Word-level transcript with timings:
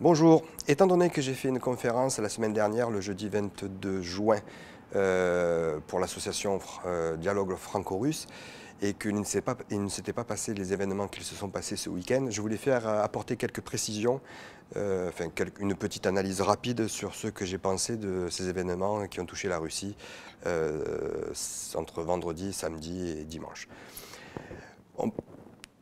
Bonjour. 0.00 0.42
Étant 0.66 0.88
donné 0.88 1.08
que 1.08 1.22
j'ai 1.22 1.34
fait 1.34 1.48
une 1.48 1.60
conférence 1.60 2.18
la 2.18 2.28
semaine 2.28 2.52
dernière, 2.52 2.90
le 2.90 3.00
jeudi 3.00 3.28
22 3.28 4.02
juin, 4.02 4.40
euh, 4.96 5.78
pour 5.86 6.00
l'association 6.00 6.58
euh, 6.84 7.16
Dialogue 7.16 7.54
franco-russe, 7.54 8.26
et 8.82 8.94
qu'il 8.94 9.14
ne 9.14 9.22
s'était 9.22 10.12
pas, 10.12 10.24
passé 10.24 10.52
les 10.52 10.72
événements 10.72 11.06
qui 11.06 11.22
se 11.22 11.36
sont 11.36 11.48
passés 11.48 11.76
ce 11.76 11.90
week-end, 11.90 12.26
je 12.28 12.40
voulais 12.40 12.56
faire 12.56 12.88
euh, 12.88 13.04
apporter 13.04 13.36
quelques 13.36 13.60
précisions, 13.60 14.20
enfin 14.74 15.26
une 15.60 15.76
petite 15.76 16.06
analyse 16.06 16.40
rapide 16.40 16.88
sur 16.88 17.14
ce 17.14 17.28
que 17.28 17.44
j'ai 17.44 17.58
pensé 17.58 17.96
de 17.96 18.26
ces 18.30 18.48
événements 18.48 19.06
qui 19.06 19.20
ont 19.20 19.26
touché 19.26 19.46
la 19.46 19.58
Russie 19.58 19.94
entre 21.76 22.02
vendredi, 22.02 22.52
samedi 22.52 23.10
et 23.20 23.24
dimanche. 23.24 23.68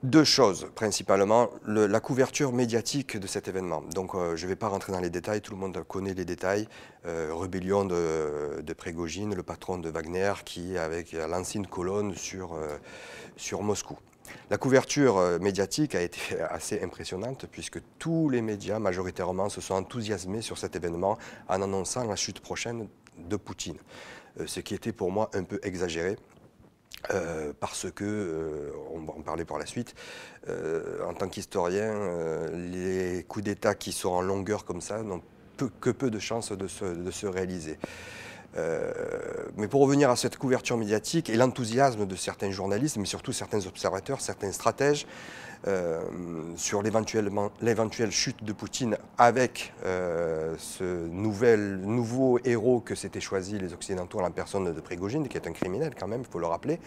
Deux 0.03 0.25
choses 0.25 0.67
principalement, 0.75 1.51
la 1.65 2.01
couverture 2.01 2.53
médiatique 2.53 3.17
de 3.17 3.29
cet 3.29 3.47
événement. 3.47 3.85
Donc 3.95 4.17
euh, 4.17 4.35
je 4.35 4.47
ne 4.47 4.49
vais 4.49 4.57
pas 4.57 4.67
rentrer 4.67 4.91
dans 4.91 4.99
les 4.99 5.11
détails, 5.11 5.41
tout 5.41 5.53
le 5.53 5.61
monde 5.61 5.81
connaît 5.87 6.13
les 6.13 6.25
détails. 6.25 6.67
Euh, 7.07 7.33
rébellion 7.33 7.85
de, 7.85 8.73
Prégogine, 8.77 9.33
le 9.33 9.45
patron 9.45 9.79
de 9.79 9.89
Wagner, 9.89 10.33
qui 10.45 10.77
avec 10.77 11.13
l'ancienne 11.13 11.69
colonne 11.69 12.17
sur, 12.17 12.55
euh, 12.55 12.79
sur 13.37 13.63
Moscou. 13.63 13.97
La 14.51 14.59
couverture 14.59 15.39
médiatique 15.41 15.95
a 15.95 16.03
été 16.03 16.41
assez 16.51 16.83
impressionnante 16.83 17.47
puisque 17.49 17.79
tous 18.01 18.29
les 18.29 18.43
médias 18.43 18.81
majoritairement 18.81 19.51
se 19.51 19.61
sont 19.61 19.75
enthousiasmés 19.75 20.43
sur 20.43 20.59
cet 20.59 20.75
événement 20.75 21.17
en 21.49 21.63
annonçant 21.63 22.03
la 22.03 22.17
chute 22.17 22.41
prochaine 22.41 22.89
de 23.19 23.37
Poutine. 23.37 23.79
ce 24.47 24.59
qui 24.59 24.75
était 24.75 24.93
pour 24.93 25.13
moi 25.13 25.31
un 25.33 25.45
peu 25.45 25.61
exagéré. 25.63 26.17
Euh, 27.11 27.53
parce 27.59 27.91
que, 27.91 28.05
euh, 28.05 28.71
on 28.95 29.01
va 29.01 29.15
en 29.15 29.23
parler 29.23 29.45
par 29.45 29.59
la 29.59 29.67
suite, 29.67 29.95
euh, 30.49 31.05
en 31.05 31.15
tant 31.15 31.29
qu'historien, 31.29 31.93
les 32.53 33.25
coups 33.27 33.45
d'État 33.45 33.75
qui 33.75 33.93
sont 33.93 34.11
en 34.11 34.21
longueur 34.21 34.65
comme 34.65 34.81
ça 34.81 35.03
n'ont 35.03 35.23
que 35.81 35.91
peu 35.91 36.11
de 36.11 36.19
chances 36.19 36.53
de 36.53 36.67
se, 36.67 37.27
réaliser. 37.27 37.79
mais 39.57 39.69
pour 39.69 39.81
revenir 39.81 40.11
à 40.11 40.17
cette 40.17 40.37
couverture 40.37 40.77
médiatique 40.77 41.31
et 41.31 41.37
l'enthousiasme 41.37 42.07
de 42.07 42.17
certains 42.17 42.51
journalistes, 42.51 42.97
mais 42.97 43.05
surtout 43.05 43.33
certains 43.33 43.65
observateurs, 43.67 44.21
certains 44.21 44.51
stratèges, 44.51 45.07
sur 46.57 46.83
l'éventuelle 46.83 48.11
chute 48.11 48.43
de 48.43 48.53
Poutine 48.53 48.97
avec 49.17 49.73
euh, 49.85 50.57
ce 50.59 51.07
nouvel, 51.07 51.81
nouveau 51.83 52.41
héros 52.45 52.81
que 52.81 52.97
s'étaient 52.97 53.21
choisi 53.21 53.59
les 53.59 53.73
Occidentaux 53.73 54.19
en 54.19 54.23
la 54.23 54.31
personne 54.31 54.73
de 54.73 54.81
Prégogine, 54.81 55.29
qui 55.29 55.37
est 55.37 55.47
un 55.47 55.53
criminel 55.53 55.95
quand 55.99 56.09
même, 56.09 56.23
il 56.23 56.27
faut 56.27 56.41
le 56.41 56.47
rappeler. 56.47 56.81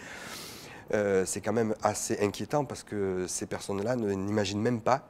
Euh, 0.92 1.24
c'est 1.24 1.40
quand 1.40 1.54
même 1.54 1.74
assez 1.82 2.18
inquiétant 2.20 2.66
parce 2.66 2.82
que 2.82 3.26
ces 3.26 3.46
personnes-là 3.46 3.96
n'imaginent 3.96 4.60
même 4.60 4.80
pas 4.80 5.08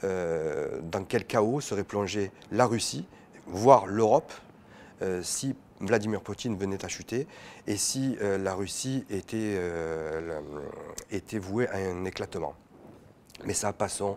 dans 0.00 1.02
quel 1.08 1.24
chaos 1.24 1.60
serait 1.60 1.82
plongée 1.82 2.30
la 2.52 2.66
Russie, 2.66 3.04
voire 3.48 3.88
l'Europe, 3.88 4.32
si 5.22 5.56
Vladimir 5.80 6.20
Poutine 6.20 6.56
venait 6.56 6.84
à 6.84 6.88
chuter 6.88 7.26
et 7.66 7.76
si 7.76 8.16
la 8.20 8.54
Russie 8.54 9.04
était 9.10 9.58
vouée 11.40 11.66
à 11.66 11.78
un 11.78 12.04
éclatement. 12.04 12.54
Mais 13.44 13.54
ça, 13.54 13.72
passons, 13.72 14.16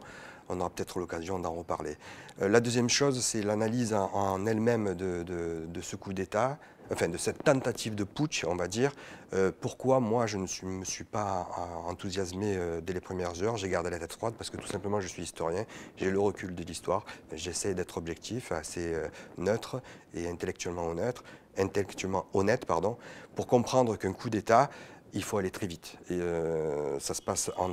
on 0.52 0.60
aura 0.60 0.70
peut-être 0.70 1.00
l'occasion 1.00 1.40
d'en 1.40 1.54
reparler. 1.54 1.98
Euh, 2.42 2.50
la 2.50 2.60
deuxième 2.60 2.90
chose, 2.90 3.22
c'est 3.22 3.42
l'analyse 3.42 3.94
en, 3.94 4.46
elle-même 4.46 4.94
de, 4.96 5.82
ce 5.82 5.96
coup 5.96 6.14
d'État, 6.14 6.58
enfin 6.92 7.08
de 7.08 7.18
cette 7.18 7.44
tentative 7.44 7.96
de 7.96 8.04
putsch, 8.04 8.44
on 8.46 8.56
va 8.56 8.68
dire. 8.68 8.92
Euh, 9.34 9.52
pourquoi 9.58 10.00
moi, 10.00 10.28
je 10.28 10.38
ne 10.38 10.46
me 10.64 10.86
suis 10.86 11.06
pas 11.06 11.48
enthousiasmé 11.88 12.56
euh, 12.58 12.82
dès 12.82 12.94
les 12.94 13.00
premières 13.00 13.42
heures? 13.42 13.56
J'ai 13.56 13.70
gardé 13.70 13.90
la 13.90 14.00
tête 14.00 14.14
froide 14.14 14.34
parce 14.38 14.50
que 14.50 14.58
tout 14.58 14.68
simplement, 14.68 15.00
je 15.00 15.08
suis 15.08 15.24
historien, 15.24 15.66
j'ai 15.96 16.12
le 16.12 16.20
recul 16.20 16.54
de 16.54 16.64
l'histoire, 16.64 17.06
j'essaie 17.34 17.74
d'être 17.74 17.98
objectif, 17.98 18.52
assez 18.52 18.94
neutre 19.38 19.82
et 20.14 20.28
intellectuellement 20.28 20.88
honnête, 20.88 21.24
intellectuellement 21.58 22.26
honnête 22.34 22.66
pardon, 22.66 22.98
pour 23.36 23.48
comprendre 23.48 23.96
qu'un 23.96 24.14
coup 24.14 24.30
d'État, 24.30 24.70
il 25.14 25.24
faut 25.24 25.38
aller 25.38 25.52
très 25.52 25.68
vite. 25.68 25.98
Et 26.10 26.14
euh, 26.14 27.00
ça 27.00 27.14
se 27.14 27.22
passe 27.22 27.52
en 27.58 27.72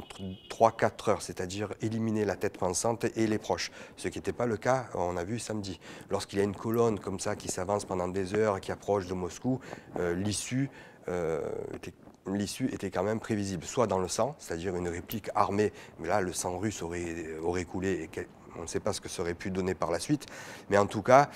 3-4 0.50 1.10
heures, 1.10 1.22
c'est-à-dire 1.22 1.72
éliminer 1.80 2.24
la 2.24 2.36
tête 2.36 2.58
pensante 2.58 3.04
et 3.16 3.26
les 3.26 3.38
proches. 3.38 3.70
Ce 3.96 4.08
qui 4.08 4.18
n'était 4.18 4.32
pas 4.32 4.46
le 4.46 4.56
cas, 4.56 4.86
on 4.94 5.16
a 5.16 5.24
vu 5.24 5.38
samedi. 5.38 5.80
Lorsqu'il 6.10 6.38
y 6.38 6.42
a 6.42 6.44
une 6.44 6.56
colonne 6.56 6.98
comme 6.98 7.20
ça 7.20 7.36
qui 7.36 7.48
s'avance 7.48 7.84
pendant 7.84 8.08
des 8.08 8.34
heures 8.34 8.56
et 8.56 8.60
qui 8.60 8.72
approche 8.72 9.06
de 9.06 9.14
Moscou, 9.14 9.60
euh, 9.98 10.14
l'issue 10.14 10.70
euh, 11.08 11.48
était 11.74 11.92
l'issue 12.26 12.66
était 12.74 12.90
quand 12.90 13.04
même 13.04 13.20
prévisible, 13.20 13.64
soit 13.64 13.86
dans 13.86 13.98
le 13.98 14.08
sang, 14.08 14.36
c'est-à-dire 14.38 14.76
une 14.76 14.88
réplique 14.88 15.30
armée, 15.34 15.72
mais 15.98 16.08
là 16.08 16.20
le 16.20 16.34
sang 16.34 16.58
russe 16.58 16.82
aurait, 16.82 17.38
aurait 17.42 17.64
coulé 17.64 18.02
et 18.14 18.26
on 18.58 18.62
ne 18.62 18.66
sait 18.66 18.80
pas 18.80 18.92
ce 18.92 19.00
que 19.00 19.08
ça 19.08 19.22
aurait 19.22 19.34
pu 19.34 19.50
donner 19.50 19.74
par 19.74 19.90
la 19.90 19.98
suite, 19.98 20.26
mais 20.68 20.76
en 20.76 20.86
tout 20.86 21.02
cas, 21.02 21.30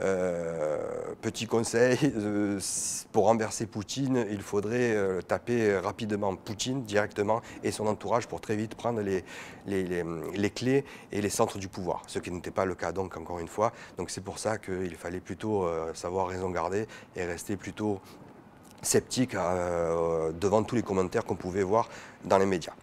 euh, 0.00 1.14
petit 1.22 1.46
conseil, 1.46 1.98
euh, 2.16 2.58
pour 3.12 3.26
renverser 3.26 3.66
Poutine, 3.66 4.26
il 4.30 4.42
faudrait 4.42 4.94
euh, 4.94 5.20
taper 5.22 5.78
rapidement 5.78 6.34
Poutine 6.34 6.82
directement 6.82 7.42
et 7.62 7.70
son 7.70 7.86
entourage 7.86 8.26
pour 8.26 8.40
très 8.40 8.56
vite 8.56 8.74
prendre 8.74 9.00
les, 9.00 9.24
les, 9.66 10.50
clés 10.50 10.84
et 11.12 11.20
les 11.20 11.30
centres 11.30 11.58
du 11.58 11.68
pouvoir, 11.68 12.02
ce 12.08 12.18
qui 12.18 12.30
n'était 12.30 12.50
pas 12.50 12.64
le 12.64 12.74
cas 12.74 12.92
donc 12.92 13.16
encore 13.16 13.38
une 13.38 13.48
fois. 13.48 13.72
Donc 13.96 14.10
c'est 14.10 14.20
pour 14.20 14.38
ça 14.38 14.58
qu'il 14.58 14.96
fallait 14.96 15.20
plutôt 15.20 15.68
savoir 15.94 16.26
raison 16.28 16.50
garder 16.50 16.86
et 17.16 17.24
rester 17.24 17.56
plutôt 17.56 18.00
sceptique 18.82 19.32
devant 19.32 20.62
tous 20.64 20.74
les 20.74 20.82
commentaires 20.82 21.24
qu'on 21.24 21.36
pouvait 21.36 21.62
voir 21.62 21.88
dans 22.24 22.38
les 22.38 22.46
médias. 22.46 22.74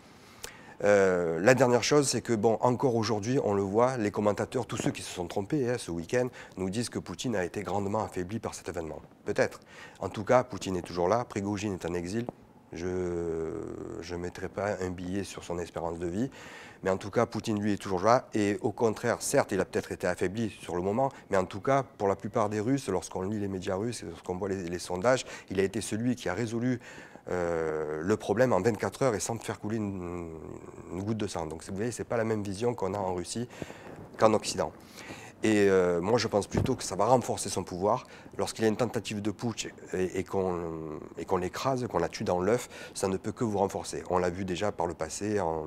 Euh, 0.84 1.40
la 1.40 1.54
dernière 1.54 1.84
chose, 1.84 2.08
c'est 2.08 2.22
que, 2.22 2.34
bon, 2.34 2.58
encore 2.62 2.96
aujourd'hui, 2.96 3.40
on 3.44 3.54
le 3.54 3.62
voit, 3.62 3.98
les 3.98 4.12
commentateurs, 4.12 4.66
tous 4.66 4.78
ceux 4.78 4.92
qui 4.92 5.02
se 5.02 5.14
sont 5.14 5.28
trompés 5.28 5.70
hein, 5.70 5.76
ce 5.78 5.92
week-end, 5.92 6.28
nous 6.58 6.70
disent 6.70 6.90
que 6.90 7.00
Poutine 7.00 7.36
a 7.36 7.44
été 7.44 7.64
grandement 7.64 8.04
affaibli 8.04 8.40
par 8.40 8.54
cet 8.54 8.70
événement. 8.70 9.02
Peut-être. 9.26 9.60
En 10.00 10.10
tout 10.10 10.24
cas, 10.24 10.44
Poutine 10.44 10.76
est 10.76 10.82
toujours 10.82 11.08
là, 11.08 11.26
Prigogine 11.26 11.74
est 11.74 11.86
en 11.86 11.94
exil. 11.94 12.26
Je 12.74 12.86
ne 12.88 14.18
mettrai 14.18 14.48
pas 14.48 14.78
un 14.82 14.90
billet 14.90 15.24
sur 15.24 15.44
son 15.44 15.60
espérance 15.60 16.00
de 16.00 16.08
vie. 16.08 16.30
Mais 16.84 16.90
en 16.90 16.98
tout 16.98 17.12
cas, 17.12 17.26
Poutine, 17.26 17.62
lui, 17.62 17.74
est 17.74 17.78
toujours 17.78 18.02
là. 18.02 18.28
Et 18.34 18.58
au 18.62 18.72
contraire, 18.72 19.22
certes, 19.22 19.52
il 19.52 19.60
a 19.60 19.66
peut-être 19.66 19.92
été 19.92 20.08
affaibli 20.08 20.50
sur 20.62 20.76
le 20.76 20.82
moment, 20.82 21.12
mais 21.30 21.38
en 21.38 21.46
tout 21.46 21.60
cas, 21.60 21.84
pour 21.84 22.08
la 22.08 22.16
plupart 22.16 22.50
des 22.50 22.60
Russes, 22.60 22.88
lorsqu'on 22.88 23.22
lit 23.22 23.40
les 23.40 23.48
médias 23.48 23.76
russes 23.76 24.04
et 24.04 24.08
lorsqu'on 24.08 24.36
voit 24.36 24.50
les, 24.50 24.80
sondages, 24.80 25.26
il 25.50 25.60
a 25.60 25.64
été 25.64 25.80
celui 25.82 26.16
qui 26.16 26.28
a 26.28 26.34
résolu 26.34 26.80
euh, 27.30 28.02
le 28.02 28.18
problème 28.18 28.54
en 28.54 28.62
24 28.62 29.04
heures 29.04 29.16
et 29.16 29.20
sans 29.20 29.38
faire 29.38 29.60
couler 29.60 29.78
une, 29.78 30.30
goutte 30.94 31.18
de 31.18 31.28
sang. 31.28 31.46
Donc 31.46 31.64
vous 31.68 31.76
voyez, 31.76 31.92
ce 31.92 32.02
n'est 32.02 32.08
pas 32.08 32.18
la 32.18 32.24
même 32.24 32.44
vision 32.44 32.74
qu'on 32.74 32.94
a 32.94 32.98
en 32.98 33.14
Russie 33.14 33.48
qu'en 34.18 34.34
Occident. 34.34 34.72
Et 35.44 35.70
euh, 35.70 36.02
moi, 36.02 36.20
je 36.20 36.28
pense 36.28 36.46
plutôt 36.46 36.76
que 36.76 36.84
ça 36.84 36.96
va 36.96 37.06
renforcer 37.06 37.50
son 37.50 37.64
pouvoir. 37.64 38.06
Lorsqu'il 38.38 38.64
y 38.64 38.66
a 38.66 38.70
une 38.70 38.78
tentative 38.78 39.24
de 39.24 39.32
putsch 39.32 39.68
et, 39.94 40.24
qu'on 40.24 41.38
l'écrase, 41.40 41.88
qu'on 41.88 41.98
la 41.98 42.10
tue 42.10 42.24
dans 42.24 42.40
l'œuf, 42.40 42.70
ça 42.94 43.08
ne 43.08 43.18
peut 43.18 43.32
que 43.32 43.44
vous 43.44 43.58
renforcer. 43.58 44.04
On 44.12 44.20
l'a 44.20 44.30
vu 44.30 44.46
déjà 44.46 44.72
par 44.72 44.86
le 44.86 44.94
passé, 44.94 45.40
en, 45.40 45.66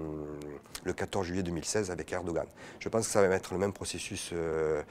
le 0.84 0.92
14 0.92 1.26
juillet 1.26 1.42
2016, 1.42 1.90
avec 1.90 2.12
Erdogan. 2.12 2.46
Je 2.78 2.88
pense 2.88 3.06
que 3.06 3.12
ça 3.12 3.26
va 3.26 3.34
être 3.34 3.52
le 3.52 3.58
même 3.58 3.72
processus 3.72 4.30
euh, 4.32 4.82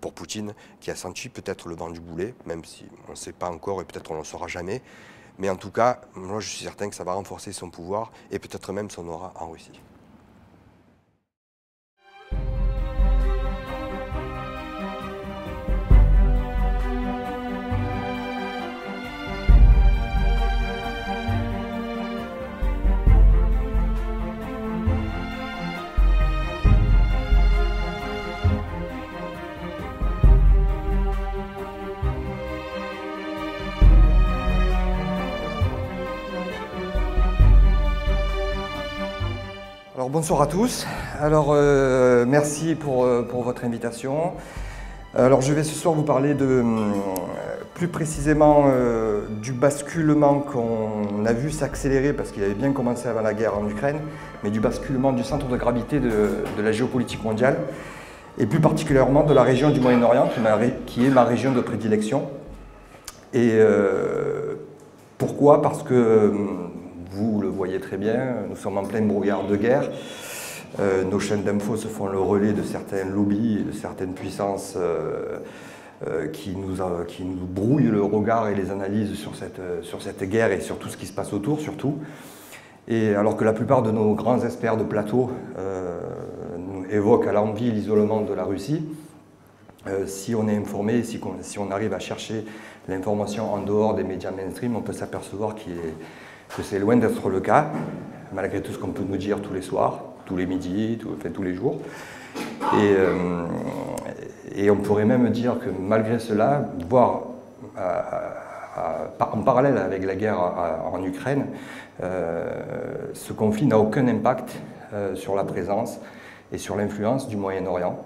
pour 0.00 0.14
Poutine, 0.14 0.54
qui 0.80 0.90
a 0.90 0.96
senti 0.96 1.28
peut-être 1.28 1.68
le 1.68 1.76
vent 1.76 1.90
du 1.90 2.00
boulet, 2.00 2.34
même 2.46 2.64
si 2.64 2.86
on 3.08 3.10
ne 3.10 3.16
sait 3.16 3.32
pas 3.32 3.50
encore 3.50 3.82
et 3.82 3.84
peut-être 3.84 4.10
on 4.12 4.14
ne 4.14 4.20
le 4.20 4.24
saura 4.24 4.46
jamais. 4.46 4.80
Mais 5.38 5.50
en 5.50 5.56
tout 5.56 5.70
cas, 5.70 6.00
moi 6.14 6.40
je 6.40 6.48
suis 6.48 6.64
certain 6.64 6.88
que 6.88 6.94
ça 6.94 7.04
va 7.04 7.12
renforcer 7.12 7.52
son 7.52 7.70
pouvoir 7.70 8.10
et 8.30 8.38
peut-être 8.38 8.72
même 8.72 8.90
son 8.90 9.06
aura 9.08 9.32
en 9.36 9.50
Russie. 9.50 9.80
Bonsoir 40.08 40.40
à 40.40 40.46
tous. 40.46 40.86
Alors 41.20 41.48
euh, 41.50 42.24
merci 42.28 42.76
pour, 42.76 43.04
euh, 43.04 43.22
pour, 43.22 43.42
votre 43.42 43.64
invitation. 43.64 44.32
Alors 45.16 45.40
je 45.40 45.52
vais 45.52 45.64
ce 45.64 45.74
soir 45.74 45.94
vous 45.94 46.02
parler 46.02 46.34
de 46.34 46.44
euh, 46.46 46.62
plus 47.74 47.88
précisément 47.88 48.66
du 49.42 49.52
basculement 49.52 50.40
qu'on 50.40 51.24
a 51.26 51.32
vu 51.32 51.50
s'accélérer 51.50 52.12
parce 52.12 52.30
qu'il 52.30 52.42
avait 52.44 52.54
bien 52.54 52.72
commencé 52.72 53.08
avant 53.08 53.20
la 53.20 53.34
guerre 53.34 53.58
en 53.58 53.68
Ukraine, 53.68 53.98
mais 54.44 54.50
du 54.50 54.60
basculement 54.60 55.12
du 55.12 55.24
centre 55.24 55.46
de 55.46 55.56
gravité 55.56 55.98
de, 55.98 56.10
de 56.56 56.62
la 56.62 56.72
géopolitique 56.72 57.24
mondiale 57.24 57.56
et 58.38 58.46
plus 58.46 58.60
particulièrement 58.60 59.24
de 59.24 59.34
la 59.34 59.42
région 59.42 59.70
du 59.70 59.80
Moyen-Orient 59.80 60.28
qui 60.86 61.04
est 61.04 61.10
ma 61.10 61.24
région 61.24 61.52
de 61.52 61.60
prédilection. 61.60 62.28
Et 63.34 63.58
pourquoi? 65.18 65.60
Parce 65.60 65.82
que 65.82 66.32
vous 67.16 67.40
le 67.40 67.48
voyez 67.48 67.80
très 67.80 67.96
bien, 67.96 68.44
nous 68.48 68.56
sommes 68.56 68.76
en 68.76 68.84
plein 68.84 69.00
brouillard 69.00 69.46
de 69.46 69.56
guerre. 69.56 69.90
nos 71.10 71.18
chaînes 71.18 71.44
d'infos 71.44 71.78
se 71.78 71.88
font 71.88 72.08
le 72.08 72.18
relais 72.18 72.52
de 72.52 72.62
certains 72.62 73.04
lobbies, 73.04 73.64
de 73.64 73.72
certaines 73.72 74.12
puissances 74.12 74.76
qui, 76.34 76.54
nous 76.54 76.76
qui 77.06 77.24
nous 77.24 77.46
brouillent 77.46 77.90
le 77.90 78.02
regard 78.02 78.48
et 78.48 78.54
les 78.54 78.70
analyses 78.70 79.14
sur 79.14 79.34
cette, 79.34 79.60
sur 79.80 80.02
cette 80.02 80.22
guerre 80.24 80.52
et 80.52 80.60
sur 80.60 80.78
tout 80.78 80.88
ce 80.88 80.98
qui 80.98 81.06
se 81.06 81.14
passe 81.14 81.32
autour 81.32 81.60
surtout. 81.60 81.94
Et 82.86 83.14
alors 83.14 83.36
que 83.36 83.44
la 83.44 83.54
plupart 83.54 83.82
de 83.82 83.90
nos 83.90 84.14
grands 84.14 84.44
experts 84.44 84.76
de 84.76 84.84
plateau 84.84 85.30
évoquent 86.90 87.28
à 87.28 87.32
l'envie 87.32 87.70
l'isolement 87.70 88.20
de 88.20 88.34
la 88.34 88.44
Russie, 88.44 88.84
si 90.04 90.34
on 90.34 90.48
est 90.48 90.56
informé, 90.56 91.02
si, 91.02 91.18
si 91.40 91.58
on 91.58 91.70
arrive 91.70 91.94
à 91.94 91.98
chercher 91.98 92.44
l'information 92.88 93.52
en 93.52 93.58
dehors 93.58 93.94
des 93.94 94.04
médias 94.04 94.30
mainstream, 94.30 94.76
on 94.76 94.82
peut 94.82 94.92
s'apercevoir 94.92 95.54
que 96.54 96.62
c'est 96.62 96.78
loin 96.78 96.96
d'être 96.96 97.28
le 97.28 97.40
cas, 97.40 97.66
malgré 98.32 98.60
tout 98.60 98.72
ce 98.72 98.78
qu'on 98.78 98.90
peut 98.90 99.04
nous 99.08 99.16
dire 99.16 99.40
tous 99.40 99.54
les 99.54 99.62
soirs, 99.62 100.02
tous 100.26 100.36
les 100.36 100.46
midis, 100.46 100.98
tous 100.98 101.42
les 101.42 101.54
jours. 101.54 101.80
Et, 102.74 102.94
euh, 102.96 103.46
et, 104.54 104.70
on 104.70 104.76
pourrait 104.76 105.04
même 105.04 105.30
dire 105.30 105.58
que 105.58 105.70
malgré 105.70 106.18
cela, 106.18 106.68
voire 106.88 107.22
en 109.20 109.42
parallèle 109.42 109.78
avec 109.78 110.04
la 110.04 110.16
guerre 110.16 110.38
en 110.92 111.02
Ukraine, 111.02 111.46
euh, 112.02 112.50
ce 113.14 113.32
conflit 113.32 113.66
n'a 113.66 113.78
aucun 113.78 114.06
impact 114.08 114.50
euh, 114.92 115.14
sur 115.14 115.34
la 115.34 115.44
présence 115.44 115.98
et 116.52 116.58
sur 116.58 116.76
l'influence 116.76 117.28
du 117.28 117.36
Moyen-Orient 117.36 117.98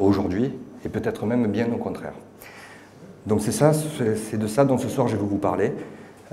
aujourd'hui, 0.00 0.52
et 0.84 0.88
peut-être 0.88 1.26
même 1.26 1.46
bien 1.46 1.70
au 1.72 1.76
contraire. 1.76 2.14
Donc 3.26 3.42
c'est 3.42 3.52
ça, 3.52 3.72
c'est 3.72 4.38
de 4.38 4.46
ça 4.46 4.64
dont 4.64 4.78
ce 4.78 4.88
soir 4.88 5.08
je 5.08 5.16
vais 5.16 5.22
vous 5.22 5.36
parler. 5.36 5.72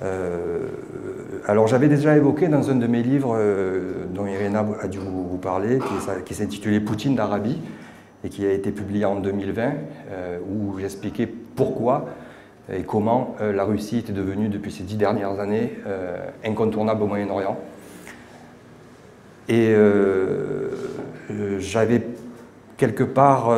Euh, 0.02 0.68
alors 1.48 1.68
j'avais 1.68 1.88
déjà 1.88 2.16
évoqué 2.16 2.48
dans 2.48 2.70
un 2.70 2.76
de 2.76 2.88
mes 2.88 3.04
livres 3.04 3.36
euh, 3.38 4.06
dont 4.10 4.26
Irina 4.26 4.66
a 4.82 4.88
dû 4.88 5.00
vous, 5.00 5.38
parler, 5.38 5.80
qui, 6.26 6.34
s'intitulait 6.34 6.80
Poutine 6.80 7.16
d'Arabie 7.16 7.60
et 8.24 8.30
qui 8.30 8.46
a 8.46 8.52
été 8.52 8.72
publié 8.72 9.06
en 9.06 9.16
2020, 9.16 9.74
euh, 10.12 10.40
où 10.50 10.80
j'expliquais 10.80 11.28
pourquoi 11.28 12.06
et 12.72 12.84
comment 12.84 13.36
la 13.42 13.66
Russie 13.66 13.98
était 13.98 14.14
devenue 14.14 14.48
depuis 14.48 14.72
ces 14.72 14.84
dix 14.84 14.96
dernières 14.96 15.40
années 15.40 15.74
incontournable 16.46 17.04
au 17.04 17.08
Moyen-Orient. 17.08 17.58
Et 19.50 19.76
j'avais 21.58 22.04
quelque 22.78 23.04
part 23.04 23.50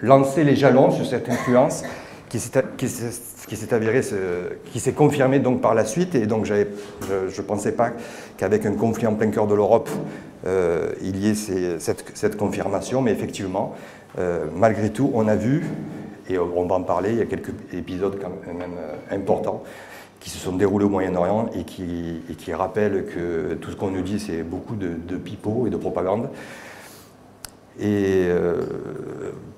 lancé 0.00 0.42
les 0.42 0.56
jalons 0.56 0.90
sur 0.90 1.06
cette 1.06 1.28
influence 1.28 1.84
qui 2.28 2.38
s'est 2.38 3.74
avéré, 3.74 4.00
qui 4.72 4.80
s'est 4.80 4.92
confirmé 4.92 5.38
donc 5.38 5.60
par 5.60 5.74
la 5.74 5.84
suite. 5.84 6.14
Et 6.14 6.26
donc 6.26 6.44
je 6.46 6.54
ne 6.54 7.42
pensais 7.42 7.72
pas 7.72 7.92
qu'avec 8.36 8.66
un 8.66 8.72
conflit 8.72 9.06
en 9.06 9.14
plein 9.14 9.30
cœur 9.30 9.46
de 9.46 9.54
l'Europe, 9.54 9.90
euh, 10.46 10.92
il 11.02 11.16
y 11.16 11.28
ait 11.28 11.34
cette, 11.34 12.36
confirmation. 12.36 13.02
Mais 13.02 13.12
effectivement, 13.12 13.74
euh, 14.18 14.46
malgré 14.54 14.90
tout, 14.90 15.10
on 15.14 15.28
a 15.28 15.36
vu, 15.36 15.64
et 16.28 16.38
on 16.38 16.66
va 16.66 16.76
en 16.76 16.82
parler, 16.82 17.10
il 17.10 17.18
y 17.18 17.22
a 17.22 17.26
quelques 17.26 17.52
épisodes 17.72 18.18
quand 18.20 18.30
même 18.52 18.62
euh, 18.78 19.14
importants 19.14 19.62
qui 20.20 20.30
se 20.30 20.38
sont 20.38 20.52
déroulés 20.52 20.86
au 20.86 20.88
Moyen-Orient 20.88 21.50
et 21.54 21.64
qui, 21.64 22.22
qui, 22.38 22.54
rappellent 22.54 23.04
que 23.04 23.54
tout 23.60 23.70
ce 23.70 23.76
qu'on 23.76 23.90
nous 23.90 24.00
dit, 24.00 24.18
c'est 24.18 24.42
beaucoup 24.42 24.74
de, 24.74 24.92
de 25.06 25.16
pipeaux 25.16 25.66
et 25.66 25.70
de 25.70 25.76
propagande. 25.76 26.30
Et 27.80 28.28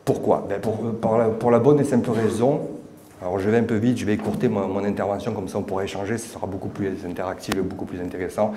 pourquoi? 0.04 0.46
Ben, 0.48 0.60
pour, 0.60 1.50
la, 1.50 1.58
bonne 1.58 1.80
et 1.80 1.84
simple 1.84 2.10
raison, 2.10 2.68
alors 3.20 3.38
je 3.38 3.50
vais 3.50 3.58
un 3.58 3.64
peu 3.64 3.74
vite, 3.74 3.98
je 3.98 4.06
vais 4.06 4.14
écourter 4.14 4.48
mon, 4.48 4.84
intervention, 4.84 5.32
comme 5.32 5.48
ça 5.48 5.58
on 5.58 5.62
pourra 5.62 5.84
échanger, 5.84 6.16
ce 6.16 6.28
sera 6.28 6.46
beaucoup 6.46 6.68
plus 6.68 7.04
interactif 7.06 7.56
et 7.56 7.60
beaucoup 7.60 7.84
plus 7.84 8.00
intéressant. 8.00 8.54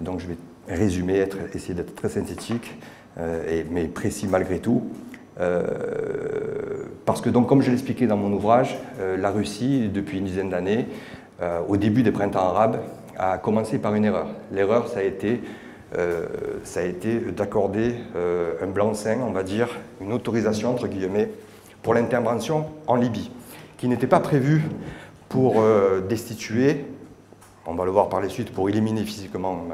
Donc 0.00 0.20
je 0.20 0.26
vais 0.26 0.36
résumer, 0.68 1.26
essayer 1.54 1.74
d'être 1.74 1.94
très 1.94 2.08
synthétique, 2.08 2.76
euh, 3.18 3.62
mais 3.70 3.84
précis 3.84 4.26
malgré 4.30 4.58
tout. 4.58 4.82
Euh, 5.40 5.62
parce 7.06 7.20
que 7.20 7.30
donc, 7.30 7.48
comme 7.48 7.62
je 7.62 7.70
l'expliquais 7.70 8.06
dans 8.06 8.16
mon 8.16 8.32
ouvrage, 8.32 8.78
euh, 9.00 9.16
la 9.16 9.30
Russie, 9.30 9.88
depuis 9.92 10.18
une 10.18 10.24
dizaine 10.24 10.50
d'années, 10.50 10.86
au 11.66 11.76
début 11.76 12.04
des 12.04 12.12
printemps 12.12 12.46
arabes, 12.50 12.78
a 13.18 13.36
commencé 13.36 13.78
par 13.78 13.96
une 13.96 14.04
erreur. 14.04 14.28
L'erreur, 14.52 14.86
ça 14.86 15.00
a 15.00 15.02
été 15.02 15.32
euh, 15.32 15.38
ça 16.64 16.80
a 16.80 16.84
été 16.84 17.18
d'accorder 17.18 17.94
euh, 18.16 18.54
un 18.62 18.66
blanc-seing, 18.66 19.20
on 19.20 19.32
va 19.32 19.42
dire, 19.42 19.68
une 20.00 20.12
autorisation, 20.12 20.70
entre 20.70 20.88
guillemets, 20.88 21.30
pour 21.82 21.94
l'intervention 21.94 22.66
en 22.86 22.96
Libye, 22.96 23.30
qui 23.76 23.88
n'était 23.88 24.06
pas 24.06 24.20
prévue 24.20 24.62
pour 25.28 25.60
euh, 25.60 26.00
destituer, 26.00 26.86
on 27.66 27.74
va 27.74 27.84
le 27.84 27.90
voir 27.90 28.08
par 28.08 28.20
la 28.20 28.28
suite, 28.28 28.52
pour 28.52 28.68
éliminer 28.68 29.04
physiquement 29.04 29.66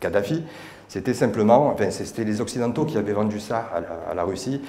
Kadhafi, 0.00 0.42
c'était 0.88 1.14
simplement, 1.14 1.68
enfin, 1.68 1.90
c'était 1.90 2.24
les 2.24 2.40
Occidentaux 2.40 2.84
qui 2.84 2.96
avaient 2.96 3.12
vendu 3.12 3.40
ça 3.40 3.68
à 4.08 4.14
la, 4.14 4.22
Russie 4.22 4.62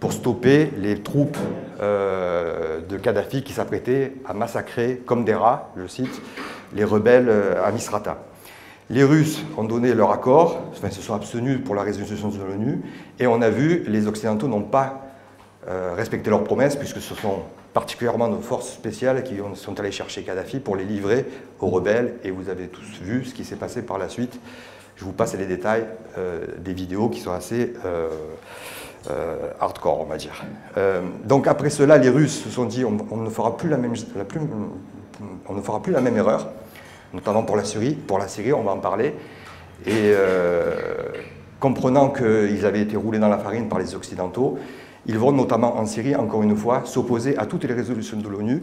pour 0.00 0.12
stopper 0.12 0.70
les 0.76 1.00
troupes 1.00 1.38
de 1.80 2.96
Kadhafi 2.96 3.44
qui 3.44 3.52
s'apprêtaient 3.52 4.14
à 4.26 4.34
massacrer 4.34 5.00
comme 5.06 5.24
des 5.24 5.34
rats, 5.34 5.70
je 5.76 5.86
cite, 5.86 6.20
les 6.74 6.84
rebelles 6.84 7.30
à 7.62 7.70
Misrata. 7.70 8.18
Les 8.90 9.04
Russes 9.04 9.44
ont 9.56 9.62
donné 9.62 9.94
leur 9.94 10.10
accord, 10.10 10.64
enfin, 10.72 10.90
se 10.90 11.00
sont 11.00 11.14
abstenus 11.14 11.60
pour 11.64 11.76
la 11.76 11.82
résolution 11.82 12.28
de 12.28 12.38
l'ONU, 12.38 12.82
et 13.20 13.28
on 13.28 13.40
a 13.40 13.48
vu 13.48 13.84
les 13.86 14.08
Occidentaux 14.08 14.48
n'ont 14.48 14.62
pas 14.62 15.06
euh, 15.68 15.94
respecté 15.96 16.28
leurs 16.28 16.42
promesses, 16.42 16.74
puisque 16.74 17.00
ce 17.00 17.14
sont 17.14 17.42
particulièrement 17.72 18.26
nos 18.26 18.40
forces 18.40 18.68
spéciales 18.68 19.22
qui 19.22 19.36
sont 19.54 19.78
allées 19.78 19.92
chercher 19.92 20.24
Kadhafi 20.24 20.58
pour 20.58 20.74
les 20.74 20.82
livrer 20.84 21.24
aux 21.60 21.68
rebelles, 21.68 22.14
et 22.24 22.32
vous 22.32 22.48
avez 22.48 22.66
tous 22.66 23.00
vu 23.00 23.24
ce 23.24 23.32
qui 23.32 23.44
s'est 23.44 23.54
passé 23.54 23.82
par 23.82 23.96
la 23.96 24.08
suite. 24.08 24.40
Je 24.96 25.04
vous 25.04 25.12
passe 25.12 25.36
les 25.36 25.46
détails 25.46 25.84
euh, 26.18 26.44
des 26.58 26.72
vidéos 26.72 27.08
qui 27.10 27.20
sont 27.20 27.32
assez 27.32 27.74
euh, 27.84 28.08
hardcore, 29.60 30.00
on 30.00 30.04
va 30.04 30.16
dire. 30.16 30.44
donc 31.24 31.46
après 31.46 31.70
cela, 31.70 31.96
les 31.96 32.10
Russes 32.10 32.42
se 32.42 32.50
sont 32.50 32.64
dit 32.64 32.84
on, 32.84 33.16
ne 33.16 33.30
fera 33.30 33.56
plus 33.56 33.70
la 33.70 33.78
même, 33.78 33.94
on 35.48 35.54
ne 35.54 35.62
fera 35.62 35.80
plus 35.80 35.92
la 35.92 36.02
même 36.02 36.18
erreur 36.18 36.48
notamment 37.14 37.42
pour 37.42 37.56
la 37.56 37.64
Syrie. 37.64 37.94
Pour 37.94 38.18
la 38.18 38.28
Syrie, 38.28 38.52
on 38.52 38.62
va 38.62 38.72
en 38.72 38.78
parler. 38.78 39.14
Et 39.86 40.12
euh, 40.12 40.74
comprenant 41.58 42.10
qu'ils 42.10 42.64
avaient 42.66 42.82
été 42.82 42.96
roulés 42.96 43.18
dans 43.18 43.28
la 43.28 43.38
farine 43.38 43.68
par 43.68 43.78
les 43.78 43.94
Occidentaux, 43.94 44.58
ils 45.06 45.18
vont 45.18 45.32
notamment 45.32 45.76
en 45.76 45.86
Syrie, 45.86 46.14
encore 46.14 46.42
une 46.42 46.56
fois, 46.56 46.82
s'opposer 46.84 47.36
à 47.38 47.46
toutes 47.46 47.64
les 47.64 47.74
résolutions 47.74 48.18
de 48.18 48.28
l'ONU 48.28 48.62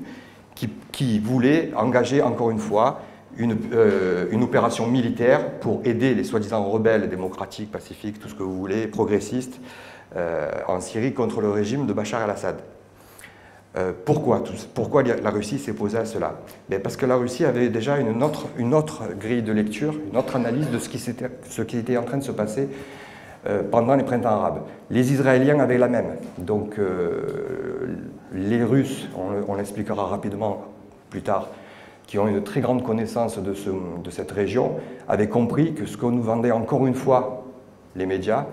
qui, 0.91 1.19
voulaient 1.19 1.71
engager, 1.75 2.21
encore 2.21 2.49
une 2.49 2.59
fois, 2.59 3.01
une, 3.37 3.57
euh, 3.73 4.25
une 4.31 4.43
opération 4.43 4.87
militaire 4.87 5.59
pour 5.59 5.81
aider 5.85 6.15
les 6.15 6.23
soi-disant 6.23 6.63
rebelles 6.63 7.09
démocratiques, 7.09 7.71
pacifiques, 7.71 8.19
tout 8.19 8.27
ce 8.27 8.33
que 8.33 8.41
vous 8.41 8.57
voulez, 8.57 8.87
progressistes, 8.87 9.59
euh, 10.15 10.49
en 10.67 10.79
Syrie 10.79 11.13
contre 11.13 11.41
le 11.41 11.51
régime 11.51 11.85
de 11.85 11.93
Bachar 11.93 12.23
el-Assad. 12.23 12.57
Euh, 13.77 13.91
pourquoi, 14.05 14.41
la 15.03 15.29
Russie 15.29 15.59
s'est 15.59 15.73
posée 15.73 15.99
à 15.99 16.05
cela? 16.05 16.35
Ben, 16.69 16.81
Parce 16.81 16.97
que 16.97 17.05
la 17.05 17.15
Russie 17.15 17.45
avait 17.45 17.69
déjà 17.69 17.97
une 17.97 18.23
autre, 18.23 19.03
grille 19.19 19.43
de 19.43 19.51
lecture, 19.51 19.93
une 20.11 20.17
autre 20.17 20.35
analyse 20.35 20.69
de 20.71 20.79
ce 20.79 20.89
qui, 21.61 21.77
était 21.77 21.97
en 21.97 22.03
train 22.03 22.17
de 22.17 22.23
se 22.23 22.31
passer 22.31 22.69
euh, 23.47 23.61
pendant 23.69 23.95
les 23.95 24.03
printemps 24.03 24.29
arabes. 24.29 24.61
Les 24.89 25.11
Israéliens 25.11 25.59
avaient 25.59 25.77
la 25.77 25.89
même. 25.89 26.15
Donc 26.39 26.79
euh, 26.79 27.97
les 28.33 28.63
Russes, 28.63 29.09
on, 29.47 29.55
l'expliquera 29.55 30.05
rapidement 30.05 30.65
plus 31.11 31.21
tard, 31.21 31.49
qui 32.07 32.17
ont 32.17 32.27
une 32.27 32.43
très 32.43 32.61
grande 32.61 32.83
connaissance 32.83 33.37
de, 33.37 33.53
ce, 33.53 33.69
de 33.69 34.09
cette 34.09 34.31
région, 34.31 34.77
avaient 35.07 35.29
compris 35.29 35.73
que 35.73 35.85
ce 35.85 35.97
qu'on 35.97 36.11
nous 36.11 36.23
vendait 36.23 36.51
encore 36.51 36.87
une 36.87 36.95
fois 36.95 37.43
les 37.95 38.05
médias, 38.05 38.45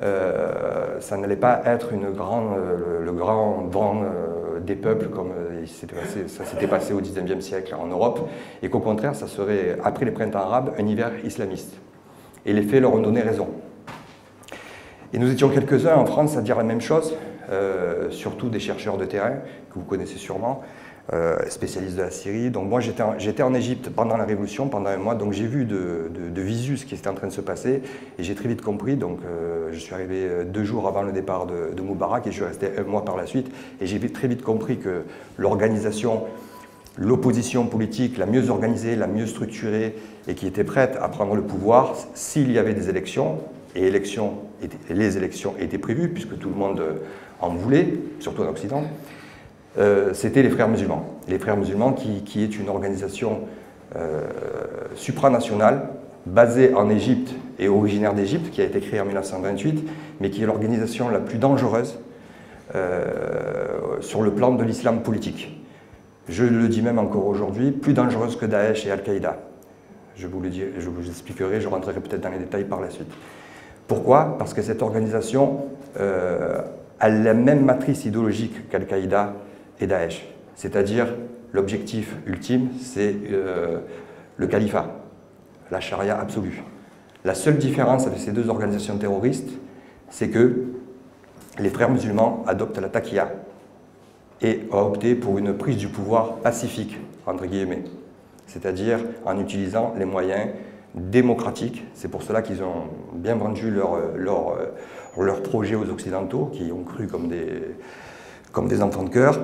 ça 0.00 1.16
n'allait 1.16 1.36
pas 1.36 1.62
être 1.66 1.92
le, 1.92 2.10
grand 2.10 2.56
euh, 2.56 3.04
des 4.64 4.74
peuples 4.74 5.08
comme 5.08 5.30
euh, 5.30 5.64
ça 6.26 6.44
s'était 6.44 6.66
passé 6.66 6.92
au 6.92 7.00
XIXe 7.00 7.44
siècle 7.44 7.74
en 7.74 7.86
Europe, 7.86 8.28
et 8.62 8.68
qu'au 8.68 8.80
contraire, 8.80 9.14
ça 9.14 9.26
serait, 9.26 9.78
après 9.84 10.04
les 10.04 10.10
printemps 10.10 10.40
arabes, 10.40 10.74
un 10.78 10.86
hiver 10.86 11.12
islamiste. 11.24 11.74
Et 12.46 12.52
les 12.52 12.62
faits 12.62 12.80
leur 12.80 12.94
ont 12.94 13.00
donné 13.00 13.22
raison. 13.22 13.48
Et 15.12 15.18
nous 15.18 15.30
étions 15.30 15.48
quelques-uns 15.48 15.96
en 15.96 16.06
France 16.06 16.36
à 16.36 16.42
dire 16.42 16.56
la 16.56 16.64
même 16.64 16.80
chose, 16.80 17.14
surtout 18.10 18.48
des 18.48 18.58
chercheurs 18.58 18.98
de 18.98 19.04
terrain, 19.04 19.36
que 19.70 19.78
vous 19.78 19.84
connaissez 19.84 20.18
sûrement, 20.18 20.62
euh, 21.12 21.36
spécialiste 21.50 21.96
de 21.96 22.02
la 22.02 22.10
Syrie. 22.10 22.50
Donc 22.50 22.66
moi 22.66 22.80
j'étais 22.80 23.42
en, 23.42 23.52
Égypte 23.52 23.90
pendant 23.90 24.16
la 24.16 24.24
Révolution, 24.24 24.68
pendant 24.68 24.88
un 24.88 24.96
mois, 24.96 25.14
donc 25.14 25.34
j'ai 25.34 25.46
vu 25.46 25.66
de, 25.66 26.08
visu 26.34 26.78
ce 26.78 26.86
qui 26.86 26.94
était 26.94 27.08
en 27.08 27.14
train 27.14 27.26
de 27.26 27.32
se 27.32 27.42
passer 27.42 27.82
et 28.18 28.22
j'ai 28.22 28.34
très 28.34 28.48
vite 28.48 28.62
compris. 28.62 28.96
Donc 28.96 29.18
euh, 29.22 29.68
je 29.70 29.78
suis 29.78 29.92
arrivé 29.92 30.24
euh, 30.24 30.44
deux 30.44 30.64
jours 30.64 30.88
avant 30.88 31.02
le 31.02 31.12
départ 31.12 31.44
de, 31.44 31.78
Moubarak 31.82 32.26
et 32.26 32.30
je 32.30 32.36
suis 32.36 32.44
resté 32.44 32.68
un 32.78 32.84
mois 32.84 33.04
par 33.04 33.18
la 33.18 33.26
suite 33.26 33.48
et 33.82 33.86
j'ai 33.86 34.00
très 34.00 34.28
vite 34.28 34.40
compris 34.40 34.78
que 34.78 35.02
l'organisation, 35.36 36.24
l'opposition 36.96 37.66
politique 37.66 38.16
la 38.16 38.24
mieux 38.24 38.48
organisée, 38.48 38.96
la 38.96 39.06
mieux 39.06 39.26
structurée 39.26 39.96
et 40.26 40.34
qui 40.34 40.46
était 40.46 40.64
prête 40.64 40.96
à 40.98 41.10
prendre 41.10 41.34
le 41.34 41.42
pouvoir 41.42 41.96
s'il 42.14 42.50
y 42.50 42.58
avait 42.58 42.72
des 42.72 42.88
élections, 42.88 43.40
et 43.76 43.90
les 44.88 45.16
élections 45.18 45.54
étaient 45.60 45.76
prévues 45.76 46.08
puisque 46.08 46.38
tout 46.38 46.48
le 46.48 46.54
monde 46.54 46.82
en 47.40 47.50
voulait, 47.50 47.88
surtout 48.20 48.40
en 48.40 48.48
Occident, 48.48 48.84
c'était 50.12 50.42
les 50.42 50.50
Frères 50.50 50.68
musulmans. 50.68 51.04
Les 51.28 51.38
Frères 51.38 51.56
musulmans 51.56 51.92
qui, 51.92 52.42
est 52.42 52.58
une 52.58 52.68
organisation 52.68 53.40
euh, 53.96 54.22
supranationale 54.94 55.88
basé 56.26 56.74
en 56.74 56.88
Égypte 56.90 57.34
et 57.58 57.68
originaire 57.68 58.14
d'Égypte, 58.14 58.50
qui 58.50 58.60
a 58.62 58.64
été 58.64 58.80
créé 58.80 59.00
en 59.00 59.04
1928, 59.04 59.84
mais 60.20 60.30
qui 60.30 60.42
est 60.42 60.46
l'organisation 60.46 61.08
la 61.08 61.18
plus 61.18 61.38
dangereuse 61.38 61.98
sur 64.00 64.22
le 64.22 64.32
plan 64.32 64.52
de 64.52 64.64
l'islam 64.64 65.02
politique. 65.02 65.54
Je 66.28 66.44
le 66.44 66.68
dis 66.68 66.80
même 66.80 66.98
encore 66.98 67.26
aujourd'hui, 67.26 67.70
plus 67.70 67.92
dangereuse 67.92 68.36
que 68.36 68.46
Daesh 68.46 68.86
et 68.86 68.90
Al-Qaïda. 68.90 69.36
Je 70.16 70.26
vous 70.26 70.40
le 70.40 70.48
dis, 70.48 70.62
je 70.78 70.88
vous 70.88 71.06
expliquerai, 71.08 71.60
je 71.60 71.68
rentrerai 71.68 72.00
peut-être 72.00 72.22
dans 72.22 72.30
les 72.30 72.38
détails 72.38 72.64
par 72.64 72.80
la 72.80 72.88
suite. 72.88 73.12
Pourquoi? 73.88 74.36
Parce 74.38 74.54
que 74.54 74.62
cette 74.62 74.80
organisation 74.80 75.66
euh, 76.00 76.62
a 77.00 77.08
la 77.10 77.34
même 77.34 77.64
matrice 77.64 78.04
idéologique 78.06 78.68
qu'Al-Qaïda 78.70 79.34
Daesh. 79.86 80.26
C'est-à-dire, 80.54 81.08
l'objectif 81.52 82.16
ultime, 82.26 82.68
c'est 82.80 83.14
euh, 83.30 83.80
le 84.36 84.46
califat, 84.46 84.86
la 85.70 85.80
charia 85.80 86.18
absolue. 86.18 86.62
La 87.24 87.34
seule 87.34 87.58
différence 87.58 88.06
avec 88.06 88.18
ces 88.18 88.32
deux 88.32 88.48
organisations 88.48 88.98
terroristes, 88.98 89.50
c'est 90.10 90.28
que 90.28 90.66
les 91.58 91.70
frères 91.70 91.90
musulmans 91.90 92.44
adoptent 92.46 92.78
la 92.78 92.88
taqiyya 92.88 93.32
et 94.42 94.60
ont 94.72 94.80
opté 94.80 95.14
pour 95.14 95.38
une 95.38 95.56
prise 95.56 95.76
du 95.76 95.88
pouvoir 95.88 96.36
pacifique, 96.36 96.98
entre 97.26 97.46
guillemets 97.46 97.84
c'est-à-dire 98.46 99.00
en 99.24 99.38
utilisant 99.40 99.94
les 99.98 100.04
moyens 100.04 100.50
démocratiques. 100.94 101.84
C'est 101.94 102.08
pour 102.08 102.22
cela 102.22 102.42
qu'ils 102.42 102.62
ont 102.62 102.88
bien 103.14 103.34
vendu 103.34 103.70
leur, 103.70 103.98
leur, 104.16 104.56
leur, 105.18 105.42
projet 105.42 105.74
aux 105.74 105.88
Occidentaux, 105.90 106.50
qui 106.52 106.70
ont 106.72 106.84
cru 106.84 107.06
comme 107.06 107.28
des, 107.28 107.48
comme 108.52 108.68
des 108.68 108.82
enfants 108.82 109.02
de 109.02 109.10
cœur. 109.10 109.40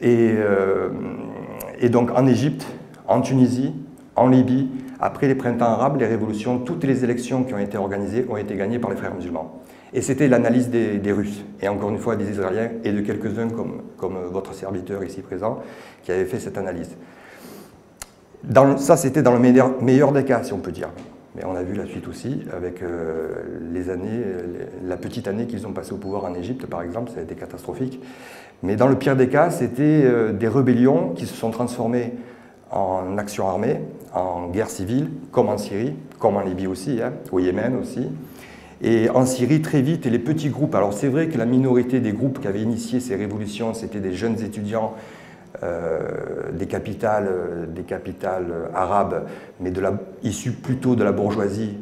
Et, 0.00 0.34
euh, 0.36 0.90
et 1.80 1.88
donc 1.88 2.10
en 2.10 2.26
Égypte, 2.26 2.66
en 3.08 3.20
Tunisie, 3.20 3.72
en 4.14 4.28
Libye, 4.28 4.68
après 5.00 5.28
les 5.28 5.34
printemps 5.34 5.66
arabes, 5.66 5.98
les 5.98 6.06
révolutions, 6.06 6.58
toutes 6.58 6.84
les 6.84 7.04
élections 7.04 7.44
qui 7.44 7.54
ont 7.54 7.58
été 7.58 7.76
organisées 7.76 8.24
ont 8.28 8.36
été 8.36 8.56
gagnées 8.56 8.78
par 8.78 8.90
les 8.90 8.96
frères 8.96 9.14
musulmans. 9.14 9.60
Et 9.92 10.02
c'était 10.02 10.28
l'analyse 10.28 10.68
des, 10.68 11.12
Russes, 11.12 11.44
et 11.60 11.68
encore 11.68 11.90
une 11.90 11.98
fois 11.98 12.16
des 12.16 12.28
Israéliens, 12.30 12.70
et 12.84 12.92
de 12.92 13.00
quelques-uns 13.00 13.48
comme, 13.48 14.18
votre 14.30 14.52
serviteur 14.54 15.04
ici 15.04 15.22
présent, 15.22 15.60
qui 16.02 16.12
avaient 16.12 16.24
fait 16.24 16.40
cette 16.40 16.58
analyse 16.58 16.96
ça, 18.78 18.96
c'était 18.96 19.22
dans 19.22 19.32
le 19.32 19.38
meilleur, 19.38 20.12
des 20.12 20.24
cas, 20.24 20.42
si 20.42 20.52
on 20.52 20.58
peut 20.58 20.72
dire. 20.72 20.90
Mais 21.34 21.44
on 21.44 21.54
a 21.54 21.62
vu 21.62 21.74
la 21.74 21.84
suite 21.84 22.08
aussi 22.08 22.42
avec 22.54 22.82
euh, 22.82 23.42
les 23.72 23.90
années, 23.90 24.22
la 24.84 24.96
petite 24.96 25.28
année 25.28 25.46
qu'ils 25.46 25.66
ont 25.66 25.72
passée 25.72 25.92
au 25.92 25.98
pouvoir 25.98 26.24
en 26.24 26.34
Égypte, 26.34 26.66
par 26.66 26.82
exemple, 26.82 27.10
ça 27.10 27.20
a 27.20 27.22
été 27.22 27.34
catastrophique. 27.34 28.00
Mais 28.62 28.76
dans 28.76 28.88
le 28.88 28.96
pire 28.96 29.16
des 29.16 29.28
cas, 29.28 29.50
c'était 29.50 30.02
euh, 30.04 30.32
des 30.32 30.48
rébellions 30.48 31.10
qui 31.14 31.26
se 31.26 31.34
sont 31.34 31.50
transformées 31.50 32.14
en 32.70 33.18
actions 33.18 33.48
armées, 33.48 33.80
en 34.12 34.48
guerre 34.48 34.70
civile, 34.70 35.10
comme 35.30 35.48
en 35.48 35.58
Syrie, 35.58 35.94
comme 36.18 36.36
en 36.36 36.42
Libye 36.42 36.66
aussi, 36.66 37.00
hein, 37.02 37.12
au 37.32 37.38
Yémen 37.38 37.76
aussi. 37.76 38.08
Et 38.82 39.08
en 39.10 39.24
Syrie, 39.24 39.62
très 39.62 39.82
vite, 39.82 40.06
les 40.06 40.18
petits 40.18 40.48
groupes. 40.48 40.74
Alors 40.74 40.92
c'est 40.92 41.08
vrai 41.08 41.28
que 41.28 41.38
la 41.38 41.46
minorité 41.46 42.00
des 42.00 42.12
groupes 42.12 42.40
qui 42.40 42.48
avaient 42.48 42.62
initié 42.62 43.00
ces 43.00 43.14
révolutions, 43.14 43.72
c'était 43.72 44.00
des 44.00 44.12
jeunes 44.12 44.42
étudiants 44.42 44.94
euh, 45.62 46.50
des 46.52 46.66
capitales, 46.66 47.28
euh, 47.30 47.66
des 47.66 47.82
capitales 47.82 48.52
arabes, 48.74 49.26
mais 49.60 49.70
de 49.70 49.80
la, 49.80 49.94
issues 50.22 50.52
plutôt 50.52 50.96
de 50.96 51.04
la 51.04 51.12
bourgeoisie 51.12 51.76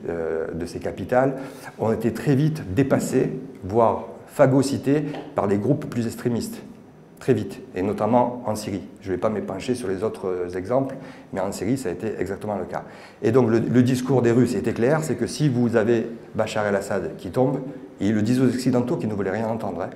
de 0.54 0.66
ces 0.66 0.78
capitales, 0.78 1.34
ont 1.78 1.92
été 1.92 2.12
très 2.12 2.34
vite 2.34 2.62
dépassées, 2.74 3.32
voire 3.64 4.04
phagocytées 4.34 5.04
par 5.36 5.46
des 5.46 5.58
groupes 5.58 5.86
plus 5.86 6.06
extrémistes, 6.06 6.60
très 7.20 7.34
vite, 7.34 7.60
et 7.76 7.82
notamment 7.82 8.42
en 8.46 8.56
Syrie. 8.56 8.82
Je 9.00 9.10
ne 9.10 9.14
vais 9.14 9.20
pas 9.20 9.30
m'épancher 9.30 9.76
sur 9.76 9.86
les 9.86 10.02
autres 10.02 10.56
exemples, 10.56 10.96
mais 11.32 11.40
en 11.40 11.52
Syrie, 11.52 11.78
ça 11.78 11.88
a 11.88 11.92
été 11.92 12.14
exactement 12.18 12.56
le 12.56 12.64
cas. 12.64 12.82
Et 13.22 13.30
donc 13.30 13.48
le, 13.48 13.60
le 13.60 13.82
discours 13.84 14.22
des 14.22 14.32
Russes 14.32 14.56
était 14.56 14.72
clair, 14.72 15.04
c'est 15.04 15.14
que 15.14 15.28
si 15.28 15.48
vous 15.48 15.76
avez 15.76 16.08
Bachar 16.34 16.66
el-Assad 16.66 17.16
qui 17.16 17.30
tombe, 17.30 17.60
et 18.00 18.08
ils 18.08 18.14
le 18.14 18.22
disent 18.22 18.40
aux 18.40 18.48
Occidentaux 18.48 18.96
qui 18.96 19.06
ne 19.06 19.14
voulaient 19.14 19.30
rien 19.30 19.46
entendre, 19.46 19.82
hein, 19.82 19.90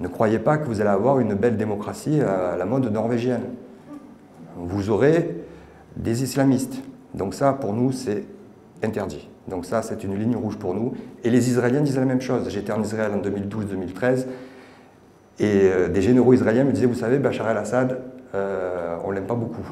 ne 0.00 0.08
croyez 0.08 0.38
pas 0.38 0.58
que 0.58 0.66
vous 0.66 0.82
allez 0.82 0.90
avoir 0.90 1.18
une 1.20 1.32
belle 1.32 1.56
démocratie 1.56 2.20
à 2.20 2.56
la 2.58 2.66
mode 2.66 2.92
norvégienne. 2.92 3.44
Vous 4.56 4.90
aurez 4.90 5.34
des 5.96 6.22
islamistes. 6.22 6.82
Donc 7.14 7.32
ça, 7.32 7.54
pour 7.54 7.72
nous, 7.72 7.92
c'est 7.92 8.24
interdit. 8.82 9.30
Donc 9.48 9.66
ça, 9.66 9.82
c'est 9.82 10.04
une 10.04 10.16
ligne 10.16 10.36
rouge 10.36 10.56
pour 10.56 10.74
nous. 10.74 10.94
Et 11.24 11.30
les 11.30 11.50
Israéliens 11.50 11.80
disent 11.80 11.98
la 11.98 12.04
même 12.04 12.20
chose. 12.20 12.48
J'étais 12.48 12.72
en 12.72 12.82
Israël 12.82 13.10
en 13.14 13.18
2012-2013, 13.18 14.26
et 15.40 15.62
euh, 15.64 15.88
des 15.88 16.02
généraux 16.02 16.32
israéliens 16.32 16.64
me 16.64 16.72
disaient, 16.72 16.86
vous 16.86 16.94
savez, 16.94 17.18
Bachar 17.18 17.50
el-Assad, 17.50 17.98
euh, 18.34 18.96
on 19.04 19.10
l'aime 19.10 19.26
pas 19.26 19.34
beaucoup. 19.34 19.66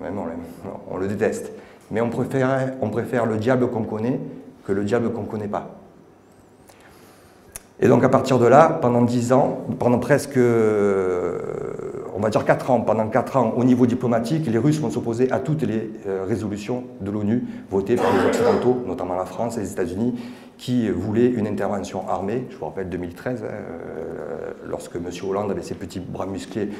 Même 0.00 0.18
on, 0.18 0.94
on 0.94 0.98
le 0.98 1.08
déteste. 1.08 1.50
Mais 1.90 2.00
on 2.00 2.10
préfère, 2.10 2.74
on 2.80 2.90
préfère 2.90 3.26
le 3.26 3.36
diable 3.36 3.70
qu'on 3.70 3.84
connaît 3.84 4.20
que 4.66 4.72
le 4.72 4.84
diable 4.84 5.12
qu'on 5.12 5.22
ne 5.22 5.26
connaît 5.26 5.48
pas. 5.48 5.70
Et 7.78 7.88
donc 7.88 8.04
à 8.04 8.08
partir 8.08 8.38
de 8.38 8.46
là, 8.46 8.78
pendant 8.80 9.02
dix 9.02 9.32
ans, 9.32 9.64
pendant 9.78 9.98
presque, 9.98 10.38
on 12.16 12.20
va 12.20 12.30
dire 12.30 12.46
quatre 12.46 12.70
ans, 12.70 12.80
pendant 12.80 13.08
quatre 13.08 13.36
ans 13.36 13.52
au 13.56 13.62
niveau 13.64 13.86
diplomatique, 13.86 14.46
les 14.46 14.56
Russes 14.56 14.80
vont 14.80 14.88
s'opposer 14.88 15.30
à 15.30 15.38
toutes 15.38 15.62
les 15.62 15.90
euh, 16.06 16.24
résolutions 16.26 16.84
de 17.02 17.10
l'ONU 17.10 17.44
votées 17.70 17.96
par 17.96 18.06
les 18.16 18.24
Occidentaux, 18.24 18.82
notamment 18.86 19.14
la 19.14 19.26
France 19.26 19.58
et 19.58 19.60
les 19.60 19.72
États-Unis, 19.72 20.18
qui 20.56 20.88
voulaient 20.88 21.26
une 21.26 21.46
intervention 21.46 22.08
armée. 22.08 22.46
Je 22.48 22.56
vous 22.56 22.64
rappelle 22.64 22.88
2013, 22.88 23.44
hein, 23.44 23.48
euh, 23.50 24.50
lorsque 24.66 24.96
M. 24.96 25.10
Hollande, 25.28 25.50
avec 25.50 25.64
ses 25.64 25.74
petits 25.74 26.00
bras 26.00 26.26
musclés, 26.26 26.70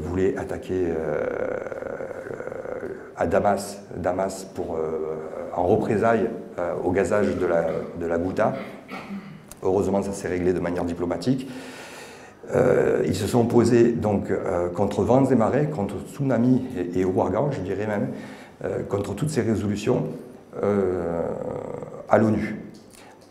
voulait 0.00 0.36
attaquer 0.36 0.88
à 3.16 3.28
Damas, 3.28 3.80
Damas 3.96 4.44
pour, 4.52 4.76
en 5.54 5.62
représailles 5.68 6.28
au 6.82 6.90
gazage 6.90 7.36
de 7.36 7.46
la, 7.46 7.66
de 8.00 8.06
la. 8.06 8.18
Heureusement, 9.62 10.02
ça 10.02 10.12
s'est 10.12 10.26
réglé 10.26 10.52
de 10.52 10.58
manière 10.58 10.84
diplomatique. 10.84 11.48
Euh, 12.54 13.02
ils 13.06 13.14
se 13.14 13.26
sont 13.26 13.40
opposés 13.42 13.92
donc 13.92 14.30
euh, 14.30 14.68
contre 14.70 15.02
vents 15.02 15.24
et 15.24 15.34
marées, 15.34 15.66
contre 15.66 15.96
tsunami 16.10 16.62
et, 16.94 17.00
et 17.00 17.04
ouragan, 17.04 17.50
je 17.50 17.60
dirais 17.60 17.86
même, 17.86 18.08
euh, 18.64 18.82
contre 18.88 19.14
toutes 19.14 19.30
ces 19.30 19.42
résolutions 19.42 20.04
à 22.08 22.18
l'ONU. 22.18 22.56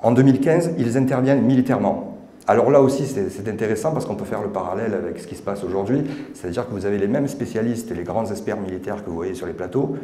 En 0.01 0.13
2015, 0.13 0.75
ils 0.77 0.97
interviennent 0.97 1.41
militairement. 1.41 2.17
Alors 2.47 2.71
là 2.71 2.81
aussi, 2.81 3.05
c'est 3.05 3.49
intéressant 3.49 3.91
parce 3.91 4.05
qu'on 4.05 4.15
peut 4.15 4.23
faire 4.23 4.41
le 4.41 4.47
parallèle 4.47 4.93
avec 4.93 5.19
ce 5.19 5.27
qui 5.27 5.35
se 5.35 5.41
passe 5.41 5.61
aujourd'hui, 5.65 6.03
c'est-à-dire 6.33 6.65
que 6.65 6.73
vous 6.73 6.85
avez 6.85 6.97
les 6.97 7.07
mêmes 7.07 7.27
spécialistes 7.27 7.93
les 7.93 8.03
grands 8.03 8.27
experts 8.27 8.61
militaires 8.61 9.03
que 9.03 9.09
vous 9.09 9.15
voyez 9.17 9.33
sur 9.33 9.45
les 9.45 9.51
plateaux, 9.51 9.97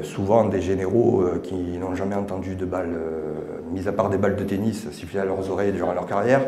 souvent 0.00 0.46
des 0.46 0.62
généraux 0.62 1.22
qui 1.42 1.76
n'ont 1.76 1.94
jamais 1.94 2.14
entendu 2.14 2.54
de 2.54 2.64
balles, 2.64 2.96
mis 3.70 3.86
à 3.86 3.92
part 3.92 4.08
des 4.08 4.16
balles 4.16 4.36
de 4.36 4.44
tennis 4.44 4.88
siffler 4.92 5.20
à 5.20 5.26
leurs 5.26 5.50
oreilles 5.50 5.72
durant 5.72 5.92
leur 5.92 6.06
carrière, 6.06 6.40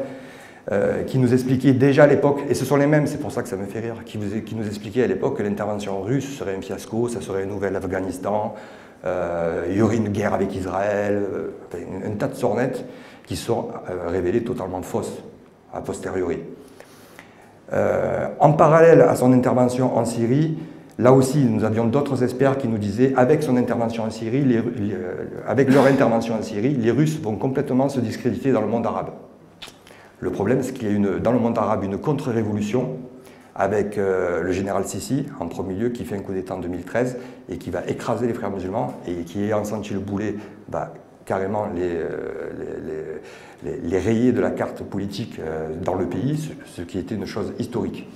qui 1.06 1.18
nous 1.18 1.32
expliquaient 1.32 1.74
déjà 1.74 2.04
à 2.04 2.06
l'époque, 2.06 2.40
et 2.48 2.54
ce 2.54 2.64
sont 2.64 2.76
les 2.76 2.86
mêmes, 2.86 3.06
c'est 3.06 3.20
pour 3.20 3.32
ça 3.32 3.42
que 3.42 3.48
ça 3.48 3.56
me 3.56 3.66
fait 3.66 3.80
rire, 3.80 3.96
qui, 4.06 4.18
nous 4.18 4.66
expliquaient 4.66 5.04
à 5.04 5.06
l'époque 5.06 5.36
que 5.36 5.42
l'intervention 5.42 6.00
russe 6.00 6.38
serait 6.38 6.56
un 6.56 6.62
fiasco, 6.62 7.08
ça 7.08 7.20
serait 7.20 7.42
un 7.42 7.46
nouvel 7.46 7.76
Afghanistan, 7.76 8.54
il 9.04 9.76
y 9.76 9.82
aurait 9.82 9.98
une 9.98 10.08
guerre 10.08 10.32
avec 10.32 10.54
Israël, 10.54 11.22
un, 12.06 12.10
tas 12.12 12.28
de 12.28 12.34
sornettes 12.34 12.82
qui 13.26 13.36
sont 13.36 13.68
révélées 14.08 14.42
totalement 14.42 14.80
fausses 14.80 15.22
a 15.74 15.82
posteriori. 15.82 16.38
en 17.70 18.52
parallèle 18.54 19.02
à 19.02 19.16
son 19.16 19.34
intervention 19.34 19.98
en 19.98 20.06
Syrie, 20.06 20.56
Là 20.98 21.12
aussi, 21.12 21.44
nous 21.44 21.64
avions 21.64 21.86
d'autres 21.86 22.22
experts 22.22 22.56
qui 22.56 22.68
nous 22.68 22.78
disaient, 22.78 23.12
avec 23.16 23.42
son 23.42 23.56
intervention 23.56 24.04
en 24.04 24.10
Syrie, 24.10 24.44
euh, 24.46 25.24
avec 25.46 25.72
leur 25.72 25.86
intervention 25.86 26.36
en 26.36 26.42
Syrie, 26.42 26.74
les 26.74 26.90
Russes 26.92 27.20
vont 27.20 27.34
complètement 27.34 27.88
se 27.88 27.98
discréditer 27.98 28.52
dans 28.52 28.60
le 28.60 28.68
monde 28.68 28.86
arabe. 28.86 29.10
Le 30.24 30.30
problème, 30.30 30.62
c'est 30.62 30.72
qu'il 30.72 30.90
y 30.90 31.06
a 31.06 31.18
dans 31.18 31.32
le 31.32 31.38
monde 31.38 31.58
arabe 31.58 31.84
une 31.84 31.98
contre-révolution 31.98 32.96
avec 33.54 33.98
euh, 33.98 34.40
le 34.42 34.52
général 34.52 34.86
Sissi, 34.86 35.26
en 35.38 35.48
premier 35.48 35.74
lieu, 35.74 35.90
qui 35.90 36.06
fait 36.06 36.16
un 36.16 36.20
coup 36.20 36.32
d'État 36.32 36.54
en 36.54 36.60
2013 36.60 37.18
et 37.50 37.58
qui 37.58 37.68
va 37.68 37.86
écraser 37.86 38.26
les 38.26 38.32
frères 38.32 38.50
musulmans 38.50 38.94
et 39.06 39.16
qui, 39.24 39.42
ayant 39.42 39.62
senti 39.64 39.92
le 39.92 40.00
boulet, 40.00 40.36
va 40.70 40.94
carrément 41.26 41.66
les, 41.76 41.90
euh, 41.92 43.18
de 44.32 44.40
la 44.40 44.50
carte 44.50 44.82
politique 44.82 45.38
dans 45.82 45.94
le 45.94 46.06
pays, 46.06 46.54
ce 46.64 46.80
qui 46.80 46.98
était 46.98 47.16
une 47.16 47.26
chose 47.26 47.52
historique. 47.58 48.08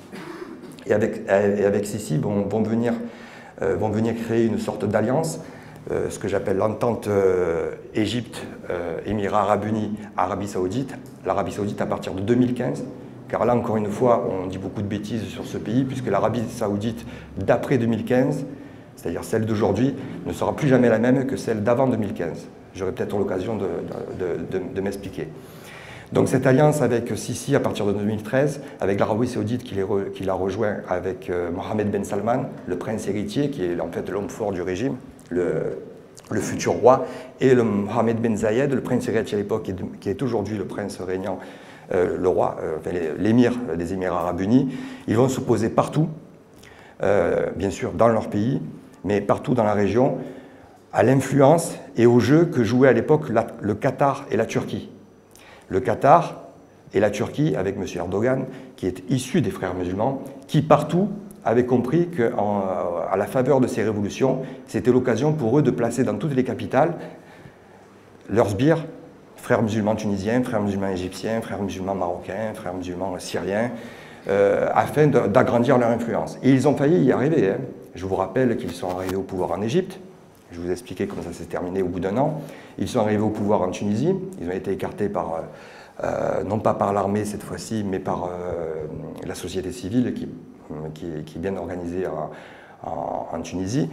Et 0.86 0.94
avec, 0.94 1.28
et 1.28 1.84
Sisi 1.84 2.14
euh, 2.14 3.76
vont 3.76 3.90
venir 3.90 4.14
créer 4.14 4.46
une 4.46 4.58
sorte 4.58 4.86
d'alliance, 4.86 5.40
euh, 5.90 6.10
ce 6.10 6.18
que 6.18 6.28
j'appelle 6.28 6.56
l'entente 6.56 7.08
euh, 7.08 7.72
Égypte, 7.94 8.46
Émirats 9.06 9.42
arabes 9.42 9.64
unis, 9.64 9.92
Arabie 10.16 10.48
saoudite. 10.48 10.94
L'Arabie 11.24 11.52
saoudite 11.52 11.80
à 11.80 11.86
partir 11.86 12.12
de 12.14 12.20
2015, 12.20 12.84
car 13.28 13.44
là 13.44 13.56
encore 13.56 13.76
une 13.76 13.90
fois 13.90 14.26
on 14.28 14.46
dit 14.46 14.58
beaucoup 14.58 14.82
de 14.82 14.86
bêtises 14.86 15.24
sur 15.24 15.46
ce 15.46 15.58
pays, 15.58 15.84
puisque 15.84 16.08
l'Arabie 16.08 16.42
saoudite 16.48 17.06
d'après 17.38 17.78
2015, 17.78 18.44
c'est-à-dire 18.98 19.24
celle 19.24 19.46
d'aujourd'hui, 19.46 19.94
ne 20.26 20.32
sera 20.32 20.54
plus 20.54 20.68
jamais 20.68 20.88
la 20.88 20.98
même 20.98 21.26
que 21.26 21.36
celle 21.36 21.62
d'avant 21.62 21.86
2015. 21.86 22.48
J'aurai 22.74 22.92
peut-être 22.92 23.16
l'occasion 23.16 23.56
de, 23.56 24.80
m'expliquer. 24.80 25.28
Donc 26.12 26.28
cette 26.28 26.46
alliance 26.46 26.82
avec 26.82 27.16
Sisi 27.16 27.54
à 27.54 27.60
partir 27.60 27.86
de 27.86 27.92
2013, 27.92 28.60
avec 28.80 28.98
l'Arabie 28.98 29.28
saoudite 29.28 29.62
qui 29.62 30.24
l'a 30.24 30.34
rejoint 30.34 30.78
avec 30.88 31.30
euh, 31.30 31.50
Mohamed 31.50 31.90
Ben 31.90 32.04
Salman, 32.04 32.46
le 32.66 32.78
prince 32.78 33.06
héritier, 33.08 33.50
qui 33.50 33.64
est 33.64 33.80
en 33.80 33.90
fait 33.92 34.08
l'homme 34.08 34.30
fort 34.30 34.52
du 34.52 34.62
régime, 34.62 34.96
le, 35.28 35.78
futur 36.40 36.72
roi, 36.72 37.06
et 37.40 37.54
le 37.54 37.64
Mohamed 37.64 38.20
Ben 38.20 38.36
Zayed, 38.36 38.72
le 38.72 38.80
prince 38.80 39.08
héritier 39.08 39.36
à 39.36 39.40
l'époque, 39.40 39.70
qui 40.00 40.10
est 40.10 40.22
aujourd'hui 40.22 40.56
le 40.56 40.64
prince 40.64 41.00
régnant, 41.00 41.38
euh, 41.92 42.18
le 42.18 42.28
roi, 42.28 42.58
euh, 42.62 43.14
l'émir 43.18 43.52
des 43.76 43.94
Émirats 43.94 44.20
arabes 44.20 44.40
unis, 44.40 44.68
ils 45.06 45.16
vont 45.16 45.28
s'opposer 45.28 45.70
partout, 45.70 46.08
euh, 47.02 47.46
bien 47.56 47.70
sûr 47.70 47.92
dans 47.92 48.08
leur 48.08 48.28
pays, 48.28 48.60
mais 49.04 49.20
partout 49.20 49.54
dans 49.54 49.64
la 49.64 49.72
région, 49.72 50.18
à 50.92 51.02
l'influence 51.02 51.76
et 51.96 52.06
au 52.06 52.20
jeu 52.20 52.46
que 52.46 52.64
jouaient 52.64 52.88
à 52.88 52.92
l'époque 52.92 53.28
le 53.60 53.74
Qatar 53.74 54.26
et 54.30 54.36
la 54.36 54.46
Turquie. 54.46 54.90
Le 55.68 55.80
Qatar 55.80 56.42
et 56.94 57.00
la 57.00 57.10
Turquie, 57.10 57.54
avec 57.56 57.76
M. 57.76 57.84
Erdogan, 57.96 58.46
qui 58.76 58.86
est 58.86 59.02
issu 59.10 59.40
des 59.40 59.50
frères 59.50 59.74
musulmans, 59.74 60.22
qui 60.46 60.62
partout 60.62 61.08
avaient 61.48 61.66
compris 61.66 62.08
qu'à 62.08 63.16
la 63.16 63.26
faveur 63.26 63.60
de 63.60 63.66
ces 63.66 63.82
révolutions, 63.82 64.42
c'était 64.66 64.92
l'occasion 64.92 65.32
pour 65.32 65.58
eux 65.58 65.62
de 65.62 65.70
placer 65.70 66.04
dans 66.04 66.14
toutes 66.14 66.34
les 66.34 66.44
capitales 66.44 66.94
leurs 68.30 68.50
sbires, 68.50 68.84
frères 69.36 69.62
musulmans 69.62 69.94
tunisiens, 69.94 70.42
frères 70.42 70.60
musulmans 70.60 70.88
égyptiens, 70.88 71.40
frères 71.40 71.62
musulmans 71.62 71.94
marocains, 71.94 72.52
frères 72.54 72.74
musulmans 72.74 73.18
syriens, 73.18 73.70
euh, 74.28 74.68
afin 74.74 75.06
d'agrandir 75.06 75.78
leur 75.78 75.88
influence. 75.88 76.38
Et 76.42 76.50
ils 76.50 76.68
ont 76.68 76.76
failli 76.76 77.02
y 77.02 77.12
arriver. 77.12 77.50
Hein. 77.50 77.58
Je 77.94 78.04
vous 78.04 78.16
rappelle 78.16 78.56
qu'ils 78.58 78.72
sont 78.72 78.90
arrivés 78.90 79.16
au 79.16 79.22
pouvoir 79.22 79.52
en 79.52 79.62
Égypte. 79.62 79.98
Je 80.52 80.60
vous 80.60 80.68
ai 80.68 80.72
expliqué 80.72 81.06
comment 81.06 81.22
ça 81.22 81.32
s'est 81.32 81.44
terminé 81.44 81.82
au 81.82 81.88
bout 81.88 82.00
d'un 82.00 82.16
an. 82.18 82.42
Ils 82.78 82.88
sont 82.88 83.00
arrivés 83.00 83.22
au 83.22 83.30
pouvoir 83.30 83.62
en 83.62 83.70
Tunisie. 83.70 84.14
Ils 84.40 84.48
ont 84.48 84.52
été 84.52 84.72
écartés 84.72 85.08
par, 85.08 85.34
euh, 85.34 86.04
euh, 86.04 86.44
non 86.44 86.58
pas 86.58 86.74
par 86.74 86.92
l'armée 86.92 87.24
cette 87.24 87.42
fois-ci, 87.42 87.84
mais 87.88 87.98
par 87.98 88.30
la 89.26 89.34
société 89.34 89.72
civile 89.72 90.12
qui 90.14 90.28
qui, 90.94 91.06
est 91.06 91.38
bien 91.38 91.56
organisé 91.56 92.06
en, 92.82 93.40
Tunisie. 93.42 93.88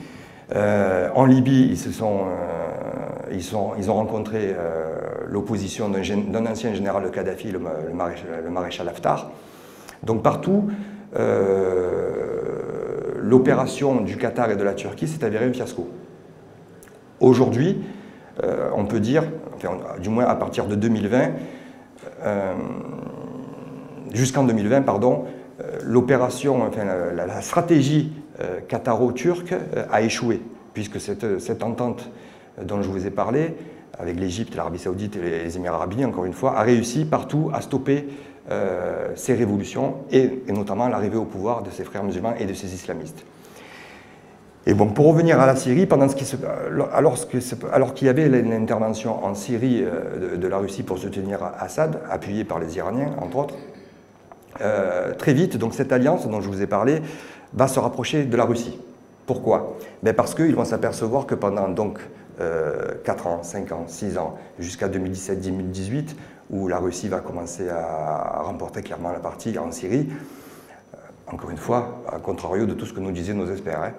Euh, 0.55 1.09
en 1.15 1.25
Libye, 1.25 1.67
ils, 1.71 1.77
se 1.77 1.91
sont, 1.91 2.25
euh, 2.27 3.31
ils, 3.31 3.55
ont 3.55 3.93
rencontré 3.93 4.53
euh, 4.57 4.99
l'opposition 5.27 5.89
d'un 5.89 6.45
ancien 6.45 6.73
général 6.73 7.03
de 7.03 7.09
Kadhafi, 7.09 7.51
le, 7.51 7.59
maréchal, 7.93 8.85
le, 8.85 8.91
Haftar. 8.91 9.31
Donc 10.03 10.23
partout, 10.23 10.69
l'opération 13.21 14.01
du 14.01 14.17
Qatar 14.17 14.51
et 14.51 14.55
de 14.55 14.63
la 14.63 14.73
Turquie 14.73 15.07
s'est 15.07 15.23
avérée 15.23 15.45
un 15.45 15.53
fiasco. 15.53 15.89
Aujourd'hui, 17.19 17.81
on 18.75 18.85
peut 18.85 18.99
dire, 18.99 19.23
enfin, 19.55 19.77
du 19.99 20.09
moins 20.09 20.25
à 20.25 20.35
partir 20.35 20.65
de 20.65 20.75
2020, 20.75 21.31
jusqu'en 24.15 24.43
2020, 24.43 24.81
pardon, 24.81 25.25
euh, 25.25 25.29
l'opération, 25.83 26.63
enfin, 26.63 26.83
la, 27.13 27.41
stratégie 27.41 28.11
euh, 28.41 28.59
qataro-turque 28.67 29.53
euh, 29.53 29.85
a 29.91 30.01
échoué, 30.01 30.41
puisque 30.73 30.99
cette, 30.99 31.39
cette, 31.39 31.63
entente 31.63 32.09
dont 32.61 32.81
je 32.81 32.89
vous 32.89 33.05
ai 33.05 33.11
parlé, 33.11 33.55
avec 33.97 34.19
l'Égypte, 34.19 34.55
l'Arabie 34.55 34.79
saoudite 34.79 35.15
et 35.15 35.43
les 35.43 35.57
Émirats 35.57 35.77
arabes 35.77 35.93
unis, 35.93 36.05
encore 36.05 36.25
une 36.25 36.33
fois, 36.33 36.57
a 36.57 36.63
réussi 36.63 37.05
partout 37.05 37.49
à 37.53 37.61
stopper 37.61 38.07
ces 39.15 39.33
révolutions 39.33 39.95
et, 40.11 40.43
notamment 40.49 40.87
l'arrivée 40.87 41.17
au 41.17 41.25
pouvoir 41.25 41.63
de 41.63 41.71
ces 41.71 41.83
frères 41.83 42.03
musulmans 42.03 42.35
et 42.37 42.45
de 42.45 42.53
ces 42.53 42.73
islamistes. 42.75 43.25
Et 44.67 44.73
bon, 44.73 44.87
pour 44.87 45.07
revenir 45.07 45.39
à 45.39 45.47
la 45.47 45.55
Syrie, 45.55 45.85
pendant 45.85 46.07
ce 46.09 46.15
qui 46.15 46.25
se, 46.25 46.35
alors, 46.67 47.17
alors 47.73 47.93
qu'il 47.93 48.07
y 48.07 48.09
avait 48.09 48.27
l'intervention 48.29 49.25
en 49.25 49.33
Syrie 49.33 49.83
de, 50.37 50.47
la 50.47 50.57
Russie 50.57 50.83
pour 50.83 50.97
soutenir 50.99 51.39
Assad, 51.57 52.01
appuyée 52.09 52.43
par 52.43 52.59
les 52.59 52.77
Iraniens, 52.77 53.15
entre 53.19 53.37
autres, 53.37 53.55
euh, 54.61 55.13
très 55.13 55.33
vite, 55.33 55.57
donc 55.57 55.73
cette 55.73 55.91
alliance 55.91 56.27
dont 56.27 56.41
je 56.41 56.47
vous 56.47 56.61
ai 56.61 56.67
parlé 56.67 57.01
va 57.53 57.67
se 57.67 57.79
rapprocher 57.79 58.25
de 58.25 58.37
la 58.37 58.45
Russie. 58.45 58.79
Pourquoi? 59.25 59.77
Ben 60.03 60.13
Parce 60.13 60.35
qu'ils 60.35 60.55
vont 60.55 60.65
s'apercevoir 60.65 61.25
que 61.25 61.35
pendant 61.35 61.67
donc, 61.67 61.99
4 62.37 62.41
euh, 62.41 63.29
ans, 63.29 63.43
5 63.43 63.71
ans, 63.71 63.85
6 63.87 64.17
ans, 64.17 64.37
jusqu'à 64.59 64.87
2017-2018, 64.87 66.15
où 66.51 66.67
la 66.67 66.77
Russie 66.77 67.07
va 67.07 67.19
commencer 67.19 67.69
à 67.69 68.41
remporter 68.43 68.81
clairement 68.81 69.11
la 69.11 69.19
partie 69.19 69.57
en 69.57 69.71
Syrie, 69.71 70.09
euh, 70.93 70.97
encore 71.27 71.49
une 71.49 71.57
fois, 71.57 72.03
à 72.11 72.19
contrario 72.19 72.65
de 72.65 72.73
tout 72.73 72.85
ce 72.85 72.93
que 72.93 72.99
nous 72.99 73.11
disaient 73.11 73.33
nos 73.33 73.49
experts. 73.49 73.81
Hein, 73.81 73.93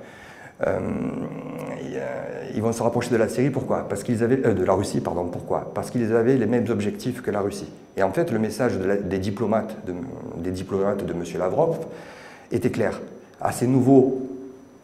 ils 2.56 2.62
vont 2.62 2.72
se 2.72 2.82
rapprocher 2.82 3.10
de 3.10 3.16
la 3.16 3.28
Syrie, 3.28 3.50
pourquoi? 3.50 3.86
Parce 3.88 4.02
qu'ils 4.02 4.22
avaient, 4.22 4.44
euh, 4.46 4.54
de 4.54 4.64
la 4.64 4.72
Russie, 4.72 5.00
pardon, 5.00 5.26
pourquoi? 5.26 5.70
Parce 5.74 5.90
qu'ils 5.90 6.14
avaient 6.14 6.36
les 6.36 6.46
mêmes 6.46 6.64
objectifs 6.70 7.20
que 7.20 7.30
la 7.30 7.40
Russie. 7.40 7.68
Et 7.98 8.02
en 8.02 8.10
fait, 8.12 8.32
le 8.32 8.38
message 8.38 8.78
des, 9.04 9.18
diplomates 9.18 9.76
de, 9.86 9.92
des 10.38 10.50
diplomates 10.50 11.04
de 11.04 11.12
M. 11.12 11.22
Lavrov 11.38 11.78
était 12.50 12.70
clair. 12.70 13.00
À 13.42 13.52
ces 13.52 13.66
nouveaux 13.66 14.22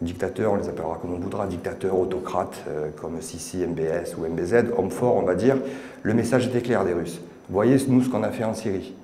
dictateurs, 0.02 0.52
on 0.52 0.56
les 0.56 0.68
appellera 0.68 0.98
comme 1.00 1.14
on 1.14 1.18
voudra, 1.18 1.46
dictateurs, 1.46 1.98
autocrates, 1.98 2.62
euh, 2.68 2.90
comme 3.00 3.22
Sisi, 3.22 3.58
MBS 3.66 4.16
ou 4.18 4.26
MBZ, 4.26 4.72
hommes 4.76 4.90
forts, 4.90 5.16
on 5.16 5.22
va 5.22 5.34
dire, 5.34 5.56
le 6.02 6.12
message 6.12 6.48
était 6.48 6.60
clair 6.60 6.84
des 6.84 6.92
Russes. 6.92 7.22
Voyez, 7.48 7.78
nous, 7.88 8.02
ce 8.02 8.10
qu'on 8.10 8.22
a 8.22 8.30
fait 8.30 8.44
en 8.44 8.54
Syrie. 8.54 8.94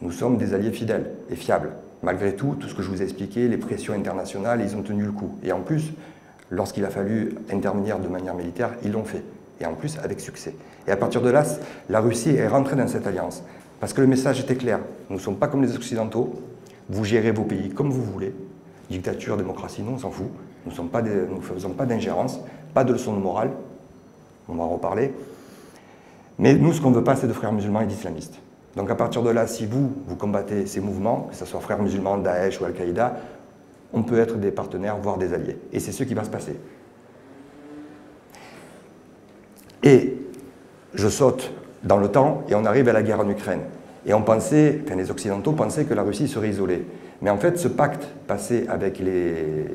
Nous 0.00 0.12
sommes 0.12 0.38
des 0.38 0.54
alliés 0.54 0.72
fidèles 0.72 1.10
et 1.30 1.36
fiables. 1.36 1.70
Malgré 2.02 2.34
tout, 2.34 2.56
tout 2.58 2.68
ce 2.68 2.74
que 2.74 2.82
je 2.82 2.90
vous 2.90 3.00
ai 3.00 3.04
expliqué, 3.04 3.46
les 3.46 3.56
pressions 3.56 3.94
internationales, 3.94 4.60
ils 4.60 4.76
ont 4.76 4.82
tenu 4.82 5.04
le 5.04 5.12
coup. 5.12 5.38
Et 5.44 5.52
en 5.52 5.60
plus, 5.60 5.92
lorsqu'il 6.50 6.84
a 6.84 6.90
fallu 6.90 7.36
intervenir 7.52 7.98
de 8.00 8.08
manière 8.08 8.34
militaire, 8.34 8.70
ils 8.84 8.90
l'ont 8.90 9.04
fait. 9.04 9.22
Et 9.60 9.66
en 9.66 9.74
plus, 9.74 9.98
avec 10.02 10.20
succès. 10.20 10.54
Et 10.88 10.90
à 10.90 10.96
partir 10.96 11.22
de 11.22 11.30
là, 11.30 11.44
la 11.88 12.00
Russie 12.00 12.30
est 12.30 12.48
rentrée 12.48 12.74
dans 12.74 12.88
cette 12.88 13.06
alliance. 13.06 13.44
Parce 13.78 13.92
que 13.92 14.00
le 14.00 14.08
message 14.08 14.40
était 14.40 14.56
clair. 14.56 14.80
Nous 15.10 15.16
ne 15.16 15.20
sommes 15.20 15.36
pas 15.36 15.46
comme 15.46 15.62
les 15.62 15.76
Occidentaux. 15.76 16.40
Vous 16.88 17.04
gérez 17.04 17.30
vos 17.30 17.44
pays 17.44 17.70
comme 17.70 17.90
vous 17.90 18.02
voulez. 18.02 18.34
Dictature, 18.90 19.36
démocratie, 19.36 19.82
non, 19.82 19.92
on 19.92 19.98
s'en 19.98 20.10
fout. 20.10 20.26
Nous 20.66 20.72
ne 20.72 21.40
faisons 21.40 21.70
pas 21.70 21.86
d'ingérence, 21.86 22.40
pas 22.74 22.82
de 22.82 22.92
leçon 22.92 23.14
de 23.14 23.20
morale. 23.20 23.50
On 24.48 24.54
va 24.54 24.64
en 24.64 24.68
reparler. 24.68 25.12
Mais 26.38 26.54
nous, 26.54 26.72
ce 26.72 26.80
qu'on 26.80 26.90
ne 26.90 26.96
veut 26.96 27.04
pas, 27.04 27.14
c'est 27.14 27.28
de 27.28 27.32
frères 27.32 27.52
musulmans 27.52 27.80
et 27.80 27.86
d'islamistes. 27.86 28.38
Donc 28.76 28.90
à 28.90 28.94
partir 28.94 29.22
de 29.22 29.30
là, 29.30 29.46
si 29.46 29.66
vous, 29.66 29.92
vous 30.06 30.16
combattez 30.16 30.66
ces 30.66 30.80
mouvements, 30.80 31.28
que 31.30 31.36
ce 31.36 31.44
soit 31.44 31.60
Frères 31.60 31.82
musulmans, 31.82 32.16
Daesh 32.16 32.60
ou 32.60 32.64
Al-Qaïda, 32.64 33.16
on 33.92 34.02
peut 34.02 34.18
être 34.18 34.36
des 34.36 34.50
partenaires, 34.50 34.96
voire 34.96 35.18
des 35.18 35.34
alliés. 35.34 35.58
Et 35.72 35.80
c'est 35.80 35.92
ce 35.92 36.04
qui 36.04 36.14
va 36.14 36.24
se 36.24 36.30
passer. 36.30 36.56
Et 39.82 40.16
je 40.94 41.08
saute 41.08 41.52
dans 41.82 41.98
le 41.98 42.08
temps 42.08 42.44
et 42.48 42.54
on 42.54 42.64
arrive 42.64 42.88
à 42.88 42.92
la 42.92 43.02
guerre 43.02 43.20
en 43.20 43.28
Ukraine. 43.28 43.62
Et 44.06 44.14
on 44.14 44.22
pensait, 44.22 44.80
enfin 44.84 44.96
les 44.96 45.10
Occidentaux 45.10 45.52
pensaient 45.52 45.84
que 45.84 45.94
la 45.94 46.02
Russie 46.02 46.28
serait 46.28 46.48
isolée. 46.48 46.86
Mais 47.20 47.30
en 47.30 47.36
fait, 47.36 47.58
ce 47.58 47.68
pacte 47.68 48.08
passé 48.26 48.66
avec, 48.68 48.98
les, 48.98 49.66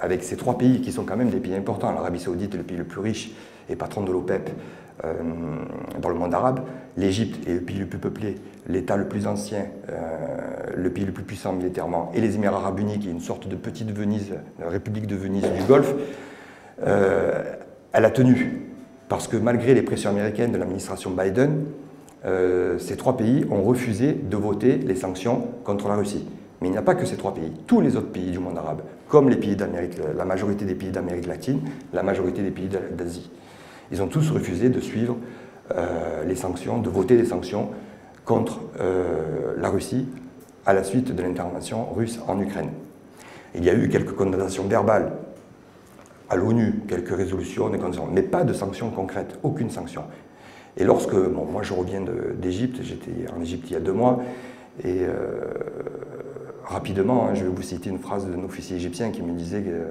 avec 0.00 0.22
ces 0.22 0.36
trois 0.36 0.56
pays, 0.56 0.80
qui 0.80 0.90
sont 0.92 1.04
quand 1.04 1.16
même 1.16 1.30
des 1.30 1.40
pays 1.40 1.54
importants, 1.54 1.92
l'Arabie 1.92 2.20
saoudite 2.20 2.54
le 2.54 2.62
pays 2.62 2.78
le 2.78 2.84
plus 2.84 3.00
riche 3.00 3.32
et 3.68 3.76
patron 3.76 4.02
de 4.02 4.12
l'OPEP, 4.12 4.50
dans 5.02 6.08
le 6.08 6.14
monde 6.14 6.34
arabe. 6.34 6.60
L'Égypte 6.96 7.48
est 7.48 7.54
le 7.54 7.60
pays 7.60 7.78
le 7.78 7.86
plus 7.86 7.98
peuplé, 7.98 8.36
l'État 8.68 8.96
le 8.96 9.08
plus 9.08 9.26
ancien, 9.26 9.66
euh, 9.90 9.98
le 10.76 10.90
pays 10.90 11.04
le 11.04 11.12
plus 11.12 11.24
puissant 11.24 11.52
militairement, 11.52 12.12
et 12.14 12.20
les 12.20 12.36
Émirats 12.36 12.58
arabes 12.58 12.78
unis, 12.78 13.00
qui 13.00 13.08
est 13.08 13.12
une 13.12 13.20
sorte 13.20 13.48
de 13.48 13.56
petite 13.56 13.90
Venise, 13.90 14.32
la 14.60 14.68
République 14.68 15.06
de 15.06 15.16
Venise 15.16 15.42
du 15.42 15.64
Golfe, 15.66 15.94
euh, 16.86 17.42
elle 17.92 18.04
a 18.04 18.10
tenu. 18.10 18.70
Parce 19.08 19.28
que 19.28 19.36
malgré 19.36 19.74
les 19.74 19.82
pressions 19.82 20.10
américaines 20.10 20.52
de 20.52 20.56
l'administration 20.56 21.10
Biden, 21.10 21.64
ces 22.78 22.96
trois 22.96 23.18
pays 23.18 23.44
ont 23.50 23.62
refusé 23.62 24.14
de 24.14 24.36
voter 24.36 24.78
les 24.78 24.96
sanctions 24.96 25.46
contre 25.62 25.88
la 25.88 25.96
Russie. 25.96 26.26
Mais 26.60 26.68
il 26.68 26.70
n'y 26.70 26.78
a 26.78 26.82
pas 26.82 26.94
que 26.94 27.04
ces 27.04 27.18
trois 27.18 27.34
pays. 27.34 27.52
Tous 27.66 27.82
les 27.82 27.96
autres 27.96 28.10
pays 28.10 28.30
du 28.30 28.38
monde 28.38 28.56
arabe, 28.56 28.80
comme 29.08 29.28
les 29.28 29.36
pays 29.36 29.56
d'Amérique, 29.56 29.98
la 30.16 30.24
majorité 30.24 30.64
des 30.64 30.74
pays 30.74 30.90
d'Amérique 30.90 31.26
latine, 31.26 31.60
la 31.92 32.02
majorité 32.02 32.42
des 32.42 32.50
pays 32.50 32.70
d'Asie, 32.96 33.30
ils 33.90 34.02
ont 34.02 34.06
tous 34.06 34.30
refusé 34.30 34.68
de 34.68 34.80
suivre 34.80 35.16
euh, 35.74 36.24
les 36.24 36.36
sanctions, 36.36 36.78
de 36.78 36.88
voter 36.90 37.16
les 37.16 37.24
sanctions 37.24 37.70
contre 38.24 38.60
euh, 38.80 39.54
la 39.58 39.70
Russie 39.70 40.06
à 40.66 40.72
la 40.72 40.84
suite 40.84 41.14
de 41.14 41.22
l'intervention 41.22 41.92
russe 41.92 42.18
en 42.26 42.40
Ukraine. 42.40 42.70
Il 43.54 43.64
y 43.64 43.70
a 43.70 43.74
eu 43.74 43.88
quelques 43.88 44.14
condamnations 44.14 44.64
verbales 44.64 45.12
à 46.28 46.36
l'ONU, 46.36 46.80
quelques 46.88 47.14
résolutions, 47.14 47.68
des 47.68 47.78
mais 48.10 48.22
pas 48.22 48.44
de 48.44 48.52
sanctions 48.52 48.90
concrètes, 48.90 49.38
aucune 49.42 49.70
sanction. 49.70 50.04
Et 50.76 50.84
lorsque, 50.84 51.14
bon, 51.14 51.44
moi 51.44 51.62
je 51.62 51.72
reviens 51.72 52.02
d'Égypte, 52.36 52.80
j'étais 52.82 53.30
en 53.36 53.40
Égypte 53.40 53.66
il 53.70 53.74
y 53.74 53.76
a 53.76 53.80
deux 53.80 53.92
mois, 53.92 54.20
et 54.82 55.02
euh, 55.02 55.12
rapidement, 56.64 57.26
hein, 57.26 57.34
je 57.34 57.44
vais 57.44 57.50
vous 57.50 57.62
citer 57.62 57.90
une 57.90 57.98
phrase 57.98 58.26
d'un 58.26 58.42
officier 58.44 58.76
égyptien 58.76 59.10
qui 59.10 59.22
me 59.22 59.32
disait, 59.32 59.62
que, 59.62 59.86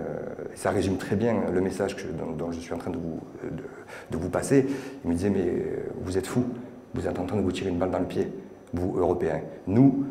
ça 0.55 0.71
résume 0.71 0.97
très 0.97 1.15
bien 1.15 1.36
le 1.51 1.62
message 1.62 1.95
dont, 2.38 2.51
je 2.51 2.59
suis 2.59 2.73
en 2.73 2.77
train 2.77 2.91
de 2.91 2.97
vous, 2.97 3.19
de, 4.12 4.17
vous 4.17 4.29
passer, 4.29 4.65
il 5.03 5.09
me 5.09 5.15
disait, 5.15 5.29
mais 5.29 5.65
vous 6.01 6.17
êtes 6.17 6.27
fous, 6.27 6.45
vous 6.93 7.07
êtes 7.07 7.19
en 7.19 7.25
train 7.25 7.38
de 7.38 7.41
vous 7.41 7.51
tirer 7.51 7.69
une 7.69 7.77
balle 7.77 7.91
dans 7.91 7.99
le 7.99 8.05
pied, 8.05 8.31
vous, 8.73 8.95
Européens. 8.97 9.41
Nous, 9.67 10.05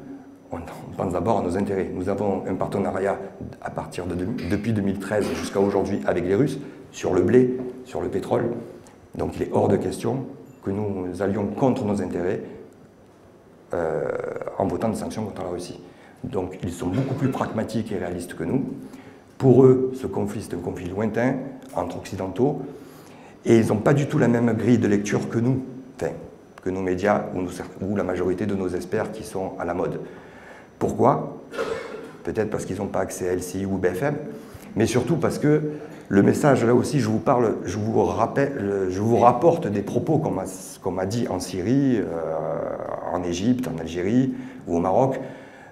on 0.53 0.59
pense 0.97 1.13
d'abord 1.13 1.39
à 1.39 1.43
nos 1.43 1.57
intérêts. 1.57 1.91
Nous 1.93 2.09
avons 2.09 2.45
un 2.47 2.55
partenariat 2.55 3.19
à 3.63 3.71
partir 3.71 4.07
de, 4.07 4.15
depuis 4.51 4.73
2013 4.73 5.27
jusqu'à 5.35 5.61
aujourd'hui 5.61 6.01
avec 6.07 6.25
les 6.25 6.35
Russes 6.35 6.59
sur 6.91 7.15
le 7.15 7.23
blé, 7.23 7.59
sur 7.85 8.03
le 8.03 8.09
pétrole. 8.09 8.53
Donc 9.15 9.37
il 9.37 9.43
est 9.43 9.51
hors 9.53 9.69
de 9.69 9.77
question 9.77 10.27
que 10.63 10.71
nous 10.71 11.23
allions 11.23 11.47
contre 11.47 11.85
nos 11.85 12.03
intérêts 12.03 12.43
euh, 13.73 14.11
en 14.59 14.67
votant 14.67 14.91
des 14.91 14.97
sanctions 14.97 15.25
contre 15.25 15.43
la 15.43 15.49
Russie. 15.49 15.81
Donc 16.25 16.59
ils 16.63 16.73
sont 16.73 16.87
beaucoup 16.87 17.15
plus 17.15 17.29
pragmatiques 17.29 17.93
et 17.93 17.99
réalistes 17.99 18.35
que 18.35 18.45
nous. 18.45 18.65
Pour 19.39 19.65
eux, 19.65 19.93
ce 20.01 20.07
conflit, 20.07 20.43
c'est 20.43 20.55
un 20.55 20.61
conflit 20.61 20.89
lointain 20.89 21.35
entre 21.75 21.97
occidentaux. 21.97 22.63
Et 23.45 23.59
ils 23.59 23.69
n'ont 23.69 23.79
pas 23.79 23.93
du 23.93 24.07
tout 24.07 24.19
la 24.19 24.29
même 24.29 24.53
grille 24.57 24.79
de 24.79 24.87
lecture 24.87 25.29
que 25.29 25.39
nous, 25.39 25.63
que 26.63 26.71
nos 26.71 26.81
médias 26.81 27.25
ou, 27.35 27.85
ou 27.85 27.97
la 27.97 28.05
majorité 28.05 28.47
de 28.47 28.55
nos 28.55 28.69
experts 28.69 29.13
qui 29.13 29.25
sont 29.25 29.53
à 29.59 29.65
la 29.65 29.75
mode. 29.75 30.01
Pourquoi? 30.79 31.43
Peut-être 32.25 32.51
parce 32.51 32.65
qu'ils 32.65 32.79
n'ont 32.79 32.87
pas 32.87 33.01
accès 33.01 33.29
à 33.29 33.35
LCI 33.35 33.67
ou 33.67 33.79
BFM, 33.79 34.15
mais 34.77 34.87
surtout 34.87 35.17
parce 35.17 35.39
que 35.39 35.61
le 36.09 36.23
message, 36.23 36.65
là 36.65 36.75
aussi, 36.75 37.01
je 37.01 37.09
vous 37.09 37.19
parle, 37.19 37.57
je 37.65 37.79
vous, 37.79 38.05
rappelle, 38.05 38.87
je 38.91 39.01
vous 39.01 39.17
rapporte 39.17 39.67
des 39.67 39.83
propos 39.83 40.19
qu'on 40.19 40.91
m'a 40.91 41.07
dit 41.07 41.27
en 41.29 41.41
Syrie, 41.41 41.99
euh, 41.99 42.05
en 43.13 43.23
Égypte, 43.25 43.67
en 43.67 43.81
Algérie 43.81 44.35
ou 44.67 44.77
au 44.77 44.81
Maroc. 44.81 45.19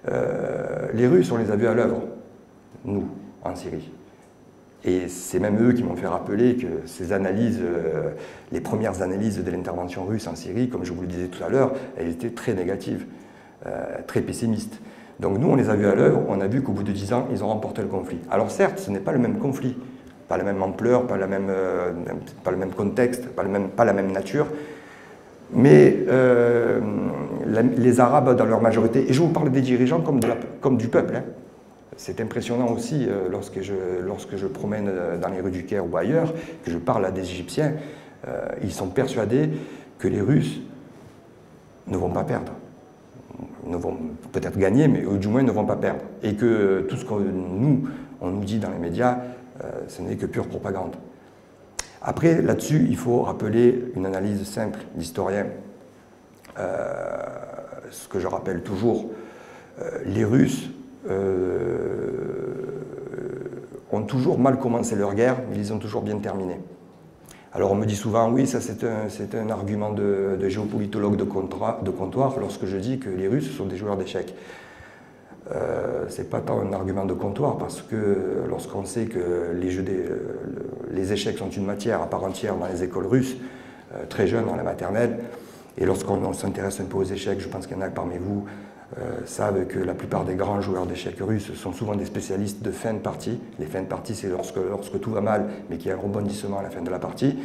Euh, 0.08 0.88
les 0.94 1.06
Russes, 1.06 1.30
on 1.32 1.36
les 1.36 1.50
a 1.50 1.56
vus 1.56 1.66
à 1.66 1.74
l'œuvre, 1.74 2.02
nous, 2.84 3.06
en 3.42 3.54
Syrie. 3.54 3.90
Et 4.84 5.08
c'est 5.08 5.40
même 5.40 5.62
eux 5.62 5.72
qui 5.72 5.82
m'ont 5.82 5.96
fait 5.96 6.06
rappeler 6.06 6.56
que 6.56 6.86
ces 6.86 7.12
analyses, 7.12 7.60
euh, 7.60 8.10
les 8.50 8.60
premières 8.60 9.02
analyses 9.02 9.42
de 9.44 9.50
l'intervention 9.50 10.04
russe 10.04 10.26
en 10.26 10.34
Syrie, 10.34 10.70
comme 10.70 10.84
je 10.84 10.92
vous 10.92 11.02
le 11.02 11.08
disais 11.08 11.26
tout 11.26 11.44
à 11.44 11.50
l'heure, 11.50 11.72
elles 11.98 12.08
étaient 12.08 12.30
très 12.30 12.54
négatives, 12.54 13.04
très 14.06 14.22
pessimistes. 14.22 14.80
Donc 15.20 15.36
nous, 15.36 15.48
on 15.48 15.54
les 15.54 15.68
a 15.68 15.76
vus 15.76 15.86
à 15.86 15.94
l'œuvre, 15.94 16.22
on 16.28 16.40
a 16.40 16.46
vu 16.46 16.62
qu'au 16.62 16.72
bout 16.72 16.82
de 16.82 16.92
dix 16.92 17.12
ans, 17.12 17.28
ils 17.30 17.44
ont 17.44 17.48
remporté 17.48 17.82
le 17.82 17.88
conflit. 17.88 18.18
Alors 18.30 18.50
certes, 18.50 18.78
ce 18.78 18.90
n'est 18.90 19.00
pas 19.00 19.12
le 19.12 19.18
même 19.18 19.38
conflit, 19.38 19.76
pas 20.30 20.38
la 20.38 20.44
même 20.44 20.62
ampleur, 20.62 21.06
pas, 21.06 21.16
euh, 21.16 21.92
le 22.50 22.56
même 22.56 22.70
contexte, 22.70 23.26
pas, 23.28 23.42
pas 23.76 23.84
la 23.84 23.92
même 23.92 24.12
nature, 24.12 24.46
mais 25.52 25.98
euh, 27.50 27.62
les 27.76 28.00
Arabes 28.00 28.36
dans 28.36 28.44
leur 28.44 28.60
majorité, 28.60 29.08
et 29.08 29.12
je 29.12 29.20
vous 29.20 29.28
parle 29.28 29.50
des 29.50 29.60
dirigeants 29.60 30.00
comme, 30.00 30.76
du 30.76 30.88
peuple, 30.88 31.16
hein. 31.16 31.24
c'est 31.96 32.20
impressionnant 32.20 32.70
aussi 32.72 33.06
euh, 33.08 33.28
lorsque, 33.30 33.60
je, 33.62 33.74
lorsque 34.04 34.36
je 34.36 34.46
promène 34.46 34.90
dans 35.20 35.28
les 35.28 35.40
rues 35.40 35.50
du 35.50 35.64
Caire 35.64 35.84
ou 35.90 35.96
ailleurs, 35.96 36.32
que 36.64 36.70
je 36.70 36.78
parle 36.78 37.04
à 37.04 37.10
des 37.10 37.22
Égyptiens, 37.22 37.74
ils 38.62 38.72
sont 38.72 38.88
persuadés 38.88 39.48
que 39.98 40.06
les 40.06 40.20
Russes 40.20 40.60
ne 41.86 41.96
vont 41.96 42.10
pas 42.10 42.22
perdre 42.22 42.52
ne 43.66 43.76
vont 43.76 43.96
peut-être 44.32 44.58
gagner, 44.58 44.88
mais 44.88 45.02
du 45.18 45.28
moins 45.28 45.42
ne 45.42 45.50
vont 45.50 45.64
pas 45.64 45.76
perdre. 45.76 46.00
Et 46.22 46.34
que 46.34 46.86
tout 46.88 46.96
ce 46.96 47.04
que 47.04 47.14
nous, 47.14 47.88
on 48.20 48.30
nous 48.30 48.44
dit 48.44 48.58
dans 48.58 48.70
les 48.70 48.78
médias, 48.78 49.18
euh, 49.64 49.70
ce 49.88 50.02
n'est 50.02 50.16
que 50.16 50.26
pure 50.26 50.46
propagande. 50.46 50.96
Après, 52.02 52.40
là-dessus, 52.40 52.86
il 52.88 52.96
faut 52.96 53.22
rappeler 53.22 53.92
une 53.94 54.06
analyse 54.06 54.44
simple 54.44 54.80
d'historien. 54.94 55.46
Euh, 56.58 57.26
ce 57.90 58.08
que 58.08 58.18
je 58.18 58.26
rappelle 58.26 58.62
toujours, 58.62 59.10
euh, 59.80 59.90
les 60.06 60.24
Russes 60.24 60.68
ont 63.92 64.02
toujours 64.02 64.38
mal 64.38 64.58
commencé 64.58 64.94
leur 64.94 65.14
guerre, 65.14 65.36
mais 65.50 65.56
ils 65.56 65.72
ont 65.72 65.78
toujours 65.78 66.02
bien 66.02 66.18
terminé. 66.18 66.60
Alors 67.52 67.72
on 67.72 67.74
me 67.74 67.86
dit 67.86 67.96
souvent, 67.96 68.30
oui, 68.30 68.46
ça 68.46 68.60
c'est 68.60 68.84
un, 69.34 69.50
argument 69.50 69.90
de, 69.90 70.38
géopolitologue 70.48 71.16
de, 71.16 71.24
comptoir 71.24 72.38
lorsque 72.38 72.66
je 72.66 72.76
dis 72.76 72.98
que 73.00 73.08
les 73.08 73.26
Russes 73.26 73.50
sont 73.56 73.66
des 73.66 73.76
joueurs 73.76 73.96
d'échecs. 73.96 74.34
Euh, 75.52 76.04
c'est 76.08 76.30
pas 76.30 76.40
tant 76.40 76.60
un 76.60 76.72
argument 76.72 77.06
de 77.06 77.14
comptoir 77.14 77.56
parce 77.56 77.82
que 77.82 78.44
lorsqu'on 78.48 78.84
sait 78.84 79.06
que 79.06 79.52
les, 79.54 79.70
les 80.92 81.12
échecs 81.12 81.38
sont 81.38 81.50
une 81.50 81.66
matière 81.66 82.02
à 82.02 82.06
part 82.06 82.22
entière 82.22 82.54
dans 82.56 82.66
les 82.66 82.84
écoles 82.84 83.06
russes, 83.06 83.36
euh, 83.94 84.04
très 84.08 84.28
jeunes 84.28 84.46
dans 84.46 84.54
la 84.54 84.62
maternelle, 84.62 85.18
et 85.80 85.86
lorsqu'on 85.86 86.32
s'intéresse 86.34 86.78
un 86.80 86.84
peu 86.84 86.98
aux 86.98 87.04
échecs, 87.04 87.40
je 87.40 87.48
pense 87.48 87.66
qu'il 87.66 87.76
y 87.76 87.80
en 87.80 87.82
a 87.82 87.88
parmi 87.88 88.18
vous 88.18 88.44
euh, 88.98 89.20
savent 89.24 89.66
que 89.66 89.78
la 89.78 89.94
plupart 89.94 90.24
des 90.24 90.34
grands 90.34 90.60
joueurs 90.60 90.84
d'échecs 90.84 91.20
russes 91.20 91.54
sont 91.54 91.72
souvent 91.72 91.94
des 91.94 92.04
spécialistes 92.04 92.60
de 92.62 92.70
fin 92.70 92.92
de 92.92 92.98
partie. 92.98 93.40
Les 93.58 93.66
fins 93.66 93.82
de 93.82 93.86
partie, 93.86 94.14
c'est 94.14 94.28
lorsque, 94.28 94.56
lorsque 94.56 95.00
tout 95.00 95.10
va 95.10 95.20
mal, 95.20 95.46
mais 95.70 95.78
qu'il 95.78 95.88
y 95.88 95.92
a 95.92 95.94
un 95.94 96.00
rebondissement 96.00 96.58
à 96.58 96.62
la 96.62 96.70
fin 96.70 96.82
de 96.82 96.90
la 96.90 96.98
partie. 96.98 97.38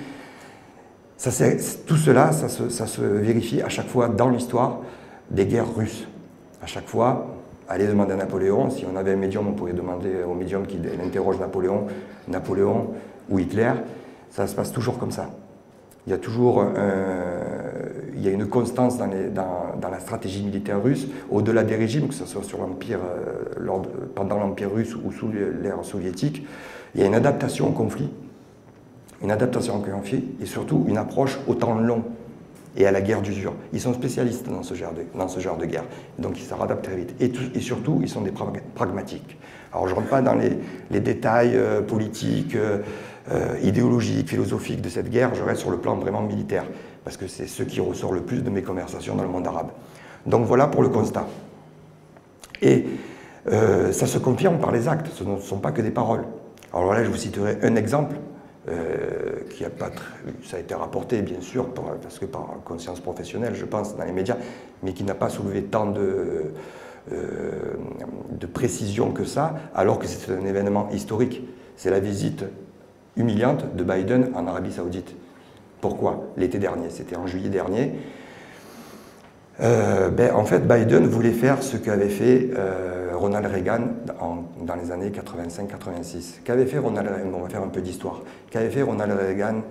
Ça, 1.18 1.30
tout 1.88 1.96
cela, 1.98 2.32
ça 2.34 2.50
se, 2.50 3.02
vérifie 3.02 3.62
à 3.62 3.70
chaque 3.70 3.88
fois 3.88 4.10
dans 4.10 4.30
l'histoire 4.30 4.80
des 5.30 5.46
guerres 5.46 5.74
russes. 5.74 6.08
À 6.62 6.66
chaque 6.66 6.88
fois, 6.88 7.28
allez 7.70 7.88
demander 7.88 8.14
à 8.14 8.18
Napoléon, 8.18 8.70
si 8.70 8.86
on 8.92 8.98
avait 8.98 9.14
un 9.14 9.18
médium, 9.18 9.48
on 9.48 9.54
pourrait 9.54 9.74
demander 9.74 10.24
au 10.28 10.34
médium 10.34 10.66
qui 10.66 10.80
interroge 11.02 11.40
Napoléon, 11.40 11.86
Napoléon 12.28 12.96
ou 13.30 13.40
Hitler, 13.40 13.72
ça 14.30 14.48
se 14.48 14.56
passe 14.56 14.72
toujours 14.72 14.98
comme 14.98 15.12
ça. 15.12 15.30
Il 16.08 16.12
y 16.12 16.14
a 16.14 16.18
toujours 16.18 16.62
un, 16.62 17.45
il 18.16 18.24
y 18.24 18.28
a 18.28 18.32
une 18.32 18.48
constance 18.48 18.98
dans, 18.98 19.08
la 19.08 20.00
stratégie 20.00 20.44
militaire 20.44 20.82
russe, 20.82 21.08
au-delà 21.30 21.64
des 21.64 21.76
régimes, 21.76 22.08
que 22.08 22.14
ce 22.14 22.26
soit 22.26 22.44
sur 22.44 22.60
l'empire, 22.60 23.00
euh, 23.04 23.80
pendant 24.16 24.38
l'empire 24.38 24.72
russe 24.74 24.96
ou 24.96 25.12
sous 25.12 25.30
l'ère 25.32 25.84
soviétique, 25.84 26.46
il 26.94 27.02
y 27.02 27.04
a 27.04 27.08
une 27.08 27.16
adaptation 27.16 27.68
au 27.68 27.72
conflit, 27.72 28.10
une 29.22 29.32
adaptation 29.32 29.78
au 29.78 29.80
conflit 29.80 30.24
et 30.42 30.46
surtout 30.46 30.86
une 30.88 30.98
approche 30.98 31.40
au 31.48 31.56
temps 31.56 31.76
long 31.76 32.04
et 32.78 32.86
à 32.86 32.92
la 32.92 33.02
guerre 33.02 33.22
d'usure. 33.22 33.54
Ils 33.74 33.82
sont 33.82 33.94
spécialistes 33.94 34.48
dans 34.48 34.64
ce 34.64 34.76
genre 34.76 34.94
de, 35.58 35.66
guerre, 35.66 35.86
donc 36.20 36.40
ils 36.40 36.46
se 36.46 36.54
réadaptent 36.54 36.86
très 36.86 36.96
vite. 36.96 37.16
Et, 37.20 37.60
surtout, 37.60 38.00
ils 38.02 38.10
sont 38.10 38.22
des 38.22 38.32
pragmatiques. 38.76 39.38
Alors 39.72 39.88
je 39.88 39.94
ne 39.94 39.98
rentre 39.98 40.10
pas 40.10 40.22
dans 40.22 40.36
les, 40.36 41.00
détails 41.00 41.52
euh, 41.56 41.82
politiques, 41.82 42.56
euh, 42.56 42.80
idéologiques, 43.64 44.30
philosophiques 44.30 44.82
de 44.82 44.90
cette 44.90 45.10
guerre, 45.10 45.34
je 45.36 45.44
reste 45.44 45.62
sur 45.62 45.72
le 45.72 45.78
plan 45.78 45.96
vraiment 45.96 46.22
militaire 46.22 46.66
parce 47.06 47.18
que 47.18 47.28
c'est 47.28 47.48
ce 47.48 47.64
qui 47.64 47.80
ressort 47.80 48.12
le 48.12 48.22
plus 48.22 48.42
de 48.42 48.50
mes 48.50 48.64
conversations 48.64 49.16
dans 49.16 49.24
le 49.24 49.30
monde 49.30 49.48
arabe. 49.48 49.70
Donc 50.26 50.46
voilà 50.46 50.68
pour 50.68 50.82
le 50.82 50.90
constat. 50.90 51.28
Et 52.62 52.86
euh, 53.48 53.92
ça 53.92 54.08
se 54.08 54.18
confirme 54.18 54.58
par 54.58 54.72
les 54.72 54.88
actes, 54.88 55.08
ce 55.14 55.24
ne 55.24 55.40
sont 55.40 55.60
pas 55.60 55.72
que 55.72 55.84
des 55.84 55.92
paroles. 55.92 56.26
Alors 56.74 56.94
là, 56.94 57.04
je 57.04 57.10
vous 57.10 57.18
citerai 57.18 57.60
un 57.62 57.76
exemple 57.76 58.16
euh, 58.68 59.42
qui 59.52 59.64
a 59.64 59.70
pas 59.70 59.92
ça 60.44 60.58
a 60.58 60.60
été 60.60 60.74
rapporté 60.74 61.22
bien 61.22 61.40
sûr 61.40 61.68
parce 62.02 62.18
que 62.18 62.26
par 62.26 62.48
conscience 62.66 63.00
professionnelle, 63.00 63.54
je 63.54 63.66
pense, 63.66 63.96
dans 63.96 64.04
les 64.04 64.12
médias, 64.12 64.38
mais 64.82 64.94
qui 64.94 65.04
n'a 65.04 65.14
pas 65.14 65.30
soulevé 65.30 65.64
tant 65.64 65.86
de, 65.86 66.54
euh, 67.12 67.52
de 68.32 68.46
précision 68.48 69.12
que 69.12 69.26
ça, 69.26 69.54
alors 69.76 70.00
que 70.00 70.08
c'est 70.08 70.34
un 70.34 70.46
événement 70.46 70.90
historique. 70.92 71.44
C'est 71.78 71.92
la 71.92 72.00
visite 72.00 72.46
humiliante 73.16 73.76
de 73.76 73.84
Biden 73.84 74.32
en 74.34 74.48
Arabie 74.48 74.72
Saoudite. 74.72 75.16
Pourquoi 75.86 76.32
L'été 76.36 76.58
dernier, 76.58 76.90
c'était 76.90 77.16
en 77.16 77.28
juillet 77.28 77.50
dernier. 77.50 77.92
Euh, 79.62 80.10
ben, 80.10 80.34
en 80.34 80.44
fait, 80.44 80.68
Biden 80.68 81.06
voulait 81.06 81.30
faire 81.30 81.62
ce 81.62 81.78
qu'avait 81.78 82.10
fait 82.10 82.50
euh, 82.58 83.12
Ronald 83.14 83.46
Reagan 83.46 83.82
dans 84.66 84.76
les 84.82 84.92
années 84.92 85.12
85-86. 85.12 86.42
Qu'avait 86.44 86.66
fait 86.66 86.80
Ronald 86.80 87.08
Reagan 87.08 87.30
On 87.36 87.44
va 87.44 87.50
faire 87.50 87.62
un 87.62 87.68
peu 87.68 87.82
d'histoire. 87.82 88.24
Qu'avait 88.50 88.72
fait 88.72 88.82
Ronald 88.82 89.12
Reagan 89.12 89.62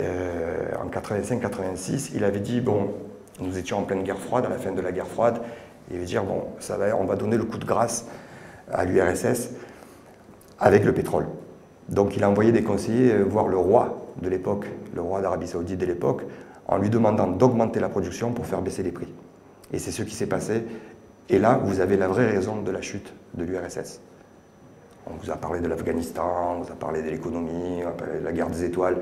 euh, 0.00 0.70
en 0.82 0.88
85-86 0.88 2.12
Il 2.14 2.24
avait 2.24 2.40
dit 2.40 2.62
bon, 2.62 2.92
nous 3.38 3.58
étions 3.58 3.80
en 3.80 3.82
pleine 3.82 4.02
guerre 4.02 4.20
froide, 4.20 4.46
à 4.46 4.48
la 4.48 4.56
fin 4.56 4.72
de 4.72 4.80
la 4.80 4.92
guerre 4.92 5.08
froide. 5.08 5.42
Il 5.90 5.98
veut 5.98 6.06
dire 6.06 6.24
bon, 6.24 6.44
ça 6.58 6.78
va, 6.78 6.96
on 6.96 7.04
va 7.04 7.16
donner 7.16 7.36
le 7.36 7.44
coup 7.44 7.58
de 7.58 7.66
grâce 7.66 8.06
à 8.72 8.86
l'URSS 8.86 9.50
avec 10.58 10.86
le 10.86 10.94
pétrole. 10.94 11.26
Donc 11.88 12.16
il 12.16 12.24
a 12.24 12.30
envoyé 12.30 12.52
des 12.52 12.62
conseillers 12.62 13.18
voir 13.18 13.48
le 13.48 13.56
roi 13.56 14.12
de 14.22 14.28
l'époque, 14.28 14.66
le 14.94 15.02
roi 15.02 15.20
d'Arabie 15.20 15.48
Saoudite 15.48 15.78
de 15.78 15.86
l'époque, 15.86 16.22
en 16.66 16.78
lui 16.78 16.90
demandant 16.90 17.26
d'augmenter 17.26 17.80
la 17.80 17.88
production 17.88 18.32
pour 18.32 18.46
faire 18.46 18.62
baisser 18.62 18.82
les 18.82 18.92
prix. 18.92 19.08
Et 19.72 19.78
c'est 19.78 19.90
ce 19.90 20.02
qui 20.02 20.14
s'est 20.14 20.26
passé. 20.26 20.64
Et 21.28 21.38
là, 21.38 21.60
vous 21.62 21.80
avez 21.80 21.96
la 21.96 22.08
vraie 22.08 22.30
raison 22.30 22.62
de 22.62 22.70
la 22.70 22.80
chute 22.80 23.12
de 23.34 23.44
l'URSS. 23.44 24.00
On 25.06 25.14
vous 25.22 25.30
a 25.30 25.36
parlé 25.36 25.60
de 25.60 25.68
l'Afghanistan, 25.68 26.56
on 26.56 26.62
vous 26.62 26.72
a 26.72 26.76
parlé 26.76 27.02
de 27.02 27.10
l'économie, 27.10 27.80
de 27.80 28.24
la 28.24 28.32
guerre 28.32 28.48
des 28.48 28.64
étoiles. 28.64 28.98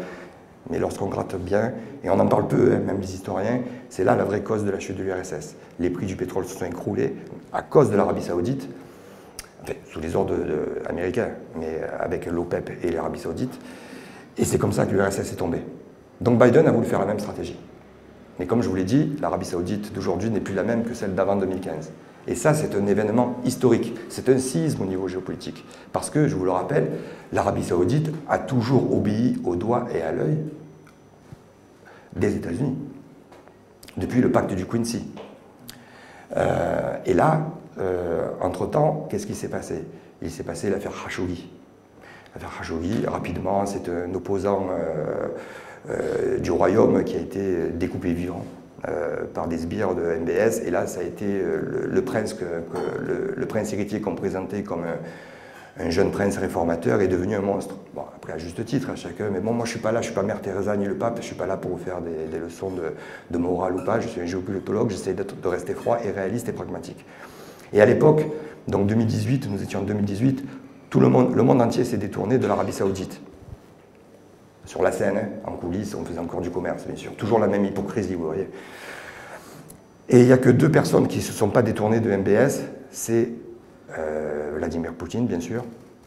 Mais 0.71 0.79
lorsqu'on 0.79 1.07
gratte 1.07 1.37
bien, 1.37 1.73
et 2.05 2.11
on 2.11 2.19
en 2.19 2.27
parle 2.27 2.47
peu, 2.47 2.73
hein, 2.73 2.79
même 2.79 3.01
les 3.01 3.15
historiens, 3.15 3.61
c'est 3.89 4.05
là 4.05 4.15
la 4.15 4.25
vraie 4.25 4.43
cause 4.43 4.65
de 4.65 4.71
la 4.71 4.79
chute 4.79 4.97
de 4.97 5.03
l'URSS. 5.03 5.57
Les 5.81 5.91
prix 5.91 6.07
du 6.07 6.17
pétrole 6.17 6.45
se 6.45 6.57
sont 6.57 6.65
écroulés 6.65 7.15
à 7.53 7.63
cause 7.63 7.91
de 7.91 7.97
l'Arabie 7.97 8.23
Saoudite, 8.23 8.69
sous 9.91 10.01
les 10.01 10.17
ordres 10.17 10.37
américains, 10.89 11.31
mais 11.59 11.81
avec 12.01 12.27
l'OPEP 12.27 12.71
et 12.83 12.91
l'Arabie 12.91 13.21
Saoudite. 13.21 13.59
Et 14.39 14.45
c'est 14.45 14.59
comme 14.59 14.73
ça 14.73 14.87
que 14.87 14.93
l'URSS 14.93 15.33
est 15.33 15.37
tombée. 15.37 15.63
Donc 16.21 16.43
Biden 16.43 16.67
a 16.67 16.73
voulu 16.73 16.87
faire 16.87 17.01
la 17.01 17.07
même 17.07 17.19
stratégie. 17.19 17.59
Mais 18.39 18.47
comme 18.47 18.63
je 18.63 18.69
vous 18.69 18.75
l'ai 18.75 18.85
dit, 18.85 19.17
l'Arabie 19.21 19.47
saoudite 19.47 19.93
d'aujourd'hui 19.93 20.31
n'est 20.31 20.41
plus 20.41 20.55
la 20.55 20.63
même 20.63 20.85
que 20.85 20.95
celle 20.95 21.15
d'avant 21.15 21.37
2015. 21.37 21.91
Et 22.29 22.35
ça, 22.35 22.55
c'est 22.55 22.75
un 22.75 22.87
événement 22.87 23.41
historique. 23.45 23.95
C'est 24.09 24.29
un 24.29 24.39
séisme 24.39 24.83
au 24.83 24.87
niveau 24.87 25.09
géopolitique. 25.09 25.65
Parce 25.93 26.09
que, 26.09 26.29
je 26.29 26.37
vous 26.37 26.45
le 26.45 26.53
rappelle, 26.53 26.89
l'Arabie 27.33 27.65
saoudite 27.65 28.11
a 28.29 28.39
toujours 28.39 28.95
obéi 28.95 29.39
au 29.45 29.57
doigt 29.57 29.87
et 29.95 30.03
à 30.03 30.13
l'œil 30.13 30.39
des 32.15 32.37
États-Unis, 32.37 32.77
depuis 33.97 34.21
le 34.21 34.31
pacte 34.31 34.53
du 34.53 34.67
Quincy. 34.67 35.05
Euh, 36.37 36.97
et 37.07 37.15
là, 37.15 37.47
euh, 37.79 38.29
entre-temps, 38.41 39.07
qu'est-ce 39.11 39.27
qui 39.27 39.35
s'est 39.35 39.49
passé? 39.49 39.85
Il 40.21 40.31
s'est 40.31 40.43
passé 40.43 40.71
l'affaire 40.71 40.93
Khashoggi. 40.93 41.51
L'affaire 42.35 42.51
Khashoggi, 42.59 43.07
rapidement, 43.07 43.67
c'est 43.67 43.89
un 43.89 44.13
opposant 44.15 44.69
euh, 44.71 45.29
euh, 45.91 46.39
du 46.39 46.51
royaume 46.51 47.05
qui 47.05 47.17
a 47.17 47.21
été 47.21 47.69
découpé 47.71 48.13
vivant 48.13 48.45
par 49.33 49.47
des 49.47 49.59
sbires 49.59 49.95
de 49.95 50.03
MBS. 50.03 50.67
Et 50.67 50.71
là, 50.73 50.89
ça 50.89 51.01
a 51.01 51.03
été 51.05 51.25
le, 51.25 52.03
prince, 52.03 52.35
le, 52.99 53.47
héritier 53.73 54.01
qu'on 54.01 54.17
présentait 54.17 54.65
comme 54.65 54.83
un 55.79 55.91
jeune 55.91 56.11
prince 56.11 56.37
réformateur 56.37 57.01
est 57.01 57.07
devenu 57.07 57.37
un 57.37 57.41
monstre. 57.43 57.77
Bon, 57.95 58.03
après, 58.17 58.33
à 58.33 58.39
juste 58.39 58.65
titre, 58.65 58.91
à 58.91 58.97
chacun, 58.97 59.31
mais 59.33 59.39
bon, 59.39 59.53
moi 59.53 59.67
je 59.67 59.71
suis 59.71 59.79
pas 59.79 59.93
là, 59.93 60.01
je 60.01 60.07
suis 60.07 60.15
pas 60.15 60.25
Mère 60.25 60.41
Teresa 60.43 60.77
ni 60.77 60.87
le 60.87 60.97
pape, 60.97 61.19
je 61.19 61.27
suis 61.27 61.37
pas 61.37 61.47
là 61.47 61.57
pour 61.57 61.71
vous 61.71 61.83
faire 61.83 62.01
des, 62.01 62.39
leçons 62.39 62.73
de, 63.31 63.39
morale 63.39 63.77
ou 63.77 63.85
pas, 63.85 64.01
je 64.01 64.09
suis 64.09 64.21
un 64.21 64.27
géopolitologue, 64.27 64.91
j'essaie 64.91 65.15
de 65.15 65.49
rester 65.49 65.75
froid 65.75 65.99
et 66.05 66.11
réaliste 66.11 66.49
et 66.49 66.53
pragmatique. 66.53 67.05
Et 67.73 67.81
à 67.81 67.87
l'époque, 67.87 68.27
donc 68.69 68.87
2018, 68.87 69.49
nous 69.51 69.63
étions 69.63 69.81
en 69.81 69.85
2018, 69.85 70.45
tout 70.91 71.01
le 71.01 71.09
monde, 71.09 71.35
le 71.35 71.43
monde 71.43 71.61
entier 71.61 71.85
s'est 71.85 71.97
détourné 71.97 72.39
de 72.39 72.47
l'Arabie 72.47 72.73
Saoudite. 72.73 73.21
Sur 74.65 74.83
la 74.83 74.93
scène, 74.93 75.29
en 75.45 75.53
coulisses, 75.53 75.95
on 75.95 76.05
faisait 76.05 76.19
encore 76.19 76.41
du 76.41 76.51
commerce, 76.51 76.87
bien 76.87 76.97
sûr. 76.97 77.15
Toujours 77.17 77.39
la 77.39 77.49
même 77.49 77.65
hypocrisie, 77.65 78.15
vous 78.15 78.27
voyez. 78.27 78.49
Et 80.09 80.21
il 80.21 80.27
n'y 80.27 80.33
a 80.33 80.39
que 80.39 80.51
deux 80.51 80.71
personnes 80.71 81.09
qui 81.09 81.19
ne 81.19 81.23
se 81.23 81.33
sont 81.33 81.49
pas 81.49 81.63
détournées 81.63 82.01
de 82.01 82.15
MBS, 82.15 82.61
c'est 82.91 83.31
euh, 83.99 84.53
Vladimir 84.57 84.93
Poutine, 84.93 85.27
bien 85.27 85.41
sûr, 85.41 85.65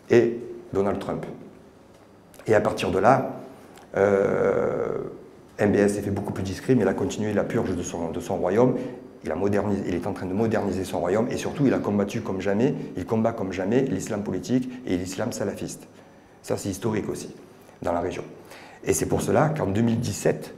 et 0.09 0.39
Donald 0.73 0.99
Trump. 0.99 1.25
Et 2.47 2.53
à 2.53 2.61
partir 2.61 2.91
de 2.91 2.99
là, 2.99 3.39
euh, 3.97 4.99
MBS 5.59 5.89
s'est 5.89 6.01
fait 6.01 6.11
beaucoup 6.11 6.33
plus 6.33 6.43
discret, 6.43 6.75
mais 6.75 6.83
il 6.83 6.87
a 6.87 6.93
continué 6.93 7.33
la 7.33 7.43
purge 7.43 7.75
de 7.75 7.83
son, 7.83 8.11
de 8.11 8.19
son 8.19 8.37
royaume. 8.37 8.75
Il, 9.25 9.95
est 9.95 10.07
en 10.07 10.13
train 10.13 10.25
de 10.27 10.33
moderniser 10.33 10.83
son 10.83 10.99
royaume 10.99 11.27
et 11.31 11.37
surtout, 11.37 11.65
il 11.65 11.73
a 11.73 11.79
combattu 11.79 12.21
comme 12.21 12.41
jamais, 12.41 12.75
il 12.95 13.05
combat 13.05 13.33
comme 13.33 13.51
jamais 13.51 13.81
l'islam 13.81 14.23
politique 14.23 14.69
et 14.85 14.97
l'islam 14.97 15.31
salafiste. 15.31 15.87
Ça, 16.43 16.57
c'est 16.57 16.69
historique 16.69 17.09
aussi, 17.09 17.33
dans 17.81 17.91
la 17.91 18.01
région. 18.01 18.23
Et 18.83 18.93
c'est 18.93 19.07
pour 19.07 19.21
cela 19.21 19.49
qu'en 19.49 19.65
2017, 19.65 20.53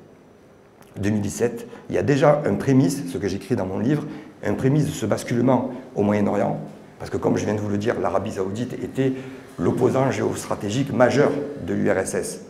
2017, 0.98 1.68
il 1.90 1.96
y 1.96 1.98
a 1.98 2.04
déjà 2.04 2.42
un 2.46 2.56
prémisse, 2.56 3.10
ce 3.12 3.18
que 3.18 3.28
j'écris 3.28 3.56
dans 3.56 3.66
mon 3.66 3.80
livre, 3.80 4.04
un 4.44 4.54
prémisse 4.54 4.86
de 4.86 4.92
ce 4.92 5.06
basculement 5.06 5.72
au 5.96 6.04
Moyen-Orient, 6.04 6.60
parce 7.00 7.10
que 7.10 7.18
comme 7.18 7.38
je 7.38 7.46
viens 7.46 7.56
de 7.56 7.62
vous 7.62 7.70
le 7.70 7.78
dire, 7.78 8.00
l'Arabie 8.00 8.34
saoudite 8.34 8.74
était 8.74 9.14
l'opposant 9.58 10.12
géostratégique 10.12 10.92
majeur 10.92 11.32
de 11.66 11.74
l'URSS 11.74 12.42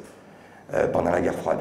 euh, 0.74 0.88
pendant 0.88 1.12
la 1.12 1.22
guerre 1.22 1.36
froide. 1.36 1.60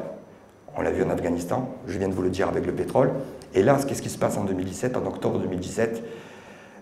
On 0.75 0.81
l'a 0.81 0.91
vu 0.91 1.03
en 1.03 1.09
Afghanistan, 1.09 1.69
je 1.87 1.97
viens 1.97 2.07
de 2.07 2.13
vous 2.13 2.21
le 2.21 2.29
dire 2.29 2.47
avec 2.47 2.65
le 2.65 2.71
pétrole. 2.71 3.11
Et 3.57 3.63
là, 3.63 3.77
qu'est-ce 3.87 4.03
qui 4.03 4.09
se 4.09 4.19
passe 4.19 4.37
en 4.37 4.43
2017, 4.43 4.95
en 4.97 5.05
octobre 5.07 5.39
2017 5.39 6.03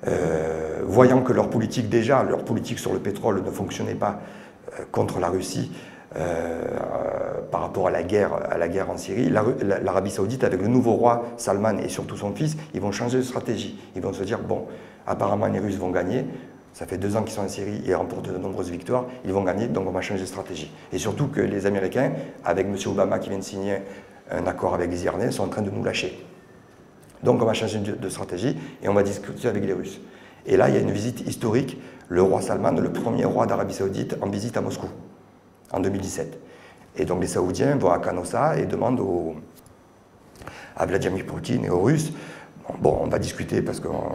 euh, 0.08 0.82
Voyant 0.84 1.22
que 1.22 1.32
leur 1.32 1.50
politique, 1.50 1.88
déjà, 1.88 2.22
leur 2.24 2.44
politique 2.44 2.80
sur 2.80 2.92
le 2.92 3.00
pétrole 3.00 3.42
ne 3.44 3.50
fonctionnait 3.50 3.96
pas 3.96 4.20
euh, 4.74 4.84
contre 4.92 5.20
la 5.20 5.30
Russie, 5.30 5.72
par 7.52 7.60
rapport 7.60 7.90
à 7.90 7.92
la 7.92 8.02
guerre, 8.02 8.32
à 8.50 8.58
la 8.58 8.70
guerre 8.70 8.90
en 8.90 8.96
Syrie, 8.96 9.30
l'Arabie 9.30 10.12
saoudite, 10.12 10.46
avec 10.46 10.62
le 10.62 10.70
nouveau 10.70 10.94
roi 10.94 11.26
Salman 11.36 11.78
et 11.80 11.90
surtout 11.90 12.16
son 12.16 12.34
fils, 12.34 12.56
ils 12.74 12.80
vont 12.80 12.94
changer 12.94 13.18
de 13.18 13.24
stratégie. 13.24 13.78
Ils 13.98 14.02
vont 14.02 14.14
se 14.14 14.24
dire, 14.24 14.40
bon, 14.40 14.66
apparemment 15.06 15.48
les 15.48 15.60
Russes 15.60 15.76
vont 15.76 15.90
gagner, 15.90 16.24
ça 16.76 16.86
fait 16.86 16.98
deux 16.98 17.16
ans 17.16 17.24
qu'ils 17.24 17.34
sont 17.34 17.42
en 17.42 17.48
Syrie 17.48 17.82
et 17.86 17.96
remportent 17.96 18.32
de 18.32 18.38
nombreuses 18.38 18.70
victoires, 18.70 19.06
ils 19.24 19.32
vont 19.32 19.44
gagner, 19.44 19.68
donc 19.68 19.88
on 19.88 19.92
va 19.92 20.02
changer 20.02 20.22
de 20.22 20.28
stratégie. 20.28 20.72
Et 20.92 20.98
surtout 20.98 21.28
que 21.28 21.40
les 21.40 21.66
Américains, 21.66 22.12
avec 22.44 22.68
M. 22.68 22.76
Obama 22.88 23.20
qui 23.20 23.30
vient 23.30 23.38
de 23.38 23.44
signer 23.44 23.78
un 24.30 24.46
accord 24.46 24.74
avec 24.74 24.92
les 24.92 25.06
Iraniens, 25.06 25.32
sont 25.32 25.44
en 25.44 25.48
train 25.48 25.62
de 25.62 25.70
nous 25.70 25.84
lâcher. 25.84 26.22
Donc 27.24 27.42
on 27.42 27.46
va 27.46 27.54
changer 27.54 27.80
de 27.80 28.10
stratégie 28.10 28.58
et 28.82 28.90
on 28.90 28.94
va 28.94 29.04
discuter 29.04 29.48
avec 29.48 29.66
les 29.66 29.74
Russes. 29.74 30.00
Et 30.46 30.58
là, 30.58 30.70
il 30.70 30.76
y 30.76 30.78
a 30.78 30.82
une 30.82 30.92
visite 30.92 31.22
historique, 31.28 31.78
le 32.08 32.22
roi 32.22 32.42
Salman, 32.42 32.72
le 32.72 32.92
premier 32.92 33.26
roi 33.26 33.48
d'Arabie 33.48 33.74
Saoudite, 33.74 34.16
en 34.22 34.30
visite 34.30 34.58
à 34.58 34.62
Moscou, 34.62 34.88
en 35.72 35.80
2017. 35.80 36.40
Et 36.98 37.06
donc 37.06 37.22
les 37.22 37.28
Saoudiens 37.28 37.76
vont 37.78 37.92
à 37.92 38.00
Canossa 38.00 38.58
et 38.58 38.66
demandent 38.66 39.02
à 40.78 40.86
Vladimir 40.86 41.26
Poutine 41.26 41.66
et 41.66 41.70
aux 41.70 41.82
Russes, 41.82 42.12
bon, 42.80 43.00
on 43.02 43.08
va 43.08 43.20
discuter 43.20 43.62
parce 43.62 43.80
qu'on 43.80 44.12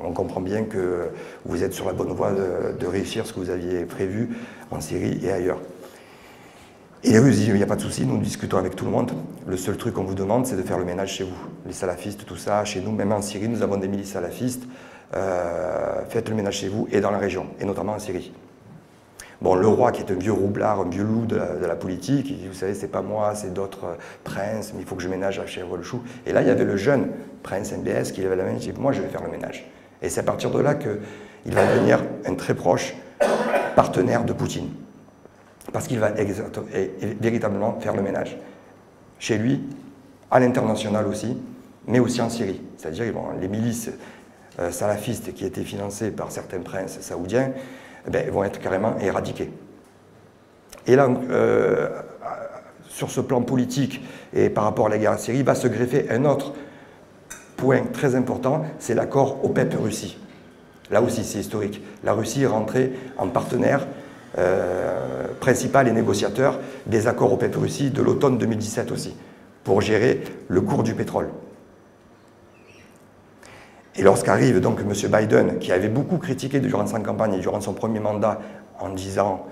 on 0.00 0.12
comprend 0.12 0.40
bien 0.40 0.64
que 0.64 1.10
vous 1.44 1.62
êtes 1.62 1.72
sur 1.72 1.86
la 1.86 1.92
bonne 1.92 2.12
voie 2.12 2.32
de, 2.32 2.86
réussir 2.86 3.26
ce 3.26 3.32
que 3.32 3.40
vous 3.40 3.50
aviez 3.50 3.84
prévu 3.84 4.36
en 4.70 4.80
Syrie 4.80 5.18
et 5.22 5.32
ailleurs. 5.32 5.58
Et 7.08 7.20
Russes 7.20 7.36
disent, 7.36 7.46
il 7.46 7.54
n'y 7.54 7.62
a 7.62 7.66
pas 7.66 7.76
de 7.76 7.80
souci, 7.80 8.04
nous 8.04 8.18
discutons 8.18 8.58
avec 8.58 8.74
tout 8.74 8.84
le 8.84 8.90
monde. 8.90 9.12
Le 9.46 9.56
seul 9.56 9.76
truc 9.76 9.94
qu'on 9.94 10.02
vous 10.02 10.16
demande, 10.16 10.44
c'est 10.44 10.56
de 10.56 10.62
faire 10.62 10.76
le 10.76 10.84
ménage 10.84 11.12
chez 11.12 11.22
vous. 11.22 11.36
Les 11.64 11.72
salafistes, 11.72 12.26
tout 12.26 12.34
ça, 12.34 12.64
chez 12.64 12.80
nous, 12.80 12.90
même 12.90 13.12
en 13.12 13.22
Syrie, 13.22 13.48
nous 13.48 13.62
avons 13.62 13.76
des 13.76 13.86
milices 13.86 14.14
salafistes. 14.14 14.64
Euh, 15.14 16.00
faites 16.08 16.28
le 16.28 16.34
ménage 16.34 16.56
chez 16.56 16.68
vous 16.68 16.88
et 16.90 17.00
dans 17.00 17.12
la 17.12 17.18
région, 17.18 17.46
et 17.60 17.64
notamment 17.64 17.92
en 17.92 18.00
Syrie. 18.00 18.32
Bon, 19.40 19.54
le 19.54 19.68
roi, 19.68 19.92
qui 19.92 20.02
est 20.02 20.10
un 20.10 20.16
vieux 20.16 20.32
roublard, 20.32 20.80
un 20.80 20.88
vieux 20.88 21.04
loup 21.04 21.26
de 21.26 21.36
la, 21.36 21.76
politique, 21.76 22.28
il 22.28 22.38
dit, 22.38 22.48
vous 22.48 22.54
savez, 22.54 22.74
c'est 22.74 22.88
pas 22.88 23.02
moi, 23.02 23.36
c'est 23.36 23.54
d'autres 23.54 23.84
euh, 23.84 23.94
princes, 24.24 24.72
mais 24.74 24.80
il 24.80 24.86
faut 24.86 24.96
que 24.96 25.02
je 25.02 25.08
ménage 25.08 25.40
chez 25.46 25.62
chou. 25.82 26.02
Et 26.26 26.32
là, 26.32 26.42
il 26.42 26.48
y 26.48 26.50
avait 26.50 26.64
le 26.64 26.76
jeune 26.76 27.10
prince 27.44 27.70
MBS 27.70 28.10
qui 28.12 28.22
levait 28.22 28.34
la 28.34 28.42
main 28.42 28.56
et 28.56 28.58
dit, 28.58 28.72
moi, 28.76 28.90
je 28.90 29.00
vais 29.00 29.08
faire 29.08 29.22
le 29.22 29.30
ménage. 29.30 29.64
Et 30.02 30.08
c'est 30.08 30.18
à 30.20 30.24
partir 30.24 30.50
de 30.50 30.58
là 30.58 30.74
qu'il 30.74 31.54
va 31.54 31.72
devenir 31.72 32.02
un 32.24 32.34
très 32.34 32.54
proche 32.54 32.96
partenaire 33.76 34.24
de 34.24 34.32
Poutine. 34.32 34.70
Parce 35.72 35.86
qu'il 35.88 35.98
va 35.98 36.12
véritablement 37.20 37.78
faire 37.80 37.94
le 37.94 38.02
ménage. 38.02 38.38
Chez 39.18 39.38
lui, 39.38 39.62
à 40.30 40.40
l'international 40.40 41.06
aussi, 41.06 41.36
mais 41.86 41.98
aussi 41.98 42.20
en 42.20 42.30
Syrie. 42.30 42.60
C'est-à-dire 42.76 43.12
les 43.40 43.48
milices 43.48 43.90
euh, 44.58 44.70
salafistes 44.70 45.34
qui 45.34 45.44
étaient 45.44 45.64
financées 45.64 46.10
par 46.10 46.30
certains 46.30 46.60
princes 46.60 47.00
saoudiens 47.00 47.52
eh 48.06 48.10
ben, 48.10 48.30
vont 48.30 48.44
être 48.44 48.60
carrément 48.60 48.98
éradiquées. 48.98 49.50
Et 50.86 50.96
là, 50.96 51.08
euh, 51.30 51.88
sur 52.88 53.10
ce 53.10 53.20
plan 53.20 53.42
politique 53.42 54.02
et 54.32 54.48
par 54.48 54.64
rapport 54.64 54.86
à 54.86 54.88
la 54.88 54.98
guerre 54.98 55.12
en 55.12 55.18
Syrie, 55.18 55.42
va 55.42 55.54
se 55.54 55.68
greffer 55.68 56.06
un 56.10 56.24
autre 56.24 56.52
point 57.56 57.82
très 57.92 58.14
important, 58.14 58.64
c'est 58.78 58.94
l'accord 58.94 59.44
OPEP-Russie. 59.44 60.18
Là 60.90 61.02
aussi, 61.02 61.24
c'est 61.24 61.38
historique. 61.38 61.82
La 62.04 62.12
Russie 62.12 62.42
est 62.42 62.46
rentrée 62.46 62.92
en 63.18 63.28
partenaire 63.28 63.86
principal 65.40 65.88
et 65.88 65.92
négociateur 65.92 66.58
des 66.86 67.06
accords 67.06 67.32
OPEP-Russie 67.32 67.90
de 67.90 68.02
l'automne 68.02 68.38
2017 68.38 68.92
aussi, 68.92 69.16
pour 69.64 69.80
gérer 69.80 70.22
le 70.48 70.60
cours 70.60 70.82
du 70.82 70.94
pétrole. 70.94 71.28
Et 73.98 74.02
lorsqu'arrive 74.02 74.60
donc 74.60 74.80
M. 74.80 74.92
Biden, 75.10 75.58
qui 75.58 75.72
avait 75.72 75.88
beaucoup 75.88 76.18
critiqué 76.18 76.60
durant 76.60 76.86
sa 76.86 77.00
campagne 77.00 77.34
et 77.34 77.38
durant 77.38 77.60
son 77.60 77.72
premier 77.72 78.00
mandat, 78.00 78.40
en 78.78 78.90
disant 78.90 79.46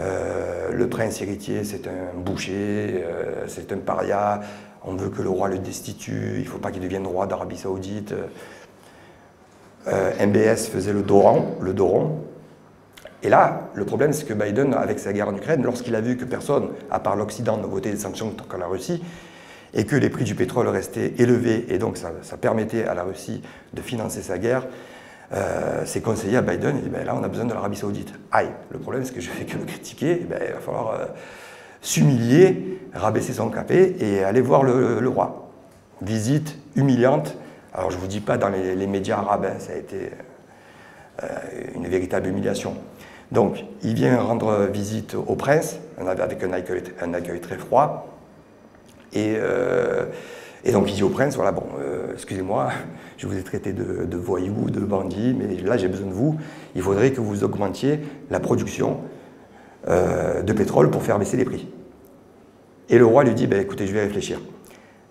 euh, 0.00 0.72
le 0.72 0.88
prince 0.88 1.22
héritier 1.22 1.62
c'est 1.62 1.86
un 1.86 2.18
boucher, 2.18 3.04
euh, 3.04 3.44
c'est 3.46 3.70
un 3.72 3.78
paria, 3.78 4.40
on 4.84 4.94
veut 4.94 5.10
que 5.10 5.22
le 5.22 5.28
roi 5.28 5.48
le 5.48 5.58
destitue, 5.58 6.34
il 6.38 6.44
ne 6.44 6.48
faut 6.48 6.58
pas 6.58 6.72
qu'il 6.72 6.82
devienne 6.82 7.06
roi 7.06 7.26
d'Arabie 7.26 7.56
Saoudite. 7.56 8.14
Euh, 9.86 10.26
MBS 10.26 10.66
faisait 10.66 10.92
le 10.92 11.02
Doron, 11.02 11.56
le 11.60 11.72
Doron. 11.72 12.18
Et 13.24 13.28
là, 13.28 13.70
le 13.74 13.84
problème, 13.84 14.12
c'est 14.12 14.26
que 14.26 14.34
Biden, 14.34 14.74
avec 14.74 14.98
sa 14.98 15.12
guerre 15.12 15.28
en 15.28 15.34
Ukraine, 15.34 15.62
lorsqu'il 15.62 15.94
a 15.96 16.00
vu 16.00 16.16
que 16.16 16.24
personne, 16.24 16.68
à 16.90 17.00
part 17.00 17.16
l'Occident, 17.16 17.56
ne 17.56 17.66
votait 17.66 17.90
des 17.90 17.96
sanctions 17.96 18.30
contre 18.30 18.56
la 18.58 18.66
Russie, 18.66 19.02
et 19.72 19.84
que 19.84 19.96
les 19.96 20.10
prix 20.10 20.24
du 20.24 20.36
pétrole 20.36 20.68
restaient 20.68 21.14
élevés, 21.18 21.66
et 21.68 21.78
donc 21.78 21.96
ça, 21.96 22.36
permettait 22.36 22.84
à 22.84 22.94
la 22.94 23.02
Russie 23.02 23.42
de 23.72 23.80
financer 23.80 24.22
sa 24.22 24.38
guerre, 24.38 24.66
euh, 25.32 25.84
ses 25.84 26.00
conseillers 26.00 26.36
à 26.36 26.42
Biden, 26.42 26.76
il 26.76 26.84
dit, 26.84 26.88
ben 26.90 27.04
là, 27.04 27.16
on 27.18 27.24
a 27.24 27.28
besoin 27.28 27.46
de 27.46 27.54
l'Arabie 27.54 27.76
Saoudite. 27.76 28.12
Aïe, 28.30 28.50
le 28.70 28.78
problème, 28.78 29.04
c'est 29.04 29.14
que 29.14 29.20
je 29.20 29.30
fais 29.30 29.44
que 29.44 29.56
le 29.56 29.64
critiquer, 29.64 30.24
ben, 30.28 30.38
il 30.46 30.52
va 30.52 30.60
falloir... 30.60 30.90
Euh, 30.90 31.06
s'humilier, 31.84 32.80
rabaisser 32.94 33.34
son 33.34 33.50
capé 33.50 33.94
et 34.00 34.24
aller 34.24 34.40
voir 34.40 34.64
le, 34.64 35.06
roi. 35.08 35.50
Visite 36.00 36.58
humiliante. 36.74 37.36
Alors 37.72 37.90
je 37.90 37.96
ne 37.96 38.00
vous 38.00 38.08
dis 38.08 38.20
pas 38.20 38.38
dans 38.38 38.48
les, 38.48 38.86
médias 38.86 39.18
arabes, 39.18 39.44
hein, 39.44 39.58
ça 39.58 39.74
a 39.74 39.76
été 39.76 40.10
euh, 41.22 41.26
une 41.74 41.86
véritable 41.86 42.26
humiliation. 42.26 42.74
Donc 43.32 43.64
il 43.82 43.94
vient 43.94 44.20
rendre 44.20 44.68
visite 44.72 45.14
au 45.14 45.34
prince 45.34 45.78
avec 45.98 46.42
un 46.42 46.52
accueil, 46.52 47.40
très 47.40 47.56
froid. 47.56 48.08
Et, 49.12 49.34
euh, 49.36 50.06
donc 50.72 50.90
il 50.90 50.94
dit 50.94 51.02
au 51.02 51.08
prince, 51.08 51.36
voilà, 51.36 51.52
bon, 51.52 51.64
euh, 51.78 52.12
excusez-moi, 52.14 52.70
je 53.16 53.26
vous 53.26 53.36
ai 53.36 53.42
traité 53.42 53.72
de, 53.72 54.04
de 54.04 54.16
voyou, 54.16 54.70
de 54.70 54.80
bandit, 54.80 55.34
mais 55.38 55.56
là 55.62 55.76
j'ai 55.76 55.88
besoin 55.88 56.08
de 56.08 56.12
vous. 56.12 56.38
Il 56.74 56.82
faudrait 56.82 57.12
que 57.12 57.20
vous 57.20 57.44
augmentiez 57.44 58.00
la 58.30 58.40
production 58.40 59.00
euh, 59.88 60.42
de 60.42 60.52
pétrole 60.52 60.90
pour 60.90 61.02
faire 61.02 61.18
baisser 61.18 61.36
les 61.36 61.44
prix. 61.44 61.68
Et 62.88 62.98
le 62.98 63.06
roi 63.06 63.24
lui 63.24 63.34
dit, 63.34 63.46
ben, 63.46 63.60
écoutez, 63.60 63.86
je 63.86 63.92
vais 63.92 64.02
réfléchir. 64.02 64.40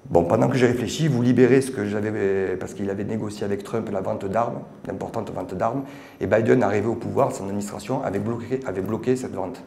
Bon, 0.10 0.26
pendant 0.26 0.50
que 0.50 0.58
j'ai 0.58 0.68
réfléchi, 0.68 1.08
vous 1.08 1.22
libérez 1.22 1.62
ce 1.62 1.72
que 1.72 1.86
j'avais, 1.86 2.58
parce 2.58 2.74
qu'il 2.74 2.90
avait 2.90 3.06
négocié 3.06 3.46
avec 3.46 3.64
Trump 3.64 3.90
la 3.92 4.02
vente 4.02 4.26
d'armes, 4.26 4.60
l'importante 4.86 5.32
vente 5.32 5.54
d'armes, 5.56 5.84
et 6.20 6.28
Biden, 6.28 6.62
arrivé 6.62 6.88
au 6.88 6.96
pouvoir, 6.96 7.32
son 7.32 7.46
administration 7.46 8.04
avait 8.04 8.20
bloqué, 8.20 9.16
cette 9.16 9.34
vente. 9.34 9.64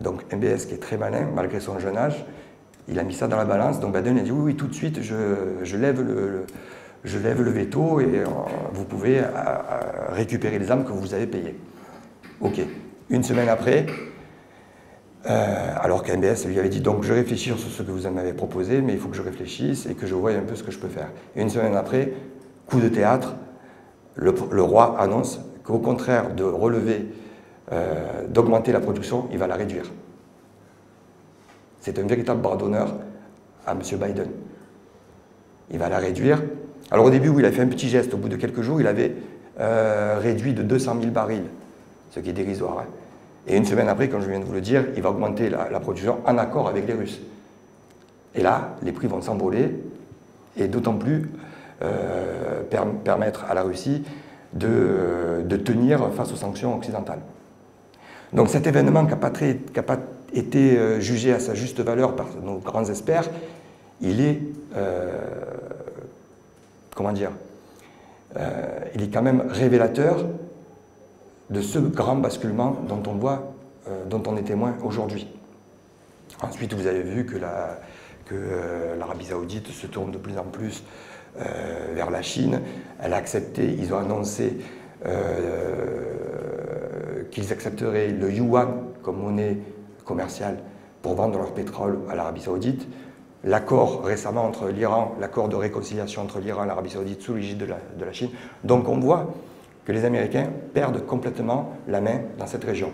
Donc 0.00 0.22
MBS, 0.32 0.66
qui 0.66 0.74
est 0.74 0.80
très 0.80 0.96
malin, 0.96 1.28
malgré 1.34 1.60
son 1.60 1.78
jeune 1.78 1.96
âge, 1.96 2.24
il 2.88 2.98
a 2.98 3.02
mis 3.02 3.14
ça 3.14 3.28
dans 3.28 3.36
la 3.36 3.44
balance. 3.44 3.80
Donc 3.80 3.94
Biden 3.94 4.18
a 4.18 4.22
dit 4.22 4.32
oui, 4.32 4.52
oui, 4.52 4.54
tout 4.56 4.66
de 4.66 4.74
suite, 4.74 5.02
je, 5.02 5.76
lève, 5.76 6.00
le, 6.00 7.50
veto 7.50 8.00
et 8.00 8.20
euh, 8.20 8.24
vous 8.72 8.84
pouvez 8.84 9.20
euh, 9.20 9.24
récupérer 10.08 10.58
les 10.58 10.70
armes 10.70 10.84
que 10.84 10.92
vous 10.92 11.12
avez 11.12 11.26
payées. 11.26 11.58
Ok. 12.40 12.60
Une 13.10 13.22
semaine 13.22 13.50
après, 13.50 13.86
euh, 15.26 15.74
alors 15.80 16.02
qu'MBS 16.02 16.46
lui 16.46 16.58
avait 16.58 16.68
dit 16.68 16.80
donc 16.80 17.02
je 17.02 17.12
réfléchis 17.12 17.48
sur 17.48 17.58
ce 17.58 17.82
que 17.82 17.90
vous 17.90 18.08
m'avez 18.10 18.34
proposé, 18.34 18.82
mais 18.82 18.92
il 18.92 18.98
faut 18.98 19.08
que 19.08 19.16
je 19.16 19.22
réfléchisse 19.22 19.86
et 19.86 19.94
que 19.94 20.06
je 20.06 20.14
voie 20.14 20.32
un 20.32 20.42
peu 20.42 20.54
ce 20.54 20.62
que 20.62 20.70
je 20.70 20.78
peux 20.78 20.88
faire. 20.88 21.08
une 21.34 21.48
semaine 21.48 21.76
après, 21.76 22.12
coup 22.66 22.80
de 22.80 22.88
théâtre, 22.88 23.34
le, 24.16 24.30
roi 24.62 24.96
annonce 25.00 25.40
qu'au 25.64 25.78
contraire 25.78 26.34
de 26.34 26.44
relever, 26.44 27.06
euh, 27.72 28.26
d'augmenter 28.28 28.70
la 28.72 28.80
production, 28.80 29.26
il 29.32 29.38
va 29.38 29.46
la 29.46 29.56
réduire. 29.56 29.90
C'est 31.80 31.98
un 31.98 32.06
véritable 32.06 32.40
bras 32.40 32.56
d'honneur 32.56 32.94
à 33.66 33.72
M. 33.72 33.80
Biden. 33.80 34.28
Il 35.70 35.78
va 35.78 35.88
la 35.88 35.98
réduire. 35.98 36.42
Alors 36.90 37.06
au 37.06 37.10
début, 37.10 37.32
il 37.38 37.44
a 37.46 37.50
fait 37.50 37.62
un 37.62 37.66
petit 37.66 37.88
geste, 37.88 38.12
au 38.12 38.18
bout 38.18 38.28
de 38.28 38.36
quelques 38.36 38.60
jours, 38.60 38.80
il 38.80 38.86
avait 38.86 39.14
euh, 39.58 40.18
réduit 40.20 40.52
de 40.52 40.62
200 40.62 40.96
000 41.00 41.12
barils, 41.12 41.44
ce 42.10 42.20
qui 42.20 42.30
est 42.30 42.34
dérisoire. 42.34 42.80
Hein. 42.80 43.03
Et 43.46 43.56
une 43.56 43.64
semaine 43.64 43.88
après, 43.88 44.08
comme 44.08 44.22
je 44.22 44.28
viens 44.28 44.40
de 44.40 44.44
vous 44.44 44.54
le 44.54 44.60
dire, 44.60 44.86
il 44.96 45.02
va 45.02 45.10
augmenter 45.10 45.50
la, 45.50 45.80
production 45.80 46.18
en 46.26 46.38
accord 46.38 46.68
avec 46.68 46.86
les 46.86 46.94
Russes. 46.94 47.20
Et 48.34 48.42
là, 48.42 48.76
les 48.82 48.92
prix 48.92 49.06
vont 49.06 49.20
s'envoler, 49.20 49.70
et 50.56 50.66
d'autant 50.66 50.94
plus 50.94 51.30
euh, 51.82 52.62
permettre 53.04 53.44
à 53.44 53.54
la 53.54 53.62
Russie 53.62 54.02
de, 54.52 55.44
tenir 55.64 56.12
face 56.14 56.32
aux 56.32 56.36
sanctions 56.36 56.74
occidentales. 56.76 57.20
Donc 58.32 58.48
cet 58.48 58.66
événement 58.66 59.04
qui 59.04 59.10
n'a 59.10 59.16
pas, 59.16 59.30
pas, 59.30 59.98
été 60.32 60.76
euh, 60.76 61.00
jugé 61.00 61.32
à 61.32 61.38
sa 61.38 61.54
juste 61.54 61.80
valeur 61.80 62.16
par 62.16 62.26
nos 62.42 62.58
grands 62.58 62.84
experts, 62.84 63.28
il 64.00 64.20
est, 64.20 64.40
euh, 64.76 65.12
comment 66.94 67.12
dire, 67.12 67.30
il 68.96 69.02
est 69.02 69.12
quand 69.12 69.22
même 69.22 69.44
révélateur 69.48 70.24
de 71.50 71.60
ce 71.60 71.78
grand 71.78 72.16
basculement 72.16 72.76
dont 72.88 73.02
on 73.06 73.14
voit, 73.14 73.54
dont 74.08 74.22
on 74.26 74.36
est 74.36 74.44
témoin 74.44 74.74
aujourd'hui. 74.82 75.28
Ensuite, 76.40 76.72
vous 76.74 76.86
avez 76.86 77.02
vu 77.02 77.26
que 77.26 77.36
l'Arabie 78.98 79.26
saoudite 79.26 79.68
se 79.68 79.86
tourne 79.86 80.10
de 80.10 80.18
plus 80.18 80.38
en 80.38 80.44
plus 80.44 80.82
euh, 81.40 81.92
vers 81.94 82.12
la 82.12 82.22
Chine. 82.22 82.60
Elle 83.02 83.12
a 83.12 83.16
accepté, 83.16 83.64
ils 83.64 83.92
ont 83.92 83.98
annoncé 83.98 84.58
euh, 85.04 86.04
qu'ils 87.32 87.52
accepteraient 87.52 88.06
le 88.06 88.30
yuan 88.30 88.84
comme 89.02 89.18
monnaie 89.20 89.58
commerciale 90.04 90.58
pour 91.02 91.16
vendre 91.16 91.36
leur 91.38 91.52
pétrole 91.52 91.98
à 92.08 92.14
l'Arabie 92.14 92.42
saoudite. 92.42 92.86
L'accord 93.42 94.04
récemment 94.04 94.44
entre 94.44 94.68
l'Iran, 94.68 95.16
l'accord 95.20 95.48
de 95.48 95.56
réconciliation 95.56 96.22
entre 96.22 96.38
l'Iran 96.38 96.62
et 96.62 96.68
l'Arabie 96.68 96.90
saoudite 96.90 97.20
sous 97.20 97.34
l'égide 97.34 97.58
de, 97.58 97.66
de 97.66 98.04
la, 98.04 98.12
Chine. 98.12 98.30
Donc 98.62 98.88
on 98.88 99.00
voit 99.00 99.34
que 99.84 99.92
les 99.92 100.04
Américains 100.04 100.48
perdent 100.72 101.04
complètement 101.04 101.72
la 101.88 102.00
main 102.00 102.20
dans 102.38 102.46
cette 102.46 102.64
région. 102.64 102.90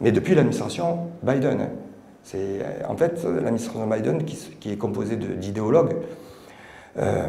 Mais 0.00 0.12
depuis 0.12 0.34
l'administration 0.34 1.08
Biden, 1.22 1.68
c'est 2.22 2.60
en 2.88 2.96
fait 2.96 3.22
l'administration 3.24 3.86
Biden 3.86 4.24
qui, 4.24 4.36
qui, 4.58 4.72
est 4.72 4.76
composée 4.76 5.16
d'idéologues 5.16 5.94
euh, 6.98 7.26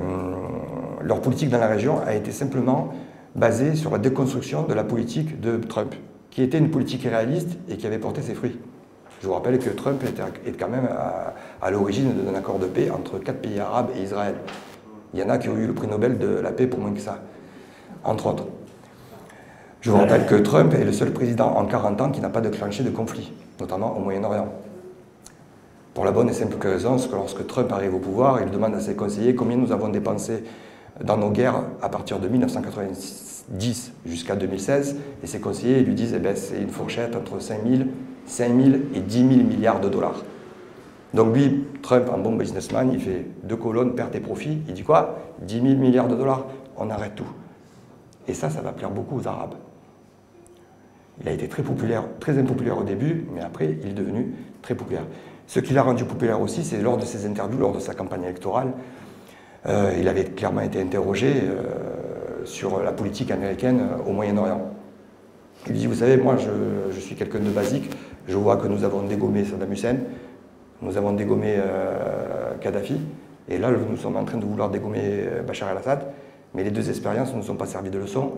leur 1.01 1.21
politique 1.21 1.49
dans 1.49 1.58
la 1.58 1.67
région 1.67 1.99
a 2.05 2.13
été 2.13 2.31
simplement 2.31 2.93
basée 3.36 3.75
sur 3.75 3.91
la 3.91 3.97
déconstruction 3.97 4.63
de 4.63 4.73
la 4.73 4.84
politique 4.84 5.39
de 5.39 5.58
Trump, 5.58 5.93
qui 6.29 6.41
était 6.41 6.58
une 6.58 6.69
politique 6.69 7.03
réaliste 7.03 7.58
et 7.69 7.77
qui 7.77 7.88
avait 7.88 7.97
porté 7.97 8.21
ses 8.21 8.36
fruits. 8.36 8.60
Je 9.21 9.27
vous 9.27 9.34
rappelle 9.34 9.58
que 9.60 9.69
Trump 9.69 10.03
est 10.45 10.51
quand 10.51 10.69
même 10.69 10.88
à, 11.62 11.71
l'origine 11.71 12.13
d'un 12.13 12.36
accord 12.36 12.60
de 12.60 12.67
paix 12.67 12.91
entre 12.91 13.17
quatre 13.17 13.39
pays 13.39 13.60
arabes 13.60 13.89
et 13.97 14.03
Israël. 14.03 14.36
Il 15.13 15.19
y 15.19 15.23
en 15.23 15.29
a 15.29 15.38
qui 15.38 15.49
ont 15.49 15.58
eu 15.58 15.65
le 15.65 15.73
prix 15.73 15.88
Nobel 15.88 16.17
de 16.19 16.27
la 16.27 16.51
paix 16.51 16.67
pour 16.67 16.79
moins 16.79 16.93
que 16.93 16.99
ça, 16.99 17.23
entre 18.03 18.27
autres. 18.27 18.45
Je 19.86 19.91
vous 19.91 19.98
rappelle 19.98 20.26
que 20.26 20.34
Trump 20.34 20.74
est 20.74 20.84
le 20.84 20.91
seul 20.91 21.12
président 21.12 21.45
en 21.45 21.63
40 21.63 22.02
ans 22.02 22.10
qui 22.10 22.19
n'a 22.19 22.30
pas 22.30 22.41
déclenché 22.41 22.82
de 22.82 22.89
conflit, 22.89 23.32
notamment 23.60 23.95
au 23.95 24.00
Moyen-Orient. 24.00 24.48
Pour 25.93 26.06
la 26.06 26.12
bonne 26.12 26.28
et 26.28 26.34
simple 26.34 26.58
raison, 26.60 26.98
c'est 26.98 27.08
que 27.08 27.15
lorsque 27.15 27.45
Trump 27.45 27.71
arrive 27.71 27.93
au 27.93 28.00
pouvoir, 28.00 28.41
il 28.41 28.50
demande 28.50 28.74
à 28.74 28.80
ses 28.80 28.95
conseillers 28.95 29.36
combien 29.36 29.58
nous 29.58 29.71
avons 29.71 29.89
dépensé 29.89 30.43
dans 31.04 31.17
nos 31.17 31.30
guerres 31.30 31.62
à 31.84 31.89
partir 31.89 32.17
de 32.17 32.28
1990 32.28 33.91
jusqu'à 34.08 34.36
2016. 34.36 34.95
Et 35.24 35.28
ses 35.28 35.39
conseillers 35.39 35.82
lui 35.82 35.93
disent 35.93 36.15
eh 36.15 36.19
ben, 36.19 36.36
c'est 36.36 36.60
une 36.60 36.71
fourchette 36.71 37.15
entre 37.15 37.39
5 37.39 37.60
000, 37.63 37.84
5 38.26 38.60
000 38.60 38.78
et 38.95 39.02
10 39.02 39.17
000 39.19 39.30
milliards 39.48 39.82
de 39.82 39.89
dollars. 39.89 40.24
Donc 41.13 41.36
lui, 41.36 41.63
Trump, 41.84 42.10
un 42.12 42.17
bon 42.17 42.36
businessman, 42.36 42.89
il 42.91 43.00
fait 43.00 43.28
deux 43.43 43.58
colonnes, 43.58 43.93
perte 43.93 44.15
et 44.15 44.19
profit. 44.19 44.63
Il 44.67 44.74
dit 44.74 44.82
quoi? 44.82 45.19
10 45.43 45.62
000 45.62 45.76
milliards 45.76 46.08
de 46.08 46.15
dollars, 46.15 46.48
on 46.76 46.89
arrête 46.89 47.13
tout. 47.13 47.30
Et 48.28 48.34
ça, 48.34 48.50
ça 48.50 48.62
va 48.62 48.71
plaire 48.71 48.89
beaucoup 48.89 49.19
aux 49.19 49.28
Arabes. 49.28 49.54
Il 51.21 51.30
a 51.30 51.32
été 51.32 51.47
très 51.47 51.63
populaire, 51.63 52.04
très 52.19 52.38
impopulaire 52.38 52.78
au 52.78 52.84
début, 52.84 53.25
mais 53.34 53.41
après, 53.41 53.78
il 53.82 53.89
est 53.89 53.93
devenu 53.93 54.34
très 54.62 54.75
populaire. 54.75 55.04
Ce 55.47 55.60
qui 55.60 55.73
l'a 55.73 55.84
rendu 55.84 56.04
populaire 56.06 56.41
aussi, 56.41 56.63
c'est 56.63 56.82
lors 56.82 56.97
de 56.97 57.06
ses 57.06 57.25
interviews, 57.25 57.60
lors 57.60 57.73
de 57.73 57.80
sa 57.80 57.93
campagne 57.93 58.23
électorale, 58.23 58.73
euh, 59.67 59.93
il 59.97 60.08
avait 60.08 60.25
clairement 60.25 60.62
été 60.62 60.82
interrogé 60.82 61.34
euh, 61.43 62.45
sur 62.45 62.84
la 62.84 62.91
politique 62.91 63.32
américaine 63.32 63.82
au 64.06 64.12
Moyen-Orient. 64.12 64.62
Il 65.67 65.73
dit, 65.73 65.88
vous 65.88 65.95
savez, 65.95 66.17
moi 66.17 66.36
je, 66.38 66.99
suis 66.99 67.15
quelqu'un 67.15 67.39
de 67.39 67.49
basique, 67.49 67.89
je 68.28 68.38
vois 68.38 68.58
que 68.58 68.67
nous 68.67 68.84
avons 68.84 69.04
dégommé 69.04 69.45
Saddam 69.45 69.71
Hussein, 69.71 69.97
nous 70.82 70.97
avons 70.97 71.13
dégommé 71.13 71.56
euh, 71.58 72.54
Kadhafi, 72.60 72.99
et 73.47 73.58
là 73.58 73.71
nous 73.71 73.97
sommes 73.97 74.17
en 74.17 74.25
train 74.25 74.38
de 74.38 74.45
vouloir 74.45 74.69
dégommer 74.69 75.28
Bachar 75.47 75.71
el-Assad, 75.71 76.06
mais 76.54 76.63
les 76.63 76.71
deux 76.71 76.89
expériences 76.89 77.34
ne 77.34 77.38
nous 77.39 77.49
ont 77.49 77.56
pas 77.56 77.65
servi 77.65 77.89
de 77.89 77.97
leçon, 77.97 78.34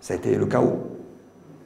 ça 0.00 0.14
a 0.14 0.16
été 0.16 0.36
le 0.36 0.46
chaos 0.46 0.99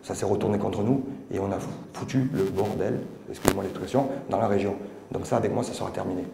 ça 0.04 0.14
s'est 0.14 0.26
retourné 0.26 0.58
contre 0.58 0.82
nous 0.82 1.02
et 1.32 1.38
on 1.40 1.50
a 1.50 1.58
foutu 1.94 2.30
le 2.34 2.44
bordel, 2.44 3.00
excusez-moi 3.30 3.64
l'expression, 3.64 4.08
dans 4.28 4.38
la 4.38 4.46
région. 4.46 4.76
Donc 5.10 5.26
ça, 5.26 5.38
avec 5.38 5.52
moi, 5.52 5.64
ça 5.64 5.72
sera 5.72 5.90
terminé. 5.90 6.24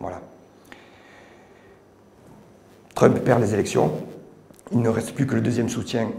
Voilà. 0.00 0.20
Trump 2.94 3.18
perd 3.20 3.42
les 3.42 3.52
élections. 3.52 3.92
Il 4.72 4.80
ne 4.80 4.88
reste 4.88 5.14
plus 5.14 5.26
que 5.26 5.34
le 5.34 5.42
deuxième 5.42 5.68
soutien 5.68 6.10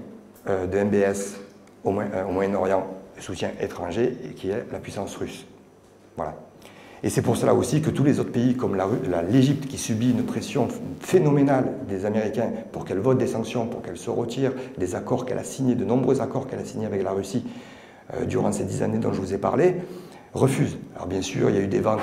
euh, 0.47 0.67
de 0.67 0.84
MBS 0.84 1.38
au, 1.84 1.91
euh, 1.99 2.26
au 2.26 2.32
Moyen-Orient, 2.32 2.86
soutien 3.19 3.52
étranger, 3.60 4.15
qui 4.36 4.52
est 4.52 4.71
la 4.71 4.80
puissance 4.80 5.15
russe. 5.15 5.45
Voilà. 6.15 6.36
Et 7.03 7.09
c'est 7.09 7.21
pour 7.21 7.35
cela 7.35 7.53
aussi 7.53 7.81
que 7.81 7.89
tous 7.89 8.05
les 8.05 8.21
autres 8.21 8.31
pays, 8.31 8.55
comme 8.55 8.81
l'Égypte, 9.29 9.67
qui 9.67 9.77
subit 9.77 10.11
une 10.11 10.23
pression 10.23 10.69
phénoménale 11.01 11.73
des 11.89 12.05
Américains 12.05 12.49
pour 12.71 12.85
qu'elle 12.85 12.99
vote 12.99 13.17
des 13.17 13.27
sanctions, 13.27 13.67
pour 13.67 13.81
qu'elle 13.81 13.97
se 13.97 14.09
retire 14.09 14.53
des 14.77 14.95
accords 14.95 15.25
qu'elle 15.25 15.37
a 15.37 15.43
signés, 15.43 15.75
de 15.75 15.83
nombreux 15.83 16.21
accords 16.21 16.47
qu'elle 16.47 16.59
a 16.59 16.65
signés 16.65 16.85
avec 16.85 17.03
la 17.03 17.11
Russie 17.11 17.45
euh, 18.13 18.23
durant 18.25 18.53
ces 18.53 18.63
dix 18.63 18.83
années 18.83 18.99
dont 18.99 19.11
je 19.11 19.19
vous 19.19 19.33
ai 19.33 19.37
parlé, 19.37 19.75
refusent. 20.33 20.77
Alors 20.95 21.07
bien 21.07 21.21
sûr, 21.21 21.49
il 21.49 21.57
y 21.57 21.59
a 21.59 21.61
eu 21.61 21.67
des 21.67 21.81
ventes 21.81 21.99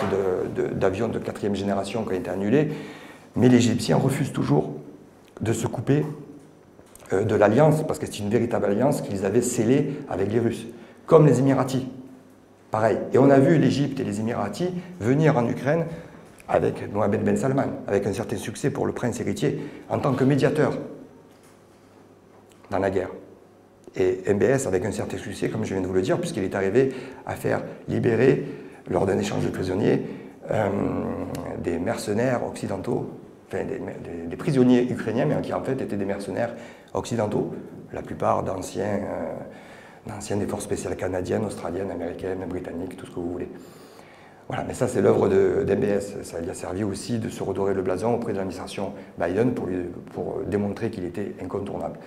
d'avions 0.75 1.09
de, 1.09 1.19
quatrième 1.19 1.57
génération 1.57 2.05
qui 2.05 2.11
ont 2.11 2.17
été 2.17 2.31
annulées, 2.31 2.69
mais 3.37 3.49
les 3.49 3.57
Égyptiens 3.57 3.97
refusent 3.97 4.33
toujours 4.33 4.75
de 5.41 5.55
se 5.55 5.67
couper 5.67 6.05
euh, 7.15 7.25
de 7.25 7.35
l'alliance, 7.35 7.87
parce 7.87 7.99
que 7.99 8.05
c'est 8.05 8.19
une 8.19 8.29
véritable 8.29 8.67
alliance 8.67 9.01
qu'ils 9.01 9.25
avaient 9.25 9.41
scellée 9.41 9.95
avec 10.11 10.31
les 10.31 10.41
Russes, 10.41 10.67
comme 11.07 11.27
les 11.27 11.39
Émiratis. 11.39 11.87
Pareil. 12.71 12.99
Et 13.13 13.19
on 13.19 13.31
a 13.31 13.39
vu 13.39 13.59
l'Égypte 13.59 13.99
et 14.01 14.05
les 14.05 14.21
Émiratis 14.21 14.71
venir 15.01 15.37
en 15.37 15.49
Ukraine 15.49 15.87
avec 16.49 16.93
Mohamed 16.93 17.23
Ben 17.23 17.37
Salman, 17.37 17.67
avec 17.87 18.07
un 18.07 18.13
certain 18.13 18.37
succès 18.37 18.71
pour 18.71 18.87
le 18.87 18.93
prince 18.93 19.21
héritier, 19.21 19.61
en 19.89 19.99
tant 19.99 20.15
que 20.15 20.25
médiateur 20.25 20.77
dans 22.71 22.79
la 22.79 22.91
guerre. 22.91 23.11
Et 23.97 24.21
MBS 24.33 24.67
avec 24.67 24.85
un 24.85 24.93
certain 24.93 25.19
succès, 25.19 25.49
comme 25.49 25.65
je 25.65 25.75
viens 25.75 25.83
de 25.83 25.87
vous 25.87 25.93
le 25.93 26.03
dire, 26.03 26.19
puisqu'il 26.19 26.45
est 26.45 26.55
arrivé 26.55 26.93
à 27.27 27.35
faire 27.35 27.63
libérer, 27.89 28.45
lors 28.89 29.07
d'un 29.07 29.19
échange 29.19 29.45
de 29.45 29.51
prisonniers, 29.51 30.03
euh, 30.51 30.69
des 31.63 31.79
mercenaires 31.79 32.45
occidentaux, 32.47 33.11
enfin 33.49 33.65
des, 33.65 34.37
prisonniers 34.37 34.91
ukrainiens, 34.91 35.27
mais 35.27 35.41
qui 35.43 35.53
en 35.53 35.63
fait 35.63 35.81
étaient 35.81 35.97
des 35.97 36.05
mercenaires 36.05 36.55
occidentaux, 36.95 37.53
la 37.93 38.03
plupart 38.03 38.43
d'anciens 38.43 39.01
euh, 39.03 39.35
d'anciennes 40.07 40.47
forces 40.49 40.65
spéciales 40.65 40.97
canadiennes, 40.97 41.45
australiennes, 41.45 41.91
américaines, 41.91 42.45
britanniques, 42.49 42.97
tout 42.97 43.07
ce 43.07 43.11
que 43.11 43.21
vous 43.21 43.31
voulez. 43.31 43.49
Voilà, 44.49 44.65
mais 44.67 44.75
ça 44.75 44.89
c'est 44.89 45.01
l'œuvre 45.01 45.29
d'MBS. 45.29 46.23
Ça 46.25 46.41
lui 46.41 46.51
a 46.51 46.55
servi 46.55 46.83
aussi 46.83 47.19
de 47.19 47.29
se 47.29 47.43
redorer 47.43 47.73
le 47.73 47.83
blason 47.83 48.15
auprès 48.15 48.33
de 48.33 48.39
l'administration 48.39 48.95
Biden 49.19 49.55
pour, 49.55 49.69
pour 50.13 50.41
démontrer 50.47 50.91
qu'il 50.91 51.05
était 51.05 51.35
incontournable. 51.43 51.99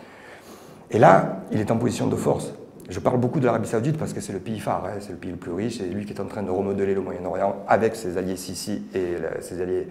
Et 0.92 1.00
là, 1.00 1.44
il 1.52 1.60
est 1.60 1.72
en 1.72 1.78
position 1.78 2.08
de 2.08 2.16
force. 2.16 2.54
Je 2.90 3.00
parle 3.00 3.18
beaucoup 3.18 3.40
de 3.40 3.46
l'Arabie 3.46 3.70
Saoudite 3.70 3.98
parce 3.98 4.12
que 4.12 4.20
c'est 4.20 4.34
le 4.34 4.40
pays 4.40 4.60
phare, 4.60 4.86
hein, 4.86 4.98
c'est 5.00 5.14
le 5.14 5.18
pays 5.18 5.32
le 5.32 5.38
plus 5.38 5.54
riche, 5.54 5.78
c'est 5.78 5.86
lui 5.86 6.06
qui 6.06 6.12
est 6.12 6.20
en 6.20 6.26
train 6.26 6.44
de 6.44 6.52
remodeler 6.52 6.94
le 6.94 7.02
Moyen-Orient 7.02 7.64
avec 7.68 7.96
ses 7.96 8.18
alliés 8.18 8.36
Sisi 8.36 8.84
et 8.94 9.16
ses 9.40 9.62
alliés 9.62 9.88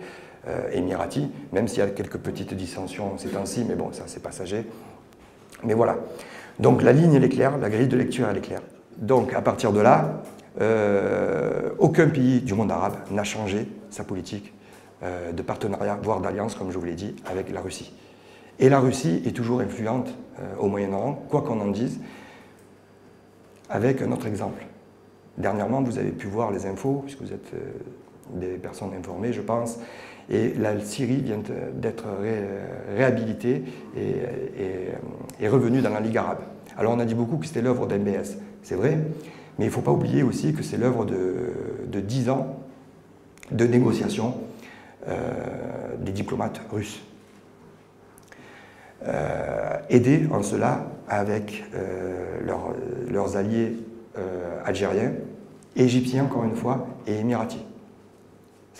euh, 0.46 0.68
émiratis, 0.72 1.28
même 1.52 1.68
s'il 1.68 1.78
y 1.78 1.82
a 1.82 1.86
quelques 1.88 2.18
petites 2.18 2.52
dissensions 2.52 3.16
ces 3.16 3.28
temps-ci, 3.28 3.64
mais 3.66 3.76
bon, 3.76 3.92
ça 3.92 4.02
c'est 4.06 4.22
passager. 4.22 4.66
Mais 5.64 5.72
voilà. 5.72 5.96
Donc 6.58 6.82
la 6.82 6.92
ligne, 6.92 7.14
elle 7.14 7.24
est 7.24 7.28
claire, 7.28 7.58
la 7.58 7.70
grille 7.70 7.88
de 7.88 7.96
lecture, 7.96 8.28
elle 8.30 8.38
est 8.38 8.42
claire. 8.42 8.62
Donc 8.98 9.32
à 9.34 9.40
partir 9.40 9.72
de 9.72 9.80
là, 9.80 10.22
euh, 10.60 11.70
aucun 11.78 12.08
pays 12.08 12.40
du 12.40 12.54
monde 12.54 12.70
arabe 12.70 12.96
n'a 13.10 13.24
changé 13.24 13.66
sa 13.90 14.04
politique 14.04 14.52
euh, 15.02 15.32
de 15.32 15.42
partenariat, 15.42 15.98
voire 16.02 16.20
d'alliance, 16.20 16.54
comme 16.54 16.70
je 16.70 16.78
vous 16.78 16.84
l'ai 16.84 16.94
dit, 16.94 17.16
avec 17.30 17.50
la 17.50 17.60
Russie. 17.60 17.92
Et 18.58 18.68
la 18.68 18.80
Russie 18.80 19.22
est 19.24 19.34
toujours 19.34 19.60
influente 19.60 20.08
euh, 20.38 20.56
au 20.58 20.68
Moyen-Orient, 20.68 21.14
quoi 21.28 21.42
qu'on 21.42 21.60
en 21.60 21.68
dise, 21.68 22.00
avec 23.70 24.02
un 24.02 24.12
autre 24.12 24.26
exemple. 24.26 24.66
Dernièrement, 25.38 25.82
vous 25.82 25.98
avez 25.98 26.10
pu 26.10 26.26
voir 26.26 26.50
les 26.50 26.66
infos, 26.66 27.02
puisque 27.04 27.22
vous 27.22 27.32
êtes 27.32 27.52
des 28.34 28.58
personnes 28.58 28.92
informées, 28.92 29.32
je 29.32 29.40
pense. 29.40 29.78
Et 30.30 30.54
la 30.54 30.80
Syrie 30.80 31.20
vient 31.20 31.40
d'être 31.74 32.04
réhabilitée 32.96 33.64
et, 33.96 35.48
revenue 35.48 35.82
dans 35.82 35.90
la 35.90 36.00
Ligue 36.00 36.16
arabe. 36.16 36.40
Alors 36.76 36.94
on 36.94 37.00
a 37.00 37.04
dit 37.04 37.14
beaucoup 37.14 37.36
que 37.36 37.46
c'était 37.46 37.62
l'œuvre 37.62 37.86
d'MBS, 37.86 38.38
c'est 38.62 38.76
vrai, 38.76 38.98
mais 39.58 39.66
il 39.66 39.68
ne 39.68 39.72
faut 39.72 39.82
pas 39.82 39.90
oublier 39.90 40.22
aussi 40.22 40.54
que 40.54 40.62
c'est 40.62 40.76
l'œuvre 40.76 41.04
de, 41.04 42.00
dix 42.00 42.30
ans 42.30 42.56
de 43.50 43.66
négociations 43.66 44.34
euh, 45.08 45.16
des 45.98 46.12
diplomates 46.12 46.60
russes. 46.70 47.02
Euh, 49.04 49.78
aidés 49.90 50.28
en 50.30 50.42
cela 50.42 50.86
avec 51.08 51.64
euh, 51.74 52.38
leurs 53.10 53.36
alliés 53.36 53.76
algériens, 54.64 55.12
égyptiens 55.74 56.24
encore 56.24 56.44
une 56.44 56.54
fois, 56.54 56.86
et 57.06 57.14
émiratis. 57.16 57.64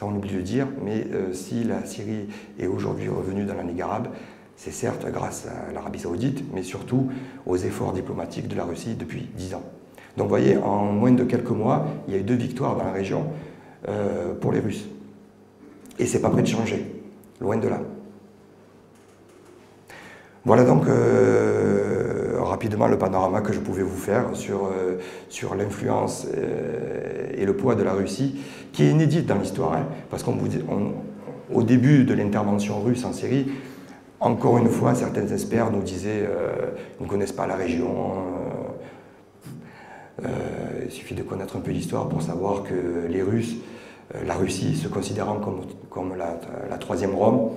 On 0.02 0.14
oublie 0.14 0.34
de 0.34 0.40
dire, 0.40 0.66
mais 0.84 1.06
si 1.32 1.64
la 1.64 1.84
Syrie 1.84 2.28
est 2.58 2.66
aujourd'hui 2.66 3.08
revenue 3.08 3.44
dans 3.44 3.54
la 3.54 3.62
Ligue 3.62 3.80
arabe, 3.82 4.08
c'est 4.56 4.72
certes 4.72 5.06
grâce 5.10 5.46
à 5.46 5.72
l'Arabie 5.72 6.00
saoudite, 6.00 6.44
mais 6.52 6.62
surtout 6.62 7.08
aux 7.46 7.56
efforts 7.56 7.92
diplomatiques 7.92 8.48
de 8.48 8.56
la 8.56 8.64
Russie 8.64 8.94
depuis 8.94 9.28
dix 9.36 9.54
ans. 9.54 9.62
Donc 10.16 10.26
vous 10.26 10.30
voyez, 10.30 10.56
en 10.56 10.92
moins 10.92 11.12
de 11.12 11.24
quelques 11.24 11.50
mois, 11.50 11.86
il 12.06 12.14
y 12.14 12.16
a 12.16 12.20
eu 12.20 12.24
deux 12.24 12.34
victoires 12.34 12.76
dans 12.76 12.84
la 12.84 12.92
région 12.92 13.26
pour 14.40 14.52
les 14.52 14.60
Russes. 14.60 14.86
Et 15.98 16.06
c'est 16.06 16.20
pas 16.20 16.30
prêt 16.30 16.42
de 16.42 16.48
changer, 16.48 16.84
loin 17.40 17.56
de 17.56 17.68
là. 17.68 17.80
Voilà 20.44 20.64
donc 20.64 20.88
euh, 20.88 22.21
rapidement 22.44 22.86
le 22.86 22.98
panorama 22.98 23.40
que 23.40 23.52
je 23.52 23.60
pouvais 23.60 23.82
vous 23.82 23.96
faire 23.96 24.34
sur, 24.34 24.66
euh, 24.66 24.98
sur 25.28 25.54
l'influence 25.54 26.26
euh, 26.36 27.30
et 27.34 27.44
le 27.44 27.56
poids 27.56 27.74
de 27.74 27.82
la 27.82 27.92
Russie, 27.92 28.40
qui 28.72 28.84
est 28.84 28.90
inédite 28.90 29.26
dans 29.26 29.38
l'histoire, 29.38 29.74
hein, 29.74 29.86
parce 30.10 30.22
qu'au 30.22 31.62
début 31.62 32.04
de 32.04 32.14
l'intervention 32.14 32.80
russe 32.80 33.04
en 33.04 33.12
Syrie, 33.12 33.48
encore 34.20 34.58
une 34.58 34.68
fois, 34.68 34.94
certains 34.94 35.26
experts 35.26 35.72
nous 35.72 35.82
disaient 35.82 36.28
ils 37.00 37.04
ne 37.04 37.08
connaissent 37.08 37.32
pas 37.32 37.48
la 37.48 37.56
région. 37.56 37.88
il 40.22 40.90
suffit 40.92 41.16
de 41.16 41.24
connaître 41.24 41.56
un 41.56 41.60
peu 41.60 41.72
l'histoire 41.72 42.08
pour 42.08 42.22
savoir 42.22 42.62
que 42.62 43.08
les 43.08 43.20
Russes 43.20 43.56
euh, 44.14 44.24
la 44.26 44.34
Russie 44.34 44.76
se 44.76 44.88
considérant 44.88 45.38
comme, 45.90 46.14
la, 46.16 46.78
troisième 46.78 47.14
Rome, 47.14 47.50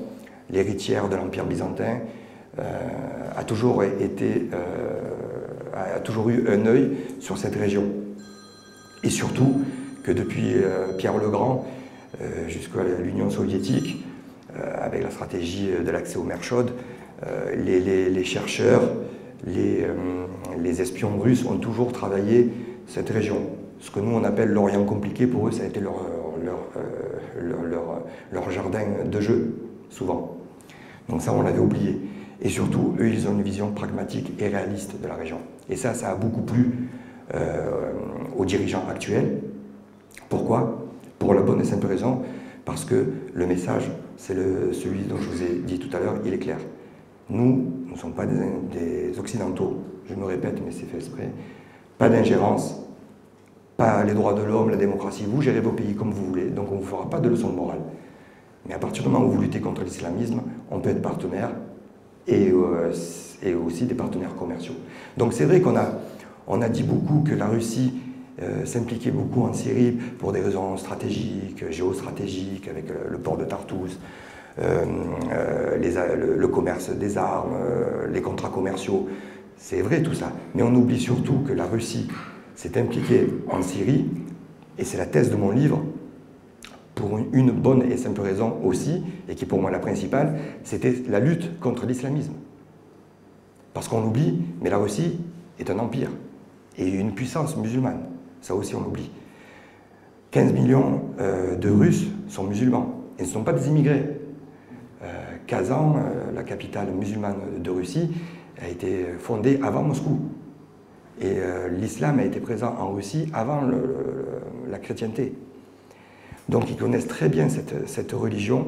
l'héritière 0.49 1.09
de 1.09 1.15
l'Empire 1.15 1.45
byzantin, 1.45 1.83
euh, 1.83 1.97
a, 2.57 3.43
toujours 3.43 3.83
été, 3.83 4.49
euh, 4.53 5.95
a 5.95 5.99
toujours 5.99 6.29
eu 6.29 6.45
un 6.47 6.65
œil 6.65 6.91
sur 7.19 7.37
cette 7.37 7.55
région. 7.55 7.83
Et 9.03 9.09
surtout 9.09 9.61
que 10.03 10.11
depuis 10.11 10.55
Pierre 10.97 11.17
le 11.17 11.29
Grand 11.29 11.65
jusqu'à 12.47 12.81
l'Union 13.03 13.29
soviétique, 13.29 14.03
avec 14.81 15.03
la 15.03 15.11
stratégie 15.11 15.69
de 15.85 15.91
l'accès 15.91 16.17
aux 16.17 16.23
mers 16.23 16.43
chaudes, 16.43 16.71
les, 17.55 18.23
chercheurs, 18.23 18.81
les, 19.45 19.85
les 20.59 20.81
espions 20.81 21.19
russes 21.19 21.45
ont 21.45 21.57
toujours 21.57 21.91
travaillé 21.91 22.49
cette 22.87 23.09
région. 23.09 23.41
Ce 23.79 23.91
que 23.91 23.99
nous 23.99 24.15
on 24.15 24.23
appelle 24.23 24.49
l'Orient 24.49 24.85
compliqué, 24.85 25.27
pour 25.27 25.47
eux 25.47 25.51
ça 25.51 25.63
a 25.63 25.65
été 25.67 25.79
leur, 25.79 26.01
leur, 26.43 28.01
leur, 28.31 28.51
jardin 28.51 28.85
de 29.05 29.21
jeu, 29.21 29.55
souvent. 29.89 30.37
Donc 31.09 31.21
ça, 31.21 31.33
on 31.33 31.41
l'avait 31.41 31.59
oublié. 31.59 31.99
Et 32.45 32.49
surtout, 32.49 32.93
eux, 32.99 33.09
ils 33.09 33.27
ont 33.27 33.31
une 33.31 33.41
vision 33.41 33.71
pragmatique 33.71 34.31
et 34.39 34.47
réaliste 34.47 35.01
de 35.01 35.07
la 35.07 35.15
région. 35.15 35.39
Et 35.67 35.75
ça, 35.75 35.95
ça 35.95 36.11
a 36.11 36.15
beaucoup 36.15 36.41
plu 36.41 36.89
euh, 37.33 37.91
aux 38.37 38.45
dirigeants 38.45 38.83
actuels. 38.87 39.41
Pourquoi? 40.29 40.85
Pour 41.17 41.33
la 41.33 41.41
bonne 41.41 41.59
et 41.59 41.63
simple 41.63 41.87
raison, 41.87 42.21
parce 42.63 42.85
que 42.85 43.07
le 43.33 43.47
message, 43.47 43.89
c'est 44.17 44.35
celui 44.73 45.05
dont 45.09 45.17
je 45.17 45.27
vous 45.27 45.41
ai 45.41 45.55
dit 45.65 45.79
tout 45.79 45.89
à 45.97 45.99
l'heure, 45.99 46.17
il 46.23 46.35
est 46.35 46.37
clair. 46.37 46.57
Nous, 47.31 47.71
nous 47.87 47.93
ne 47.93 47.97
sommes 47.97 48.13
pas 48.13 48.27
des, 48.27 49.17
Occidentaux, 49.17 49.81
je 50.07 50.13
me 50.13 50.25
répète, 50.25 50.61
mais 50.63 50.71
c'est 50.71 50.85
fait 50.85 50.97
exprès, 50.97 51.31
pas 51.97 52.09
d'ingérence, 52.09 52.79
pas 53.75 54.03
les 54.03 54.13
droits 54.13 54.35
de 54.35 54.43
l'homme, 54.43 54.69
la 54.69 54.77
démocratie. 54.77 55.25
Vous 55.27 55.41
gérez 55.41 55.61
vos 55.61 55.71
pays 55.71 55.95
comme 55.95 56.11
vous 56.11 56.27
voulez, 56.27 56.51
donc 56.51 56.71
on 56.71 56.75
ne 56.75 56.81
vous 56.81 56.85
fera 56.85 57.09
pas 57.09 57.19
de 57.19 57.27
leçon 57.27 57.49
de 57.49 57.55
morale. 57.55 57.81
Mais 58.67 58.75
à 58.75 58.77
partir 58.77 59.01
du 59.01 59.09
moment 59.09 59.25
où 59.25 59.31
vous 59.31 59.41
luttez 59.41 59.61
contre 59.61 59.83
l'islamisme, 59.83 60.43
on 60.69 60.79
peut 60.79 60.91
être 60.91 61.01
partenaire 61.01 61.49
et, 62.27 62.49
euh, 62.49 62.91
et, 63.43 63.53
aussi 63.53 63.85
des 63.85 63.95
partenaires 63.95 64.35
commerciaux. 64.35 64.75
Donc 65.17 65.33
c'est 65.33 65.45
vrai 65.45 65.61
qu'on 65.61 65.75
a, 65.75 65.87
on 66.47 66.61
a 66.61 66.69
dit 66.69 66.83
beaucoup 66.83 67.21
que 67.21 67.33
la 67.33 67.47
Russie 67.47 67.93
euh, 68.41 68.65
s'impliquait 68.65 69.11
beaucoup 69.11 69.43
en 69.43 69.53
Syrie 69.53 69.91
pour 69.91 70.31
des 70.31 70.41
raisons 70.41 70.77
stratégiques, 70.77 71.71
géostratégiques, 71.71 72.67
avec 72.67 72.85
le, 73.09 73.17
port 73.17 73.37
de 73.37 73.45
Tartous, 73.45 73.99
euh, 74.59 74.83
le, 75.77 76.47
commerce 76.47 76.89
des 76.89 77.17
armes, 77.17 77.55
les 78.11 78.21
contrats 78.21 78.49
commerciaux. 78.49 79.07
C'est 79.57 79.81
vrai 79.81 80.01
tout 80.01 80.13
ça. 80.13 80.31
Mais 80.53 80.63
on 80.63 80.73
oublie 80.75 80.99
surtout 80.99 81.39
que 81.47 81.53
la 81.53 81.65
Russie 81.65 82.07
s'est 82.55 82.77
impliqué 82.77 83.27
en 83.49 83.61
Syrie, 83.61 84.05
et 84.77 84.83
c'est 84.83 84.97
la 84.97 85.05
thèse 85.05 85.31
de 85.31 85.35
mon 85.35 85.51
livre, 85.51 85.81
pour 86.95 87.19
une 87.33 87.51
bonne 87.51 87.83
et 87.83 87.97
simple 87.97 88.21
raison 88.21 88.57
aussi, 88.63 89.03
et 89.27 89.35
qui 89.35 89.45
pour 89.45 89.61
moi 89.61 89.69
la 89.69 89.79
principale, 89.79 90.39
c'était 90.63 90.95
la 91.09 91.19
lutte 91.19 91.59
contre 91.59 91.85
l'islamisme. 91.85 92.33
Parce 93.73 93.89
qu'on 93.89 94.05
oublie, 94.05 94.41
mais 94.61 94.69
la 94.69 94.77
Russie 94.77 95.19
est 95.59 95.69
un 95.69 95.77
empire 95.79 96.09
et 96.77 96.87
une 96.87 97.13
puissance 97.13 97.57
musulmane. 97.57 97.99
Ça 98.41 98.55
aussi 98.55 98.75
on 98.75 98.87
oublie. 98.87 99.11
15 100.31 100.53
millions 100.53 101.01
euh, 101.19 101.55
de 101.55 101.69
Russes 101.69 102.07
sont 102.27 102.43
musulmans 102.43 103.03
et 103.19 103.23
ne 103.23 103.27
sont 103.27 103.43
pas 103.43 103.53
des 103.53 103.67
immigrés. 103.67 104.05
Euh, 105.03 105.07
Kazan, 105.47 105.95
euh, 105.95 106.31
la 106.33 106.43
capitale 106.43 106.91
musulmane 106.91 107.37
de 107.59 107.69
Russie, 107.69 108.11
a 108.61 108.67
été 108.69 109.05
fondée 109.19 109.59
avant 109.61 109.83
Moscou. 109.83 110.19
Et 111.21 111.37
l'islam 111.71 112.19
a 112.19 112.25
été 112.25 112.41
présent 112.41 112.75
en 112.77 112.91
Russie 112.91 113.29
avant 113.33 113.61
la 114.69 114.79
chrétienté. 114.79 115.33
Donc 116.49 116.69
ils 116.69 116.75
connaissent 116.75 117.07
très 117.07 117.29
bien 117.29 117.47
cette, 117.49 118.11
religion. 118.11 118.67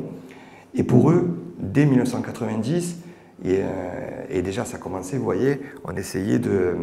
Et 0.73 0.83
pour 0.83 1.11
eux, 1.11 1.37
dès 1.59 1.85
1990, 1.85 2.97
euh, 3.45 4.23
et, 4.29 4.41
déjà 4.41 4.65
ça 4.65 4.77
a 4.77 4.79
commencé, 4.79 5.17
vous 5.17 5.23
voyez, 5.23 5.61
on 5.83 5.95
essayait 5.95 6.39
de... 6.39 6.75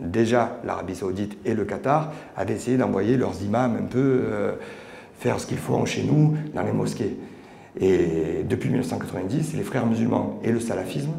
Déjà, 0.00 0.58
l'Arabie 0.64 0.94
saoudite 0.94 1.36
et 1.44 1.52
le 1.52 1.66
Qatar 1.66 2.12
avaient 2.34 2.54
essayé 2.54 2.78
d'envoyer 2.78 3.18
leurs 3.18 3.42
imams 3.42 3.76
un 3.76 3.84
peu 3.84 4.22
euh, 4.24 4.52
faire 5.18 5.38
ce 5.38 5.46
qu'ils 5.46 5.58
font 5.58 5.84
chez 5.84 6.02
nous 6.02 6.34
dans 6.54 6.62
les 6.62 6.72
mosquées. 6.72 7.16
Et 7.78 8.42
depuis 8.48 8.70
1990, 8.70 9.54
les 9.54 9.62
frères 9.62 9.86
musulmans 9.86 10.40
et 10.42 10.50
le 10.50 10.60
salafisme 10.60 11.12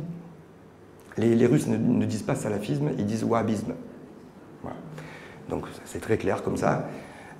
les, 1.17 1.45
Russes 1.45 1.67
ne, 1.67 2.05
disent 2.05 2.23
pas 2.23 2.35
salafisme, 2.35 2.89
ils 2.97 3.05
disent 3.05 3.23
wahhabisme. 3.23 3.73
Donc 5.49 5.63
c'est 5.85 6.01
très 6.01 6.17
clair 6.17 6.43
comme 6.43 6.57
ça. 6.57 6.89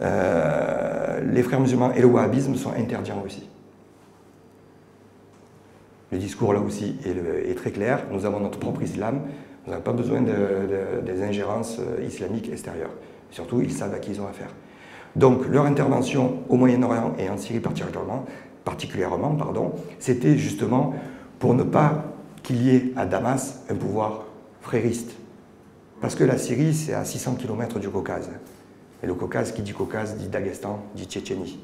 Euh, 0.01 1.21
les 1.31 1.43
frères 1.43 1.59
musulmans 1.59 1.91
et 1.93 2.01
le 2.01 2.07
wahhabisme 2.07 2.55
sont 2.55 2.71
interdits 2.71 3.11
en 3.11 3.21
Russie. 3.21 3.49
Le 6.11 6.17
discours 6.17 6.53
là 6.53 6.59
aussi 6.59 6.95
est, 7.05 7.55
très 7.55 7.71
clair. 7.71 8.03
Nous 8.11 8.25
avons 8.25 8.39
notre 8.39 8.59
propre 8.59 8.81
islam. 8.81 9.21
Nous 9.65 9.71
n'avons 9.71 9.83
pas 9.83 9.93
besoin 9.93 10.21
des 10.21 11.23
ingérences 11.23 11.79
euh, 11.79 12.03
islamiques 12.03 12.49
extérieures. 12.49 12.91
Surtout, 13.31 13.61
ils 13.61 13.73
savent 13.73 13.93
à 13.93 13.99
qui 13.99 14.11
ils 14.11 14.21
ont 14.21 14.27
affaire. 14.27 14.49
Donc 15.15 15.47
leur 15.47 15.65
intervention 15.65 16.43
au 16.47 16.55
Moyen-Orient 16.55 17.15
et 17.17 17.29
en 17.29 17.37
Syrie 17.37 17.59
particulièrement, 18.63 19.35
pardon, 19.35 19.71
c'était 19.99 20.37
justement 20.37 20.93
pour 21.39 21.53
ne 21.53 21.63
pas 21.63 22.05
qu'il 22.43 22.61
y 22.61 22.75
ait 22.75 22.93
à 22.95 23.05
Damas 23.05 23.63
un 23.69 23.75
pouvoir 23.75 24.25
frériste. 24.61 25.11
Parce 26.01 26.15
que 26.15 26.23
la 26.23 26.37
Syrie, 26.37 26.73
c'est 26.73 26.93
à 26.93 27.03
600 27.03 27.35
km 27.35 27.79
du 27.79 27.89
Caucase. 27.89 28.29
Et 29.03 29.07
le 29.07 29.13
Caucase, 29.13 29.51
qui 29.51 29.61
dit 29.61 29.73
Caucase, 29.73 30.17
dit 30.17 30.27
Daghestan, 30.27 30.79
dit 30.95 31.05
Tchétchénie. 31.05 31.59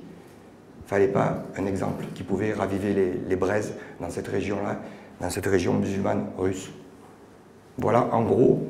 Il 0.84 0.84
ne 0.84 0.88
fallait 0.88 1.07
pas 1.07 1.43
un 1.57 1.65
exemple 1.65 2.05
qui 2.13 2.23
pouvait 2.23 2.53
raviver 2.53 3.21
les, 3.27 3.36
braises 3.36 3.73
dans 3.99 4.09
cette 4.09 4.27
région-là, 4.27 4.79
dans 5.21 5.29
cette 5.29 5.45
région 5.45 5.73
musulmane 5.73 6.25
russe. 6.38 6.69
Voilà 7.77 8.13
en 8.13 8.23
gros 8.23 8.67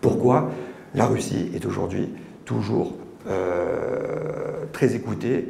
pourquoi 0.00 0.50
la 0.94 1.06
Russie 1.06 1.50
est 1.54 1.64
aujourd'hui 1.66 2.10
toujours 2.44 2.94
euh, 3.26 4.66
très 4.72 4.94
écoutée 4.94 5.48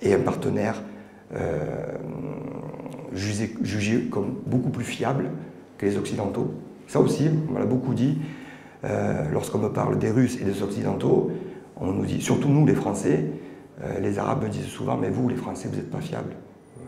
et 0.00 0.14
un 0.14 0.20
partenaire 0.20 0.82
euh, 1.34 1.92
jugé, 3.12 4.08
comme 4.10 4.36
beaucoup 4.46 4.70
plus 4.70 4.84
fiable 4.84 5.30
que 5.76 5.86
les 5.86 5.96
Occidentaux. 5.96 6.54
Ça 6.86 7.00
aussi, 7.00 7.28
on 7.54 7.58
l'a 7.58 7.66
beaucoup 7.66 7.92
dit, 7.92 8.18
euh, 8.84 9.24
lorsqu'on 9.32 9.58
me 9.58 9.68
parle 9.68 9.98
des 9.98 10.10
Russes 10.10 10.38
et 10.40 10.44
des 10.44 10.62
Occidentaux, 10.62 11.30
on 11.80 11.92
nous 11.92 12.04
dit, 12.04 12.20
surtout 12.20 12.48
nous 12.48 12.66
les 12.66 12.74
Français, 12.74 13.24
euh, 13.82 14.00
les 14.00 14.18
Arabes 14.18 14.44
me 14.44 14.48
disent 14.48 14.66
souvent, 14.66 14.96
mais 14.96 15.10
vous 15.10 15.28
les 15.28 15.36
Français, 15.36 15.68
vous 15.68 15.76
n'êtes 15.76 15.90
pas 15.90 16.00
fiables. 16.00 16.32
Euh, 16.32 16.82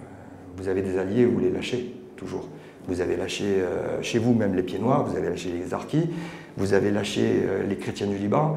vous 0.56 0.68
avez 0.68 0.82
des 0.82 0.98
alliés, 0.98 1.24
vous 1.24 1.38
les 1.38 1.50
lâchez, 1.50 1.94
toujours. 2.16 2.48
Vous 2.88 3.00
avez 3.00 3.16
lâché 3.16 3.62
chez 4.00 4.18
vous 4.18 4.32
même 4.32 4.54
les 4.54 4.62
pieds 4.62 4.78
noirs, 4.78 5.04
vous 5.04 5.14
avez 5.14 5.28
lâché 5.28 5.50
les 5.52 5.74
Arquis, 5.74 6.10
vous 6.56 6.72
avez 6.72 6.90
lâché 6.90 7.44
les 7.68 7.76
chrétiens 7.76 8.06
du 8.06 8.16
Liban, 8.16 8.56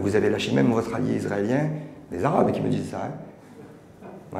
vous 0.00 0.14
avez 0.14 0.30
lâché 0.30 0.52
même 0.52 0.70
votre 0.70 0.94
allié 0.94 1.16
israélien, 1.16 1.68
les 2.12 2.24
Arabes 2.24 2.52
qui 2.52 2.60
me 2.60 2.68
disent 2.68 2.90
ça. 2.90 3.02
Hein. 3.04 4.38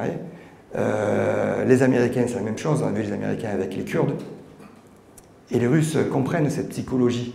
Euh, 0.75 1.65
les 1.65 1.81
Américains, 1.81 2.25
c'est 2.27 2.35
la 2.35 2.41
même 2.41 2.57
chose, 2.57 2.83
on 2.83 2.87
a 2.87 2.91
vu 2.91 3.03
les 3.03 3.11
Américains 3.11 3.49
avec 3.49 3.75
les 3.75 3.83
Kurdes. 3.83 4.13
Et 5.51 5.59
les 5.59 5.67
Russes 5.67 5.97
comprennent 6.11 6.49
cette 6.49 6.69
psychologie. 6.69 7.33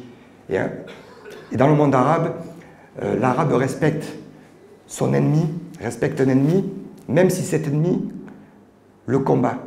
Et, 0.48 0.58
hein, 0.58 0.70
dans 1.52 1.68
le 1.68 1.74
monde 1.74 1.94
arabe, 1.94 2.34
euh, 3.02 3.18
l'arabe 3.18 3.52
respecte 3.52 4.06
son 4.86 5.14
ennemi, 5.14 5.46
respecte 5.80 6.20
un 6.20 6.28
ennemi, 6.28 6.64
même 7.08 7.30
si 7.30 7.42
cet 7.42 7.66
ennemi 7.66 8.08
le 9.06 9.18
combat. 9.18 9.58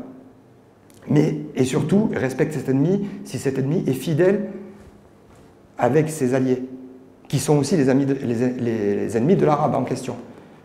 Mais, 1.10 1.38
et 1.56 1.64
surtout, 1.64 2.10
respecte 2.14 2.54
cet 2.54 2.70
ennemi 2.70 3.08
si 3.24 3.38
cet 3.40 3.58
ennemi 3.58 3.84
est 3.88 3.94
fidèle 3.94 4.50
avec 5.78 6.10
ses 6.10 6.34
alliés, 6.34 6.64
qui 7.28 7.40
sont 7.40 7.58
aussi 7.58 7.78
les, 7.78 7.90
amis 7.90 8.06
les, 8.06 9.18
ennemis 9.18 9.36
de 9.36 9.46
l'arabe 9.46 9.76
en 9.76 9.84
question. 9.84 10.16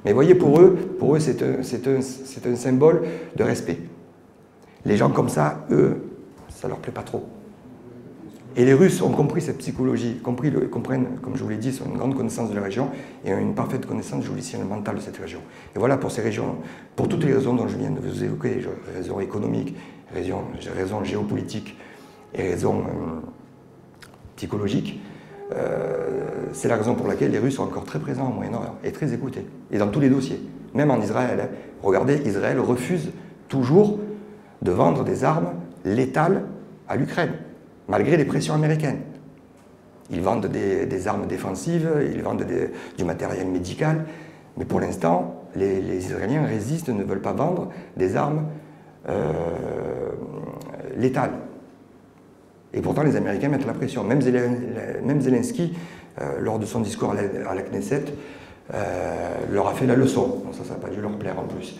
Mais 0.04 0.12
voyez, 0.12 0.34
pour 0.34 0.60
eux, 0.60 0.78
c'est 1.18 1.42
un, 1.42 2.56
symbole 2.56 3.02
de 3.36 3.44
respect. 3.44 3.78
Les 4.84 4.96
gens 4.96 5.10
comme 5.10 5.28
ça, 5.28 5.64
eux, 5.70 6.08
ça 6.48 6.66
leur 6.66 6.78
plaît 6.78 6.92
pas 6.92 7.02
trop. 7.02 7.24
Et 8.54 8.66
les 8.66 8.74
Russes 8.74 9.00
ont 9.00 9.10
compris 9.10 9.40
cette 9.40 9.58
psychologie, 9.58 10.18
comprennent, 10.22 11.18
comme 11.22 11.36
je 11.36 11.42
vous 11.42 11.48
l'ai 11.48 11.56
dit, 11.56 11.78
ont 11.82 11.90
une 11.90 11.96
grande 11.96 12.14
connaissance 12.14 12.50
de 12.50 12.54
la 12.54 12.60
région 12.60 12.90
et 13.24 13.32
ont 13.32 13.38
une 13.38 13.54
parfaite 13.54 13.86
connaissance 13.86 14.24
du 14.24 14.56
mental 14.68 14.96
de 14.96 15.00
cette 15.00 15.16
région. 15.16 15.40
Et 15.74 15.78
voilà 15.78 15.96
pour 15.96 16.10
ces 16.10 16.20
régions, 16.20 16.56
pour 16.94 17.08
toutes 17.08 17.24
les 17.24 17.32
raisons 17.32 17.54
dont 17.54 17.66
je 17.66 17.78
viens 17.78 17.90
de 17.90 18.00
vous 18.00 18.22
évoquer, 18.22 18.60
raisons 18.94 19.20
économiques, 19.20 19.74
raisons, 20.12 20.42
raisons 20.76 21.02
géopolitiques 21.02 21.78
et 22.34 22.42
raisons 22.42 22.80
euh, 22.80 23.26
psychologiques, 24.36 25.00
euh, 25.54 26.20
c'est 26.52 26.68
la 26.68 26.76
raison 26.76 26.94
pour 26.94 27.08
laquelle 27.08 27.30
les 27.30 27.38
Russes 27.38 27.56
sont 27.56 27.64
encore 27.64 27.84
très 27.84 28.00
présents 28.00 28.28
au 28.28 28.34
Moyen-Orient 28.34 28.76
et 28.84 28.92
très 28.92 29.14
écoutés, 29.14 29.46
et 29.70 29.78
dans 29.78 29.88
tous 29.88 30.00
les 30.00 30.10
dossiers, 30.10 30.40
même 30.74 30.90
en 30.90 31.00
Israël. 31.00 31.40
Hein. 31.40 31.48
Regardez, 31.82 32.20
Israël 32.26 32.60
refuse 32.60 33.12
toujours 33.48 33.98
de 34.60 34.70
vendre 34.70 35.04
des 35.04 35.24
armes 35.24 35.52
létales 35.86 36.44
à 36.86 36.96
l'Ukraine 36.96 37.32
malgré 37.92 38.16
les 38.16 38.24
pressions 38.24 38.54
américaines. 38.54 39.00
Ils 40.10 40.22
vendent 40.22 40.46
des, 40.46 41.08
armes 41.08 41.26
défensives, 41.26 41.90
ils 42.10 42.22
vendent 42.22 42.46
du 42.96 43.04
matériel 43.04 43.46
médical, 43.46 44.06
mais 44.56 44.64
pour 44.64 44.80
l'instant, 44.80 45.44
les, 45.54 45.78
Israéliens 45.98 46.46
résistent, 46.46 46.88
ne 46.88 47.04
veulent 47.04 47.20
pas 47.20 47.34
vendre 47.34 47.68
des 47.98 48.16
armes 48.16 48.46
euh, 49.10 49.30
létales. 50.96 51.32
Et 52.72 52.80
pourtant, 52.80 53.02
les 53.02 53.16
Américains 53.16 53.48
mettent 53.48 53.66
la 53.66 53.74
pression. 53.74 54.04
Même, 54.04 54.22
Zelensky, 54.22 55.76
euh, 56.20 56.40
lors 56.40 56.58
de 56.58 56.64
son 56.64 56.80
discours 56.80 57.12
à 57.12 57.54
la, 57.54 57.62
Knesset, 57.62 58.04
euh, 58.72 59.34
leur 59.50 59.68
a 59.68 59.74
fait 59.74 59.86
la 59.86 59.96
leçon. 59.96 60.42
ça, 60.52 60.64
ça 60.64 60.74
n'a 60.74 60.80
pas 60.80 60.88
dû 60.88 61.02
leur 61.02 61.12
plaire 61.18 61.38
en 61.38 61.44
plus. 61.44 61.78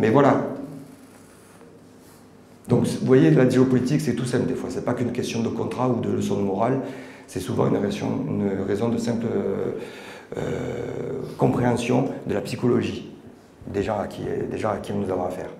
mais 0.00 0.08
voilà, 0.08 0.40
donc 2.70 2.86
vous 2.86 3.04
voyez, 3.04 3.32
la 3.32 3.48
géopolitique, 3.48 4.00
c'est 4.00 4.14
tout 4.14 4.24
simple 4.24 4.46
des 4.46 4.54
fois. 4.54 4.70
Ce 4.70 4.76
n'est 4.76 4.84
pas 4.84 4.94
qu'une 4.94 5.10
question 5.10 5.42
de 5.42 5.48
contrat 5.48 5.88
ou 5.88 6.00
de 6.00 6.08
leçon 6.08 6.36
de 6.36 6.42
morale, 6.42 6.80
c'est 7.26 7.40
souvent 7.40 7.68
une 7.68 7.76
raison, 7.76 8.88
de 8.88 8.96
simple 8.96 9.26
euh, 9.26 9.72
euh, 10.36 10.40
compréhension 11.36 12.10
de 12.28 12.32
la 12.32 12.40
psychologie 12.40 13.10
des 13.66 13.82
gens, 13.82 13.98
à 13.98 14.06
qui, 14.06 14.22
nous 14.92 15.10
avons 15.10 15.26
affaire. 15.26 15.50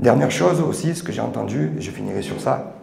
Dernière 0.00 0.32
chose 0.32 0.60
aussi, 0.60 0.94
ce 0.96 1.04
que 1.04 1.12
j'ai 1.12 1.20
entendu, 1.20 1.70
et 1.78 1.80
je 1.80 1.90
finirai 1.92 2.22
sur 2.22 2.40
ça, 2.40 2.74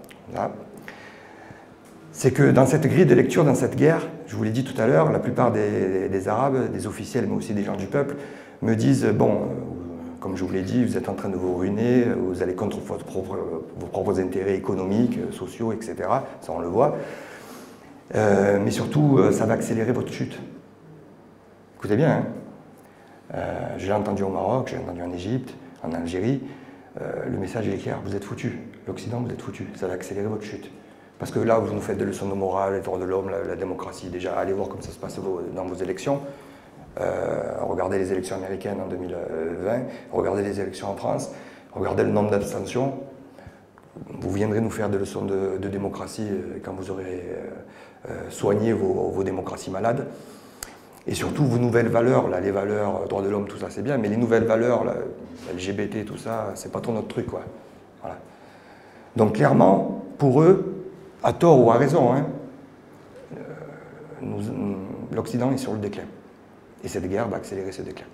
c'est 2.14 2.32
que 2.32 2.52
dans 2.52 2.66
cette 2.66 2.88
grille 2.88 3.06
de 3.06 3.16
lecture, 3.16 3.44
dans 3.44 3.56
cette 3.56 3.76
guerre, 3.76 4.08
je 4.28 4.36
vous 4.38 4.44
l'ai 4.44 4.52
dit 4.52 4.64
tout 4.64 4.80
à 4.82 4.88
l'heure, 4.88 5.12
la 5.12 5.20
plupart 5.20 5.52
des, 5.52 6.28
Arabes, 6.30 6.72
des 6.72 6.88
officiels, 6.88 7.28
mais 7.28 7.36
aussi 7.36 7.54
des 7.54 7.66
gens 7.66 7.76
du 7.76 7.88
peuple, 7.88 8.16
me 8.62 8.76
disent, 8.76 9.08
bon, 9.08 9.42
comme 10.22 10.38
je 10.38 10.44
vous 10.46 10.54
l'ai 10.54 10.62
dit, 10.62 10.86
vous 10.86 10.98
êtes 10.98 11.10
en 11.10 11.16
train 11.16 11.30
de 11.30 11.36
vous 11.36 11.58
ruiner, 11.58 12.06
vous 12.06 12.44
allez 12.44 12.54
contre 12.54 12.78
vos 12.80 13.88
propres 13.88 14.20
intérêts 14.20 14.56
économiques, 14.56 15.18
sociaux, 15.32 15.74
etc. 15.74 15.96
Ça, 16.42 16.54
on 16.54 16.60
le 16.60 16.68
voit. 16.68 16.96
Euh, 18.14 18.60
mais 18.64 18.72
surtout, 18.72 19.18
euh, 19.18 19.32
ça 19.32 19.46
va 19.46 19.56
accélérer 19.56 19.92
votre 19.92 20.14
chute. 20.14 20.40
Écoutez 21.78 21.96
bien, 21.96 22.12
hein. 22.12 22.26
euh, 23.34 23.76
j'ai 23.78 23.92
entendu 23.92 24.22
au 24.22 24.30
Maroc, 24.30 24.70
j'ai 24.70 24.78
entendu 24.78 25.02
en 25.02 25.12
Égypte, 25.12 25.56
en 25.84 25.92
Algérie, 25.92 26.42
le 27.00 27.38
message 27.38 27.70
est 27.70 27.78
clair, 27.78 28.00
vous 28.06 28.16
êtes 28.16 28.26
foutus. 28.26 28.52
L'Occident, 28.86 29.22
vous 29.22 29.32
êtes 29.32 29.42
foutus. 29.42 29.66
Ça 29.76 29.88
va 29.88 29.94
accélérer 29.94 30.28
votre 30.28 30.44
chute. 30.44 30.70
Parce 31.20 31.32
que 31.32 31.40
là, 31.40 31.58
vous 31.58 31.74
nous 31.74 31.80
faites 31.80 31.98
des 31.98 32.04
leçons 32.04 32.28
de 32.28 32.34
morale, 32.34 32.74
les 32.74 32.82
droits 32.82 33.00
de 33.00 33.06
l'homme, 33.06 33.30
la, 33.30 33.42
la, 33.44 33.56
démocratie. 33.56 34.10
Déjà, 34.10 34.38
allez 34.38 34.52
voir 34.52 34.68
comment 34.68 34.82
ça 34.82 34.92
se 34.92 35.00
passe 35.00 35.18
dans 35.56 35.66
vos 35.66 35.76
élections. 35.76 36.20
Euh, 37.00 37.54
regardez 37.62 37.98
les 37.98 38.12
élections 38.12 38.36
américaines 38.36 38.82
en 38.82 38.88
2020, 38.88 39.82
regardez 40.12 40.44
les 40.44 40.60
élections 40.60 40.90
en 40.90 40.96
France, 40.96 41.32
regardez 41.74 42.04
le 42.04 42.10
nombre 42.12 42.32
d'abstentions. 42.32 43.00
Vous 44.20 44.32
viendrez 44.32 44.62
nous 44.62 44.70
faire 44.70 44.90
des 44.90 44.98
leçons 44.98 45.26
de, 45.26 45.58
démocratie 45.68 46.28
euh, 46.30 46.60
quand 46.64 46.74
vous 46.74 46.92
aurez 46.92 47.24
euh, 48.10 48.30
soigné 48.30 48.74
vos, 48.74 49.24
démocraties 49.24 49.72
malades. 49.72 50.08
Et 51.08 51.16
surtout, 51.16 51.46
vos 51.46 51.58
nouvelles 51.58 51.88
valeurs, 51.88 52.28
là, 52.28 52.40
les 52.40 52.52
valeurs, 52.52 53.08
droits 53.08 53.24
de 53.24 53.30
l'homme, 53.30 53.48
tout 53.48 53.58
ça, 53.58 53.68
c'est 53.70 53.82
bien, 53.82 53.98
mais 53.98 54.08
les 54.08 54.18
nouvelles 54.18 54.44
valeurs, 54.44 54.86
LGBT, 55.52 56.06
tout 56.06 56.18
ça, 56.18 56.52
c'est 56.54 56.72
pas 56.72 56.80
trop 56.80 56.94
notre 56.94 57.08
truc, 57.08 57.26
quoi. 57.26 57.42
Donc, 59.16 59.34
clairement, 59.34 60.06
pour 60.20 60.44
eux, 60.44 60.86
à 61.24 61.34
tort 61.34 61.60
ou 61.60 61.72
à 61.72 61.76
raison, 61.76 62.14
hein, 62.14 62.28
l'Occident 65.12 65.52
est 65.52 65.58
sur 65.58 65.74
le 65.74 65.80
déclin. 65.80 66.04
Et 66.84 66.88
cette 66.88 67.08
guerre 67.08 67.28
va 67.28 67.38
accélérer 67.38 67.72
ce 67.72 67.82
déclin. 67.82 68.06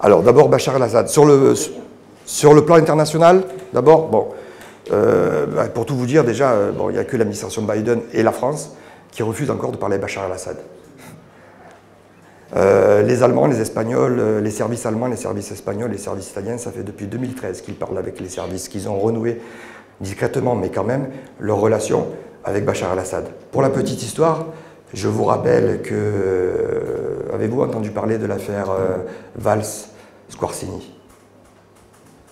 Alors 0.00 0.22
d'abord 0.22 0.48
Bachar 0.48 0.76
el-Assad. 0.76 1.08
Sur 1.08 1.24
le, 1.24 1.54
sur 2.26 2.54
le 2.54 2.64
plan 2.64 2.76
international, 2.76 3.44
d'abord, 3.72 4.08
bon, 4.08 4.28
euh, 4.92 5.46
bah, 5.46 5.66
pour 5.68 5.86
tout 5.86 5.96
vous 5.96 6.06
dire, 6.06 6.24
déjà, 6.24 6.52
euh, 6.52 6.72
bon, 6.72 6.90
il 6.90 6.94
n'y 6.94 6.98
a 6.98 7.04
que 7.04 7.16
l'administration 7.16 7.62
Biden 7.62 8.00
et 8.12 8.22
la 8.22 8.32
France 8.32 8.76
qui 9.10 9.22
refusent 9.22 9.50
encore 9.50 9.72
de 9.72 9.76
parler 9.76 9.98
Bachar 9.98 10.26
el-Assad. 10.26 10.56
Euh, 12.56 13.02
les 13.02 13.22
Allemands, 13.22 13.46
les 13.46 13.60
Espagnols, 13.60 14.40
les 14.42 14.50
services 14.50 14.86
allemands, 14.86 15.06
les 15.06 15.16
services 15.16 15.50
espagnols, 15.50 15.90
les 15.90 15.98
services 15.98 16.30
italiens, 16.30 16.58
ça 16.58 16.70
fait 16.70 16.82
depuis 16.82 17.06
2013 17.06 17.62
qu'ils 17.62 17.74
parlent 17.74 17.98
avec 17.98 18.20
les 18.20 18.28
services, 18.28 18.68
qu'ils 18.68 18.88
ont 18.88 18.98
renoué 18.98 19.40
discrètement, 20.00 20.54
mais 20.54 20.70
quand 20.70 20.84
même, 20.84 21.08
leur 21.40 21.58
relation 21.58 22.08
avec 22.44 22.64
Bachar 22.64 22.92
el-Assad. 22.92 23.26
Pour 23.50 23.62
la 23.62 23.70
petite 23.70 24.02
histoire, 24.02 24.46
je 24.94 25.08
vous 25.08 25.24
rappelle 25.24 25.82
que, 25.82 25.92
euh, 25.92 27.34
avez-vous 27.34 27.62
entendu 27.62 27.90
parler 27.90 28.16
de 28.16 28.26
l'affaire 28.26 28.70
euh, 28.70 28.98
Valls-Squarcini 29.36 30.94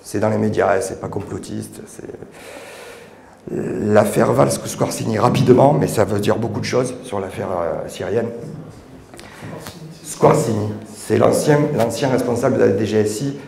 C'est 0.01 0.21
dans 0.21 0.29
les 0.29 0.39
médias, 0.39 0.81
c'est 0.81 1.01
pas 1.01 1.09
complotiste. 1.09 1.81
L'affaire 3.51 4.33
Valls-Squarcini, 4.33 5.19
rapidement, 5.19 5.73
mais 5.73 5.89
ça 5.89 6.05
veut 6.05 6.21
dire 6.21 6.39
beaucoup 6.39 6.61
de 6.61 6.65
choses 6.65 6.95
sur 7.03 7.19
l'affaire 7.19 7.49
euh, 7.51 7.89
syrienne. 7.89 8.29
Squarcini, 10.05 10.73
c'est 10.95 11.19
l'ancien 11.19 12.09
responsable 12.11 12.59
de 12.59 12.65
la 12.65 12.79
DGSI 12.79 13.39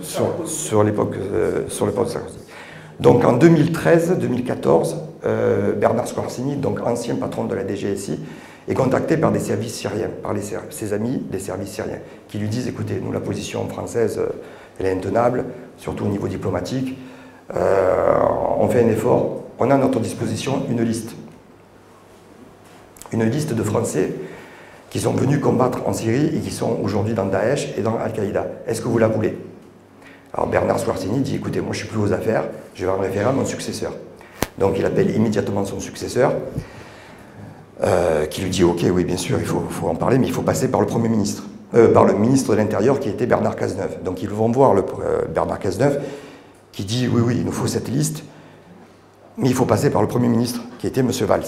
sur, 0.00 0.48
sur 0.48 0.82
l'époque 0.82 1.16
de 1.18 1.68
Sarkozy. 1.68 2.39
Donc 3.00 3.24
en 3.24 3.38
2013-2014, 3.38 4.94
euh, 5.24 5.72
Bernard 5.72 6.06
Squarcini, 6.06 6.56
donc 6.56 6.80
ancien 6.86 7.14
patron 7.16 7.44
de 7.44 7.54
la 7.54 7.66
DGSI, 7.66 8.20
est 8.68 8.74
contacté 8.74 9.16
par 9.16 9.32
des 9.32 9.38
services 9.38 9.74
syriens, 9.74 10.10
par 10.22 10.34
ses 10.68 10.92
amis 10.92 11.22
des 11.30 11.38
services 11.38 11.70
syriens, 11.70 11.98
qui 12.28 12.38
lui 12.38 12.48
disent 12.48 12.68
écoutez, 12.68 13.00
nous, 13.02 13.10
la 13.10 13.20
position 13.20 13.66
française, 13.68 14.18
euh, 14.18 14.28
elle 14.78 14.86
est 14.86 14.92
intenable, 14.92 15.46
surtout 15.78 16.04
au 16.04 16.08
niveau 16.08 16.28
diplomatique. 16.28 16.98
Euh, 17.56 18.18
on 18.58 18.68
fait 18.68 18.84
un 18.84 18.88
effort. 18.88 19.44
On 19.58 19.70
a 19.70 19.74
à 19.74 19.78
notre 19.78 20.00
disposition 20.00 20.62
une 20.68 20.82
liste. 20.82 21.12
Une 23.12 23.24
liste 23.24 23.54
de 23.54 23.62
Français 23.62 24.12
qui 24.90 25.00
sont 25.00 25.12
venus 25.12 25.40
combattre 25.40 25.86
en 25.86 25.94
Syrie 25.94 26.36
et 26.36 26.40
qui 26.40 26.50
sont 26.50 26.78
aujourd'hui 26.82 27.14
dans 27.14 27.26
Daesh 27.26 27.68
et 27.78 27.80
dans 27.80 27.96
Al-Qaïda. 27.98 28.46
Est-ce 28.66 28.82
que 28.82 28.88
vous 28.88 28.98
la 28.98 29.08
voulez? 29.08 29.36
Alors 30.32 30.46
Bernard 30.46 30.78
Squarcini 30.78 31.20
dit 31.20 31.36
écoutez, 31.36 31.60
moi 31.60 31.72
je 31.72 31.78
suis 31.78 31.88
plus 31.88 32.00
aux 32.00 32.12
affaires, 32.12 32.44
je 32.74 32.84
vais 32.84 32.90
en 32.90 32.98
référer 32.98 33.24
à 33.24 33.32
mon 33.32 33.44
successeur. 33.44 33.92
Donc 34.58 34.78
il 34.78 34.84
appelle 34.84 35.14
immédiatement 35.14 35.64
son 35.64 35.80
successeur, 35.80 36.34
euh, 37.82 38.26
qui 38.26 38.42
lui 38.42 38.50
dit 38.50 38.62
Ok, 38.62 38.84
oui, 38.92 39.04
bien 39.04 39.16
sûr, 39.16 39.38
il 39.40 39.46
faut, 39.46 39.88
en 39.88 39.94
parler, 39.94 40.18
mais 40.18 40.26
il 40.26 40.32
faut 40.32 40.42
passer 40.42 40.70
par 40.70 40.80
le 40.80 40.86
Premier 40.86 41.08
ministre, 41.08 41.44
euh, 41.74 41.92
par 41.92 42.04
le 42.04 42.12
ministre 42.14 42.52
de 42.52 42.56
l'Intérieur 42.56 43.00
qui 43.00 43.08
était 43.08 43.26
Bernard 43.26 43.56
Cazeneuve. 43.56 44.02
Donc 44.04 44.22
ils 44.22 44.28
vont 44.28 44.50
voir 44.50 44.74
le, 44.74 44.84
euh, 45.02 45.24
Bernard 45.26 45.58
Cazeneuve 45.58 46.00
qui 46.72 46.84
dit 46.84 47.08
Oui, 47.08 47.22
oui, 47.24 47.36
il 47.38 47.44
nous 47.44 47.52
faut 47.52 47.66
cette 47.66 47.88
liste, 47.88 48.22
mais 49.38 49.48
il 49.48 49.54
faut 49.54 49.64
passer 49.64 49.90
par 49.90 50.02
le 50.02 50.08
Premier 50.08 50.28
ministre 50.28 50.60
qui 50.78 50.86
était 50.86 51.00
M. 51.00 51.10
Valls. 51.10 51.44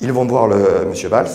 Ils 0.00 0.12
vont 0.12 0.24
voir 0.24 0.48
le, 0.48 0.56
M. 0.84 1.08
Valls 1.08 1.30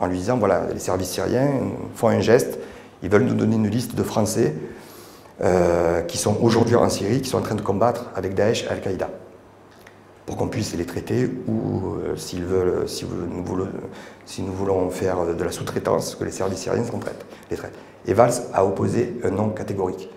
en 0.00 0.06
lui 0.06 0.18
disant 0.18 0.38
Voilà, 0.38 0.62
les 0.72 0.80
services 0.80 1.10
syriens 1.10 1.50
font 1.94 2.08
un 2.08 2.20
geste, 2.20 2.58
ils 3.02 3.10
veulent 3.10 3.24
nous 3.24 3.34
donner 3.34 3.56
une 3.56 3.68
liste 3.68 3.94
de 3.94 4.02
Français 4.02 4.54
euh, 5.40 6.02
qui 6.02 6.18
sont 6.18 6.36
aujourd'hui 6.42 6.76
en 6.76 6.88
Syrie, 6.88 7.22
qui 7.22 7.28
sont 7.28 7.38
en 7.38 7.42
train 7.42 7.54
de 7.54 7.62
combattre 7.62 8.10
avec 8.14 8.34
Daesh 8.34 8.64
et 8.64 8.68
Al-Qaïda. 8.68 9.08
pour 10.26 10.36
qu'on 10.36 10.48
puisse 10.48 10.74
les 10.74 10.86
traiter 10.86 11.28
ou 11.48 11.96
euh, 11.96 12.16
s'ils 12.16 12.44
veulent, 12.44 12.88
si, 12.88 13.04
nous 13.04 14.52
voulons, 14.52 14.90
faire 14.90 15.26
de 15.34 15.44
la 15.44 15.50
sous-traitance, 15.50 16.14
que 16.14 16.24
les 16.24 16.30
services 16.30 16.60
syriens 16.60 16.84
les 17.50 17.56
traitent. 17.56 17.74
Et 18.06 18.14
Valls 18.14 18.42
a 18.52 18.64
opposé 18.64 19.18
un 19.24 19.30
non 19.30 19.48
catégorique. 19.50 20.08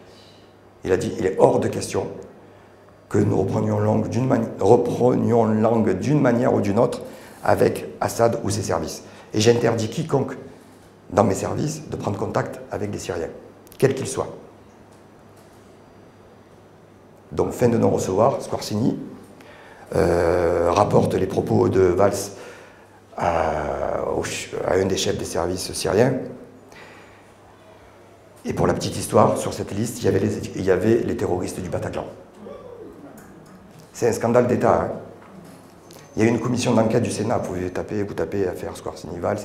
Il 0.83 0.91
a 0.91 0.97
dit 0.97 1.11
il 1.17 1.25
est 1.25 1.37
hors 1.39 1.59
de 1.59 1.67
question 1.67 2.07
que 3.09 3.17
nous 3.17 3.37
reprenions 3.37 3.79
langue 3.79 4.09
d'une 5.99 6.21
manière 6.21 6.53
ou 6.53 6.61
d'une 6.61 6.79
autre 6.79 7.01
avec 7.43 7.87
Assad 8.01 8.39
ou 8.43 8.49
ses 8.49 8.63
services. 8.63 9.03
Et 9.33 9.39
j'interdis 9.39 9.89
quiconque 9.89 10.33
dans 11.11 11.23
mes 11.23 11.35
services 11.35 11.87
de 11.89 11.95
prendre 11.95 12.17
contact 12.17 12.59
avec 12.71 12.91
des 12.91 12.99
Syriens, 12.99 13.29
quels 13.77 13.95
qu'ils 13.95 14.07
soient. 14.07 14.33
Donc 17.31 17.51
fin 17.51 17.69
de 17.69 17.77
non-recevoir, 17.77 18.41
Squarcini 18.41 18.97
euh, 19.95 20.71
rapporte 20.71 21.13
les 21.13 21.27
propos 21.27 21.69
de 21.69 21.81
Valls 21.81 22.13
à, 23.17 24.01
un 24.67 24.85
des 24.85 24.97
chefs 24.97 25.17
des 25.17 25.25
services 25.25 25.71
syriens. 25.73 26.13
Et 28.45 28.53
pour 28.53 28.67
la 28.67 28.73
petite 28.73 28.97
histoire, 28.97 29.37
sur 29.37 29.53
cette 29.53 29.71
liste, 29.71 30.01
il 30.01 30.05
y 30.63 30.71
avait 30.71 31.03
les, 31.03 31.17
terroristes 31.17 31.59
du 31.59 31.69
Bataclan. 31.69 32.05
C'est 33.93 34.07
un 34.07 34.11
scandale 34.11 34.47
d'État. 34.47 34.81
Hein. 34.81 34.91
il 36.15 36.23
y 36.23 36.25
a 36.25 36.29
une 36.29 36.39
commission 36.39 36.73
d'enquête 36.73 37.03
du 37.03 37.11
Sénat, 37.11 37.37
vous 37.37 37.53
pouvez 37.53 37.69
taper, 37.69 38.03
vous 38.03 38.13
tapez 38.13 38.47
affaire 38.47 38.75
Squarcini 38.75 39.17
Valls. 39.19 39.39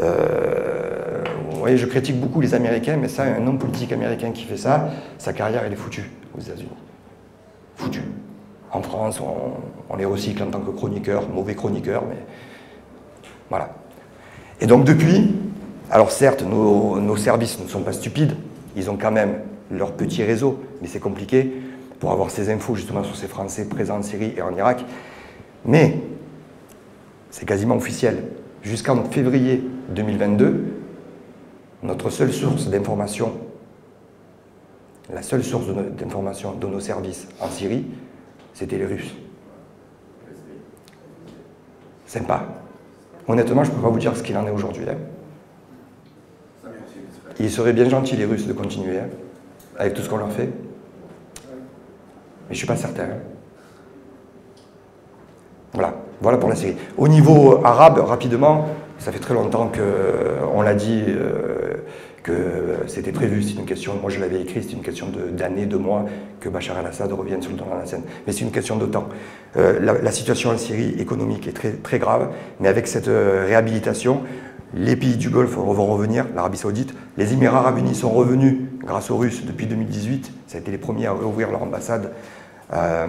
Euh, 0.00 1.24
vous 1.50 1.58
voyez, 1.58 1.76
je 1.76 1.86
critique 1.86 2.20
beaucoup 2.20 2.40
les 2.40 2.54
Américains, 2.54 2.96
mais 2.96 3.08
ça, 3.08 3.24
un 3.24 3.46
homme 3.46 3.58
politique 3.58 3.92
américain 3.92 4.30
qui 4.32 4.44
fait 4.44 4.56
ça, 4.56 4.90
sa 5.18 5.32
carrière, 5.32 5.62
elle 5.64 5.72
est 5.72 5.76
foutue 5.76 6.10
aux 6.36 6.40
États-Unis. 6.40 6.87
Foutue. 7.78 8.02
En 8.72 8.82
France, 8.82 9.20
on, 9.20 9.96
les 9.96 10.04
recycle 10.04 10.42
en 10.42 10.50
tant 10.50 10.60
que 10.60 10.70
chroniqueur, 10.70 11.28
mauvais 11.28 11.54
chroniqueur, 11.54 12.04
mais 12.08 12.18
voilà. 13.48 13.74
Et 14.60 14.66
donc 14.66 14.84
depuis, 14.84 15.34
alors 15.90 16.10
certes, 16.10 16.42
nos, 16.42 17.00
nos, 17.00 17.16
services 17.16 17.58
ne 17.60 17.68
sont 17.68 17.80
pas 17.80 17.92
stupides, 17.92 18.34
ils 18.76 18.90
ont 18.90 18.96
quand 18.96 19.12
même 19.12 19.40
leur 19.70 19.92
petit 19.92 20.22
réseau, 20.22 20.62
mais 20.82 20.88
c'est 20.88 21.00
compliqué 21.00 21.52
pour 22.00 22.12
avoir 22.12 22.30
ces 22.30 22.50
infos 22.50 22.74
justement 22.74 23.04
sur 23.04 23.16
ces 23.16 23.26
Français 23.26 23.68
présents 23.68 23.98
en 23.98 24.02
Syrie 24.02 24.34
et 24.36 24.42
en 24.42 24.54
Irak. 24.54 24.84
Mais 25.64 25.98
c'est 27.30 27.46
quasiment 27.46 27.76
officiel. 27.76 28.24
Jusqu'en 28.62 29.04
février 29.04 29.64
2022, 29.90 30.64
notre 31.84 32.10
seule 32.10 32.32
source 32.32 32.68
d'information, 32.68 33.32
la 35.12 35.22
seule 35.22 35.42
source 35.42 35.66
d'information 35.96 36.52
de 36.52 36.66
nos 36.66 36.80
services 36.80 37.28
en 37.40 37.48
Syrie, 37.48 37.86
c'était 38.54 38.76
les 38.76 38.86
Russes. 38.86 39.14
Sympa. 42.06 42.44
Honnêtement, 43.26 43.64
je 43.64 43.70
ne 43.70 43.76
peux 43.76 43.82
pas 43.82 43.88
vous 43.88 43.98
dire 43.98 44.16
ce 44.16 44.22
qu'il 44.22 44.36
en 44.36 44.46
est 44.46 44.50
aujourd'hui. 44.50 44.84
Hein. 44.88 44.96
Il 47.40 47.50
serait 47.50 47.72
bien 47.72 47.88
gentil, 47.88 48.16
les 48.16 48.24
Russes, 48.24 48.46
de 48.46 48.52
continuer 48.52 48.98
hein, 48.98 49.08
avec 49.78 49.94
tout 49.94 50.02
ce 50.02 50.08
qu'on 50.08 50.16
leur 50.16 50.32
fait. 50.32 50.48
Mais 52.48 52.50
je 52.50 52.52
ne 52.54 52.56
suis 52.56 52.66
pas 52.66 52.76
certain. 52.76 53.04
Hein. 53.04 53.18
Voilà. 55.74 55.94
Voilà 56.20 56.38
pour 56.38 56.48
la 56.48 56.56
Syrie. 56.56 56.76
Au 56.96 57.06
niveau 57.06 57.64
arabe, 57.64 57.98
rapidement, 57.98 58.66
ça 58.98 59.12
fait 59.12 59.20
très 59.20 59.34
longtemps 59.34 59.70
qu'on 59.70 60.62
l'a 60.62 60.74
dit, 60.74 61.04
euh, 61.06 61.67
que 62.28 62.86
c'était 62.86 63.12
prévu, 63.12 63.42
c'est 63.42 63.58
une 63.58 63.64
question, 63.64 63.94
moi 64.00 64.10
je 64.10 64.20
l'avais 64.20 64.40
écrit, 64.42 64.62
c'est 64.62 64.74
une 64.74 64.82
question 64.82 65.06
d'années, 65.32 65.66
de, 65.66 65.76
mois, 65.76 66.04
que 66.40 66.48
Bachar 66.48 66.78
el-Assad 66.78 67.10
revienne 67.12 67.40
sur 67.40 67.50
le 67.50 67.56
devant 67.56 67.74
de 67.74 67.80
la 67.80 67.86
scène. 67.86 68.02
Mais 68.26 68.32
c'est 68.32 68.44
une 68.44 68.50
question 68.50 68.76
de 68.76 68.86
temps. 68.86 69.08
Euh, 69.56 69.80
la, 70.02 70.12
situation 70.12 70.50
en 70.50 70.58
Syrie 70.58 70.94
économique 70.98 71.48
est 71.48 71.82
très, 71.82 71.98
grave, 71.98 72.30
mais 72.60 72.68
avec 72.68 72.86
cette 72.86 73.08
euh, 73.08 73.46
réhabilitation, 73.46 74.20
les 74.74 74.96
pays 74.96 75.16
du 75.16 75.30
Golfe 75.30 75.54
vont 75.54 75.86
revenir, 75.86 76.26
l'Arabie 76.34 76.58
Saoudite, 76.58 76.94
les 77.16 77.32
Émirats 77.32 77.60
Arabes 77.60 77.78
Unis 77.78 77.94
sont 77.94 78.10
revenus 78.10 78.56
grâce 78.84 79.10
aux 79.10 79.16
Russes 79.16 79.44
depuis 79.46 79.66
2018, 79.66 80.32
ça 80.46 80.58
a 80.58 80.60
été 80.60 80.70
les 80.70 80.78
premiers 80.78 81.06
à 81.06 81.14
ouvrir 81.14 81.50
leur 81.50 81.62
ambassade 81.62 82.12
euh, 82.74 83.06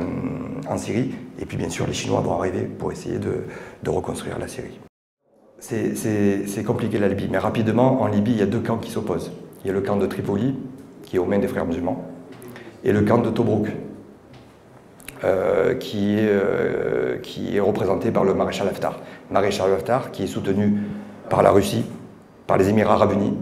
en 0.69 0.77
Syrie. 0.77 1.13
Et 1.39 1.45
puis 1.45 1.57
bien 1.57 1.69
sûr, 1.69 1.85
les 1.85 1.93
Chinois 1.93 2.21
vont 2.21 2.37
arriver 2.39 2.61
pour 2.61 2.91
essayer 2.91 3.19
de, 3.19 3.89
reconstruire 3.89 4.39
la 4.39 4.47
Syrie. 4.47 4.79
C'est 5.59 6.63
compliqué 6.65 6.97
la 6.97 7.07
Libye, 7.07 7.27
mais 7.29 7.37
rapidement, 7.37 8.01
en 8.01 8.07
Libye, 8.07 8.31
il 8.31 8.39
y 8.39 8.41
a 8.41 8.45
deux 8.45 8.59
camps 8.59 8.77
qui 8.77 8.91
s'opposent. 8.91 9.31
Il 9.63 9.67
y 9.67 9.69
a 9.69 9.73
le 9.73 9.81
camp 9.81 9.97
de 9.97 10.05
Tripoli, 10.05 10.55
qui 11.03 11.17
est 11.17 11.19
aux 11.19 11.25
mains 11.25 11.39
des 11.39 11.47
frères 11.47 11.65
musulmans, 11.65 12.05
et 12.83 12.91
le 12.93 13.01
camp 13.01 13.17
de 13.17 13.29
Tobruk, 13.29 13.67
euh, 15.25 15.75
qui, 15.75 16.17
est, 16.17 16.29
euh, 16.29 17.17
qui, 17.17 17.57
est, 17.57 17.59
représenté 17.59 18.09
par 18.09 18.23
le 18.23 18.33
maréchal 18.33 18.69
Haftar. 18.69 18.99
Maréchal 19.29 19.73
Haftar 19.73 20.11
qui 20.11 20.23
est 20.23 20.27
soutenu 20.27 20.77
par 21.29 21.43
la 21.43 21.51
Russie, 21.51 21.83
par 22.47 22.57
les 22.57 22.69
Émirats 22.69 22.93
arabes 22.93 23.11
unis, 23.11 23.37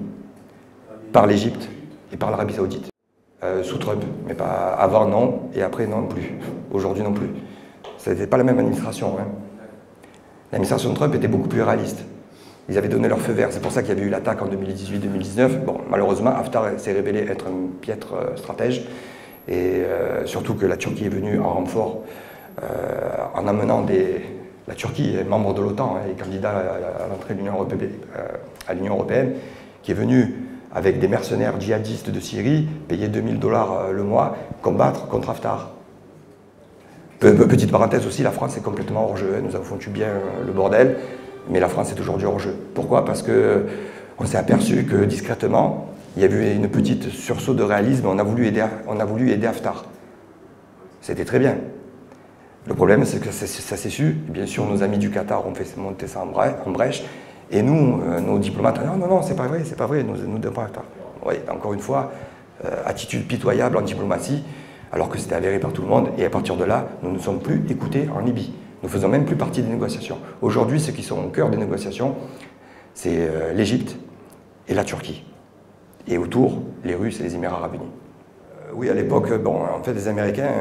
par 1.14 1.28
l'Égypte 1.28 1.70
et 2.12 2.18
par 2.18 2.32
l'Arabie 2.32 2.56
saoudite. 2.56 2.90
Euh, 3.44 3.62
sous 3.62 3.78
Trump, 3.78 4.04
mais 4.26 4.34
pas 4.34 4.76
avant 4.80 5.08
non, 5.08 5.42
et 5.54 5.62
après 5.62 5.86
non 5.86 6.08
plus. 6.08 6.34
Aujourd'hui 6.72 7.04
non 7.04 7.14
plus. 7.14 7.30
Ce 8.00 8.10
n'était 8.10 8.26
pas 8.26 8.38
la 8.38 8.44
même 8.44 8.58
administration. 8.58 9.16
Hein. 9.20 9.28
L'administration 10.52 10.90
de 10.90 10.96
Trump 10.96 11.14
était 11.16 11.28
beaucoup 11.28 11.48
plus 11.48 11.62
réaliste. 11.62 12.04
Ils 12.70 12.78
avaient 12.78 12.90
donné 12.90 13.08
leur 13.08 13.20
feu 13.20 13.34
vert. 13.34 13.50
C'est 13.52 13.62
pour 13.62 13.72
ça 13.72 13.82
qu'il 13.82 13.94
y 13.94 13.98
avait 13.98 14.06
eu 14.06 14.10
l'attaque 14.10 14.42
en 14.42 14.48
2018-2019. 14.48 15.64
Bon, 15.64 15.78
malheureusement, 15.90 16.32
Haftar 16.32 16.80
s'est 16.80 16.94
révélé 16.94 17.20
être 17.30 17.46
un 17.48 17.80
piètre 17.82 18.14
euh, 18.14 18.36
stratège. 18.36 18.86
Et 19.48 19.56
euh, 19.56 20.26
surtout 20.26 20.56
que 20.56 20.66
la 20.66 20.76
Turquie 20.76 21.06
est 21.06 21.10
venue 21.10 21.40
en 21.40 21.54
renfort 21.54 22.04
en 23.36 23.48
amenant 23.48 23.84
des. 23.84 24.22
La 24.68 24.74
Turquie 24.74 25.16
est 25.16 25.24
membre 25.24 25.54
de 25.54 25.62
l'OTAN 25.62 25.96
hein, 25.96 26.10
et 26.12 26.20
candidat 26.20 26.52
à, 26.52 27.08
l'entrée 27.08 27.36
de 27.36 27.40
l'Union 27.40 27.54
européenne, 28.96 29.34
qui 29.84 29.92
est 29.92 29.94
venue 29.94 30.48
avec 30.74 31.00
des 31.00 31.08
mercenaires 31.08 31.60
djihadistes 31.60 32.10
de 32.10 32.20
Syrie, 32.20 32.68
payés 32.88 33.08
2000 33.08 33.40
dollars 33.40 33.74
euh, 33.74 33.92
le 33.92 34.04
mois, 34.04 34.36
combattre 34.62 35.08
contre 35.08 35.30
Haftar. 35.30 35.72
Petite 37.20 37.72
parenthèse 37.72 38.06
aussi, 38.06 38.22
la 38.22 38.32
France 38.32 38.58
est 38.58 38.62
complètement 38.62 39.06
hors 39.06 39.18
jeu. 39.18 39.34
Hein. 39.36 39.42
Nous 39.44 39.56
avons 39.56 39.66
foutu 39.66 39.90
bien 39.90 40.08
euh, 40.08 40.46
le 40.46 40.52
bordel, 40.52 40.98
mais 41.50 41.60
la 41.60 41.68
France 41.68 41.92
est 41.92 42.00
aujourd'hui 42.00 42.28
hors 42.28 42.40
jeu. 42.40 42.56
Pourquoi? 42.76 43.06
Parce 43.06 43.24
qu'on 43.24 44.26
s'est 44.26 44.38
aperçu 44.38 44.84
que 44.86 45.04
discrètement, 45.04 45.90
il 46.16 46.24
y 46.24 46.26
a 46.26 46.30
eu 46.30 46.56
une 46.56 46.70
petite 46.70 47.10
sursaut 47.10 47.54
de 47.54 47.64
réalisme, 47.64 48.06
on 48.08 48.20
a 48.20 48.24
voulu 48.24 48.46
aider, 48.46 48.66
on 48.88 49.00
a 49.00 49.06
voulu 49.06 49.32
aider 49.32 49.48
Haftar. 49.48 49.86
C'était 51.02 51.26
très 51.26 51.40
bien. 51.40 51.58
Le 52.68 52.74
problème, 52.74 53.06
c'est 53.06 53.20
que 53.20 53.32
ça, 53.32 53.48
s'est 53.48 53.90
su. 53.90 54.18
Bien 54.28 54.46
sûr, 54.46 54.66
nos 54.66 54.84
amis 54.84 54.98
du 54.98 55.10
Qatar 55.10 55.48
ont 55.48 55.56
fait 55.56 55.78
monter 55.78 56.06
ça 56.06 56.22
en 56.22 56.72
brèche. 56.72 57.04
Et 57.50 57.62
nous, 57.62 58.02
euh, 58.02 58.20
nos 58.20 58.40
diplomates, 58.40 58.86
non, 58.86 58.98
non, 58.98 59.08
non, 59.08 59.22
c'est 59.22 59.36
pas 59.36 59.48
vrai, 59.48 59.62
c'est 59.64 59.78
pas 59.78 59.86
vrai, 59.86 60.04
nous, 60.04 60.18
nous 60.18 60.38
devons 60.38 60.64
Oui, 61.26 61.36
encore 61.50 61.74
une 61.74 61.80
fois, 61.80 62.12
euh, 62.66 62.70
attitude 62.86 63.26
pitoyable 63.26 63.78
en 63.78 63.82
diplomatie, 63.82 64.44
alors 64.92 65.10
que 65.10 65.18
c'était 65.18 65.36
avéré 65.36 65.60
par 65.60 65.74
tout 65.74 65.82
le 65.82 65.88
monde, 65.88 66.10
et 66.18 66.26
à 66.26 66.30
partir 66.30 66.56
de 66.56 66.64
là, 66.64 66.88
nous 67.04 67.12
ne 67.12 67.20
sommes 67.20 67.40
plus 67.40 67.64
écoutés 67.70 68.08
en 68.16 68.20
Libye. 68.20 68.54
Nous 68.82 68.90
ne 68.90 68.94
faisons 68.94 69.08
même 69.08 69.26
plus 69.26 69.36
partie 69.36 69.62
des 69.62 69.70
négociations. 69.70 70.18
Aujourd'hui, 70.42 70.80
ceux 70.80 70.92
qui 70.92 71.04
sont 71.04 71.20
au 71.20 71.30
cœur 71.30 71.50
des 71.50 71.58
négociations, 71.58 72.16
c'est 72.94 73.18
euh, 73.18 73.54
l'Égypte 73.54 73.98
et 74.68 74.74
la 74.74 74.84
Turquie. 74.84 75.26
Et 76.08 76.18
autour, 76.18 76.62
les 76.84 76.96
Russes 76.96 77.20
et 77.20 77.24
les 77.24 77.36
Émirats 77.36 77.58
arabes 77.58 77.76
unis. 77.76 77.92
oui, 78.74 78.90
à 78.90 78.94
l'époque, 78.94 79.34
bon, 79.42 79.56
en 79.56 79.84
fait, 79.84 79.94
les 79.94 80.08
Américains 80.08 80.52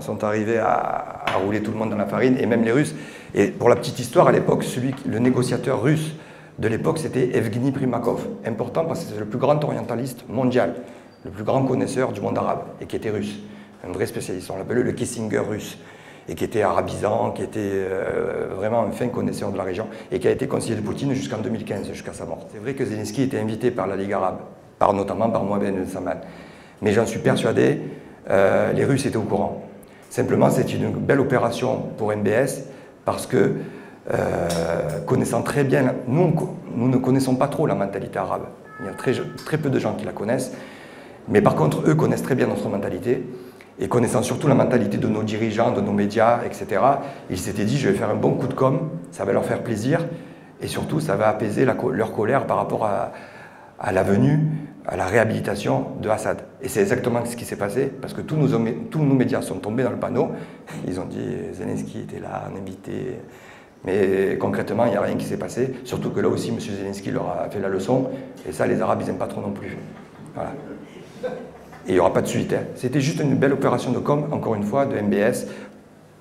sont 0.00 0.24
arrivés 0.24 0.58
à, 0.58 1.22
à, 1.26 1.36
rouler 1.44 1.62
tout 1.62 1.70
le 1.70 1.76
monde 1.76 1.90
dans 1.90 1.96
la 1.96 2.06
farine, 2.06 2.36
et 2.38 2.46
même 2.46 2.64
les 2.64 2.72
Russes. 2.72 2.94
Et 3.34 3.48
pour 3.48 3.68
la 3.68 3.76
petite 3.76 3.98
histoire, 3.98 4.28
à 4.28 4.32
l'époque, 4.32 4.64
celui, 4.64 4.94
le 5.06 5.18
négociateur 5.18 5.82
russe 5.82 6.14
de 6.58 6.68
l'époque, 6.68 6.98
c'était 6.98 7.36
Evgeny 7.36 7.70
Primakov. 7.70 8.26
Important 8.44 8.84
parce 8.84 9.04
que 9.04 9.12
c'est 9.12 9.20
le 9.20 9.26
plus 9.26 9.38
grand 9.38 9.62
orientaliste 9.62 10.24
mondial, 10.28 10.74
le 11.24 11.30
plus 11.30 11.44
grand 11.44 11.62
connaisseur 11.64 12.12
du 12.12 12.20
monde 12.20 12.38
arabe, 12.38 12.62
et 12.80 12.86
qui 12.86 12.96
était 12.96 13.10
russe. 13.10 13.38
Un 13.86 13.92
vrai 13.92 14.06
spécialiste. 14.06 14.50
On 14.50 14.58
l'appelait 14.58 14.82
le 14.82 14.92
Kissinger 14.92 15.38
russe, 15.38 15.78
et 16.28 16.34
qui 16.34 16.44
était 16.44 16.62
arabisant, 16.62 17.30
qui 17.30 17.42
était 17.42 17.60
euh, 17.62 18.48
vraiment 18.56 18.82
un 18.82 18.90
fin 18.90 19.08
connaisseur 19.08 19.50
de 19.50 19.56
la 19.56 19.62
région, 19.64 19.86
et 20.12 20.18
qui 20.18 20.28
a 20.28 20.30
été 20.30 20.46
conseiller 20.46 20.76
de 20.76 20.82
Poutine 20.82 21.14
jusqu'en 21.14 21.38
2015, 21.38 21.90
jusqu'à 21.92 22.12
sa 22.12 22.26
mort. 22.26 22.46
C'est 22.52 22.58
vrai 22.58 22.74
que 22.74 22.84
Zelensky 22.84 23.22
était 23.22 23.38
invité 23.38 23.70
par 23.70 23.86
la 23.86 23.96
Ligue 23.96 24.12
arabe, 24.12 24.40
notamment 24.94 25.30
par 25.30 25.44
Mohamed 25.44 25.74
Ben. 25.74 26.16
Mais 26.82 26.92
j'en 26.92 27.06
suis 27.06 27.20
persuadé, 27.20 27.80
euh, 28.30 28.72
les 28.72 28.84
Russes 28.84 29.06
étaient 29.06 29.16
au 29.16 29.22
courant. 29.22 29.64
Simplement, 30.10 30.50
c'est 30.50 30.72
une 30.72 30.90
belle 30.90 31.20
opération 31.20 31.82
pour 31.96 32.14
MBS, 32.14 32.64
parce 33.04 33.26
que 33.26 33.54
euh, 34.12 35.00
connaissant 35.06 35.42
très 35.42 35.64
bien, 35.64 35.94
nous, 36.06 36.34
nous 36.74 36.88
ne 36.88 36.96
connaissons 36.96 37.36
pas 37.36 37.48
trop 37.48 37.66
la 37.66 37.74
mentalité 37.74 38.18
arabe. 38.18 38.46
Il 38.80 38.86
y 38.86 38.88
a 38.88 38.92
très 39.44 39.58
peu 39.58 39.70
de 39.70 39.78
gens 39.78 39.94
qui 39.94 40.04
la 40.04 40.12
connaissent. 40.12 40.52
Mais 41.28 41.42
par 41.42 41.56
contre, 41.56 41.82
eux 41.88 41.94
connaissent 41.94 42.22
très 42.22 42.34
bien 42.34 42.46
notre 42.46 42.68
mentalité. 42.68 43.22
Et 43.80 43.88
connaissant 43.88 44.22
surtout 44.22 44.48
la 44.48 44.54
mentalité 44.54 44.98
de 44.98 45.06
nos 45.06 45.22
dirigeants, 45.22 45.70
de 45.70 45.80
nos 45.80 45.92
médias, 45.92 46.40
etc., 46.44 46.80
ils 47.30 47.38
s'étaient 47.38 47.64
dit, 47.64 47.78
je 47.78 47.88
vais 47.88 47.94
faire 47.96 48.10
un 48.10 48.16
bon 48.16 48.32
coup 48.32 48.48
de 48.48 48.54
com', 48.54 48.90
ça 49.12 49.24
va 49.24 49.32
leur 49.32 49.44
faire 49.44 49.62
plaisir, 49.62 50.00
et 50.60 50.66
surtout, 50.66 50.98
ça 50.98 51.16
va 51.16 51.28
apaiser 51.28 51.64
leur 51.64 52.12
colère 52.12 52.46
par 52.46 52.56
rapport 52.56 52.86
à, 52.86 53.92
la 53.92 54.02
venue, 54.02 54.40
à 54.86 54.96
la 54.96 55.06
réhabilitation 55.06 55.86
de 56.02 56.08
Assad. 56.08 56.42
Et 56.60 56.68
c'est 56.68 56.80
exactement 56.80 57.24
ce 57.24 57.36
qui 57.36 57.44
s'est 57.44 57.56
passé, 57.56 57.86
parce 57.86 58.14
que 58.14 58.20
tous 58.20 58.36
nos, 58.36 58.48
tous 58.90 58.98
nos 58.98 59.14
médias 59.14 59.42
sont 59.42 59.58
tombés 59.58 59.84
dans 59.84 59.90
le 59.90 59.98
panneau. 59.98 60.32
Ils 60.88 60.98
ont 60.98 61.04
dit 61.04 61.28
Zelensky 61.52 62.00
était 62.00 62.18
là, 62.20 62.48
un 62.52 62.58
invité. 62.60 63.20
Mais 63.84 64.36
concrètement, 64.40 64.86
il 64.86 64.90
n'y 64.90 64.96
a 64.96 65.00
rien 65.00 65.14
qui 65.14 65.24
s'est 65.24 65.36
passé. 65.36 65.74
Surtout 65.84 66.10
que 66.10 66.18
là 66.18 66.28
aussi, 66.28 66.48
M. 66.48 66.58
Zelensky 66.58 67.12
leur 67.12 67.28
a 67.28 67.48
fait 67.48 67.60
la 67.60 67.68
leçon. 67.68 68.10
Et 68.48 68.50
ça, 68.50 68.66
les 68.66 68.82
Arabes, 68.82 68.98
ils 69.02 69.06
n'aiment 69.06 69.18
pas 69.18 69.28
trop 69.28 69.40
non 69.40 69.52
plus. 69.52 69.76
Voilà. 70.34 70.50
Et 71.88 71.92
il 71.92 71.94
n'y 71.94 72.00
aura 72.00 72.12
pas 72.12 72.20
de 72.20 72.26
suite. 72.26 72.52
Hein. 72.52 72.64
C'était 72.76 73.00
juste 73.00 73.20
une 73.20 73.34
belle 73.34 73.54
opération 73.54 73.92
de 73.92 73.98
com, 73.98 74.26
encore 74.30 74.54
une 74.54 74.62
fois, 74.62 74.84
de 74.84 74.94
MBS. 75.00 75.46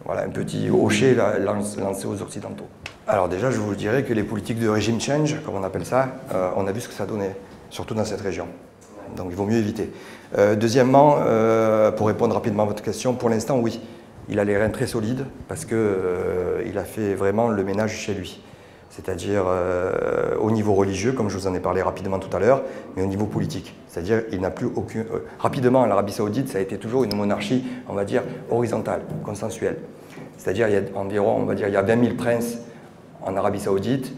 Voilà, 0.05 0.23
un 0.23 0.29
petit 0.29 0.69
hocher 0.69 1.13
lancé 1.13 2.07
aux 2.07 2.21
Occidentaux. 2.21 2.67
Alors 3.05 3.27
déjà, 3.27 3.51
je 3.51 3.57
vous 3.57 3.75
dirais 3.75 4.03
que 4.03 4.13
les 4.13 4.23
politiques 4.23 4.59
de 4.59 4.69
régime 4.69 5.01
change, 5.01 5.35
comme 5.45 5.55
on 5.55 5.63
appelle 5.63 5.85
ça, 5.85 6.07
euh, 6.33 6.51
on 6.55 6.67
a 6.67 6.71
vu 6.71 6.79
ce 6.79 6.87
que 6.87 6.93
ça 6.93 7.05
donnait, 7.05 7.35
surtout 7.69 7.93
dans 7.93 8.05
cette 8.05 8.21
région. 8.21 8.47
Donc 9.17 9.27
il 9.29 9.35
vaut 9.35 9.45
mieux 9.45 9.57
éviter. 9.57 9.91
Euh, 10.37 10.55
deuxièmement, 10.55 11.17
euh, 11.19 11.91
pour 11.91 12.07
répondre 12.07 12.33
rapidement 12.33 12.63
à 12.63 12.65
votre 12.65 12.81
question, 12.81 13.13
pour 13.13 13.29
l'instant, 13.29 13.59
oui. 13.59 13.81
Il 14.29 14.39
a 14.39 14.45
les 14.45 14.57
reins 14.57 14.69
très 14.69 14.87
solides 14.87 15.25
parce 15.49 15.65
qu'il 15.65 15.77
il 16.65 16.77
a 16.77 16.83
fait 16.83 17.13
vraiment 17.13 17.47
le 17.47 17.63
ménage 17.63 17.95
chez 17.95 18.13
lui. 18.13 18.41
C'est-à-dire 18.89 19.45
au 20.39 20.49
niveau 20.49 20.73
religieux, 20.73 21.11
comme 21.11 21.29
je 21.29 21.37
vous 21.37 21.47
en 21.47 21.53
ai 21.53 21.59
parlé 21.59 21.81
rapidement 21.81 22.19
tout 22.19 22.35
à 22.35 22.39
l'heure, 22.39 22.63
mais 22.95 23.03
au 23.03 23.05
niveau 23.05 23.25
politique. 23.25 23.75
C'est-à-dire 23.87 24.23
il 24.31 24.41
n'a 24.41 24.49
plus 24.49 24.67
aucun... 24.75 25.03
rapidement, 25.39 25.85
l'Arabie 25.85 26.13
saoudite, 26.13 26.49
ça 26.49 26.57
a 26.57 26.61
été 26.61 26.77
toujours 26.77 27.03
une 27.03 27.15
monarchie, 27.15 27.63
on 27.87 27.93
va 27.93 28.05
dire, 28.05 28.23
horizontale, 28.49 29.01
consensuelle. 29.23 29.77
C'est-à-dire 30.37 30.67
il 30.67 30.73
y 30.73 30.77
a 30.77 30.81
environ, 30.95 31.37
on 31.37 31.45
va 31.45 31.53
dire, 31.53 31.67
il 31.67 31.73
y 31.73 31.77
a 31.77 31.81
20 31.81 32.03
000 32.03 32.15
princes 32.15 32.57
en 33.21 33.35
Arabie 33.35 33.59
Saoudite. 33.59 34.13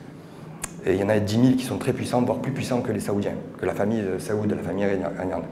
Et 0.86 0.93
il 0.93 0.99
y 0.99 1.03
en 1.03 1.09
a 1.09 1.20
10 1.20 1.41
000 1.41 1.55
qui 1.57 1.65
sont 1.65 1.78
très 1.78 1.91
puissants, 1.91 2.22
voire 2.22 2.38
plus 2.39 2.53
puissants 2.53 2.80
que 2.80 2.93
les 2.93 3.01
Saoudiens, 3.01 3.34
que 3.59 3.65
la 3.65 3.74
famille 3.74 4.01
Saoud, 4.20 4.49
la 4.49 4.63
famille. 4.63 4.86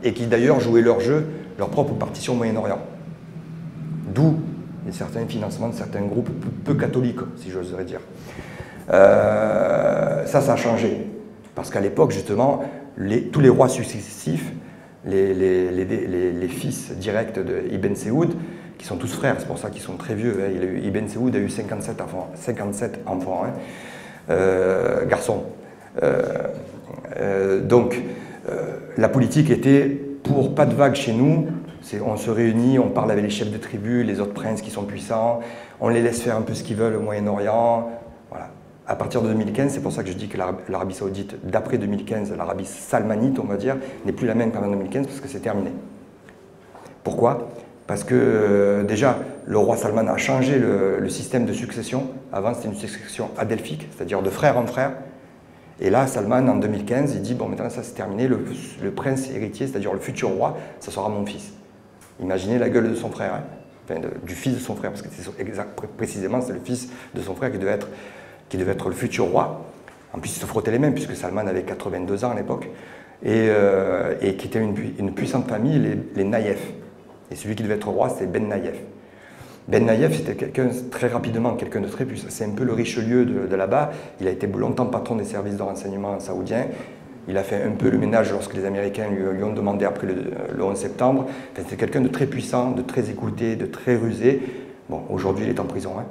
Et 0.03 0.13
qui 0.13 0.26
d'ailleurs 0.26 0.61
jouaient 0.61 0.82
leur 0.82 1.01
jeu, 1.01 1.26
leur 1.59 1.68
propre 1.68 1.93
partition 1.95 2.32
au 2.34 2.38
Moyen-Orient. 2.38 2.80
D'où 4.15 4.38
certains 4.91 5.26
financements 5.26 5.68
de 5.68 5.74
certains 5.74 6.03
groupes 6.03 6.30
peu, 6.63 6.74
catholiques, 6.76 7.20
si 7.36 7.51
j'oserais 7.51 7.84
dire. 7.84 7.99
Euh, 8.89 10.25
ça, 10.25 10.41
ça 10.41 10.53
a 10.53 10.55
changé. 10.55 11.07
Parce 11.55 11.69
qu'à 11.69 11.79
l'époque, 11.79 12.11
justement, 12.11 12.63
tous 13.31 13.39
les 13.39 13.49
rois 13.49 13.69
successifs, 13.69 14.51
les, 15.05 16.47
fils 16.49 16.91
directs 16.91 17.39
d'Ibn 17.39 17.95
Saoud, 17.95 18.35
qui 18.77 18.85
sont 18.85 18.97
tous 18.97 19.11
frères, 19.11 19.35
c'est 19.39 19.47
pour 19.47 19.57
ça 19.57 19.69
qu'ils 19.69 19.81
sont 19.81 19.97
très 19.97 20.13
vieux. 20.13 20.38
Hein. 20.39 20.79
Ibn 20.83 21.07
Saoud 21.07 21.35
a 21.35 21.39
eu 21.39 21.49
57 21.49 21.99
enfants, 21.99 22.29
57 22.35 22.99
enfants 23.07 23.43
hein. 23.45 23.53
euh, 24.29 25.05
garçons. 25.05 25.43
Euh, 26.03 27.61
donc, 27.61 28.01
la 28.97 29.09
politique 29.09 29.49
était 29.49 29.88
pour 30.23 30.55
pas 30.55 30.65
de 30.65 30.73
vagues 30.73 30.95
chez 30.95 31.11
nous. 31.11 31.47
On 32.05 32.17
se 32.17 32.29
réunit, 32.29 32.79
on 32.79 32.89
parle 32.89 33.11
avec 33.11 33.23
les 33.23 33.29
chefs 33.29 33.51
de 33.51 33.57
tribus, 33.57 34.05
les 34.05 34.19
autres 34.19 34.33
princes 34.33 34.61
qui 34.61 34.71
sont 34.71 34.83
puissants, 34.83 35.39
on 35.79 35.89
les 35.89 36.01
laisse 36.01 36.21
faire 36.21 36.35
un 36.35 36.41
peu 36.41 36.53
ce 36.53 36.63
qu'ils 36.63 36.75
veulent 36.75 36.95
au 36.95 37.01
Moyen-Orient. 37.01 37.89
À 38.89 38.95
partir 38.95 39.21
de 39.21 39.27
2015, 39.27 39.73
c'est 39.73 39.81
pour 39.81 39.91
ça 39.91 40.01
que 40.01 40.09
je 40.09 40.15
dis 40.15 40.29
que 40.29 40.38
l'Arabie 40.38 40.95
Saoudite, 40.95 41.35
d'après 41.43 41.77
2015, 41.77 42.33
l'Arabie 42.38 42.65
salmanite, 42.65 43.38
on 43.38 43.43
va 43.43 43.57
dire, 43.57 43.75
n'est 44.05 44.13
plus 44.13 44.27
la 44.27 44.33
même 44.33 44.51
qu'en 44.51 44.61
2015 44.61 45.07
parce 45.07 45.19
que 45.19 45.27
c'est 45.27 45.41
terminé. 45.41 45.71
Pourquoi? 47.03 47.49
Parce 47.85 48.05
que 48.05 48.15
euh, 48.15 48.83
déjà, 48.83 49.19
le 49.45 49.57
roi 49.57 49.75
Salman 49.75 50.07
a 50.07 50.15
changé 50.17 50.57
le, 50.57 51.07
système 51.09 51.45
de 51.45 51.51
succession. 51.51 52.07
Avant, 52.31 52.53
c'était 52.53 52.69
une 52.69 52.75
succession 52.75 53.29
adelphique, 53.38 53.89
c'est-à-dire 53.95 54.21
de 54.21 54.29
frère 54.29 54.57
en 54.57 54.65
frère. 54.65 54.93
Et 55.81 55.89
là, 55.89 56.07
Salman, 56.07 56.47
en 56.47 56.55
2015, 56.55 57.13
il 57.13 57.21
dit, 57.21 57.33
bon, 57.33 57.49
maintenant 57.49 57.69
ça 57.69 57.83
c'est 57.83 57.93
terminé, 57.93 58.29
le, 58.29 58.39
prince 58.91 59.29
héritier, 59.31 59.67
c'est-à-dire 59.67 59.91
le 59.93 59.99
futur 59.99 60.29
roi, 60.29 60.57
ça 60.79 60.91
sera 60.91 61.09
mon 61.09 61.25
fils. 61.25 61.51
Imaginez 62.21 62.57
la 62.57 62.69
gueule 62.69 62.89
de 62.89 62.95
son 62.95 63.09
frère, 63.09 63.35
hein. 63.35 63.99
du 64.25 64.33
fils 64.33 64.55
de 64.55 64.59
son 64.59 64.75
frère, 64.75 64.91
parce 64.91 65.01
que 65.01 65.09
exact, 65.39 65.79
précisément, 65.97 66.41
c'est 66.41 66.53
le 66.53 66.61
fils 66.63 66.89
de 67.13 67.21
son 67.21 67.35
frère 67.35 67.51
qui 67.51 67.57
devait, 67.57 67.71
être, 67.71 67.88
qui 68.49 68.57
devait 68.57 68.71
être 68.73 68.89
le 68.89 68.95
futur 68.95 69.25
roi. 69.25 69.65
En 70.13 70.19
plus, 70.19 70.35
il 70.35 70.39
se 70.39 70.45
frottait 70.45 70.71
les 70.71 70.79
mains, 70.79 70.91
puisque 70.91 71.15
Salman 71.15 71.47
avait 71.47 71.63
82 71.63 72.25
ans 72.25 72.31
à 72.31 72.35
l'époque, 72.35 72.69
et, 73.23 73.47
euh, 73.49 74.15
qui 74.15 74.47
était 74.47 74.59
une, 74.59 75.11
puissante 75.13 75.47
famille, 75.47 75.97
les, 76.15 76.23
Naïefs. 76.23 76.71
Et 77.31 77.35
celui 77.35 77.55
qui 77.55 77.63
devait 77.63 77.75
être 77.75 77.89
roi, 77.89 78.09
c'est 78.17 78.31
Ben 78.31 78.47
Naïef. 78.47 78.75
Ben 79.67 79.85
Naïef, 79.85 80.15
c'était 80.15 80.35
quelqu'un, 80.35 80.69
très 80.91 81.07
rapidement, 81.07 81.55
quelqu'un 81.55 81.81
de 81.81 81.87
très 81.87 82.05
puissant. 82.05 82.27
C'est 82.29 82.45
un 82.45 82.51
peu 82.51 82.63
le 82.63 82.73
Richelieu 82.73 83.25
de, 83.25 83.55
là-bas. 83.55 83.91
Il 84.21 84.27
a 84.27 84.31
été 84.31 84.47
longtemps 84.47 84.85
patron 84.85 85.15
des 85.15 85.25
services 85.25 85.57
de 85.57 85.63
renseignement 85.63 86.19
saoudiens. 86.19 86.67
Il 87.27 87.37
a 87.37 87.43
fait 87.43 87.61
un 87.61 87.71
peu 87.71 87.89
le 87.89 87.97
ménage 87.97 88.31
lorsque 88.31 88.53
les 88.53 88.63
Américains 88.63 89.07
lui, 89.09 89.43
ont 89.43 89.51
demandé 89.51 89.83
après 89.83 90.07
le, 90.07 90.63
11 90.63 90.77
septembre. 90.77 91.27
c'était 91.57 91.75
quelqu'un 91.75 91.99
de 91.99 92.07
très 92.07 92.27
puissant, 92.27 92.71
de 92.71 92.81
très 92.81 93.09
écouté, 93.09 93.57
de 93.57 93.65
très 93.65 93.97
rusé. 93.97 94.41
Bon, 94.87 95.01
aujourd'hui, 95.09 95.43
il 95.45 95.49
est 95.49 95.59
en 95.59 95.65
prison. 95.65 95.91
Hein. 95.99 96.05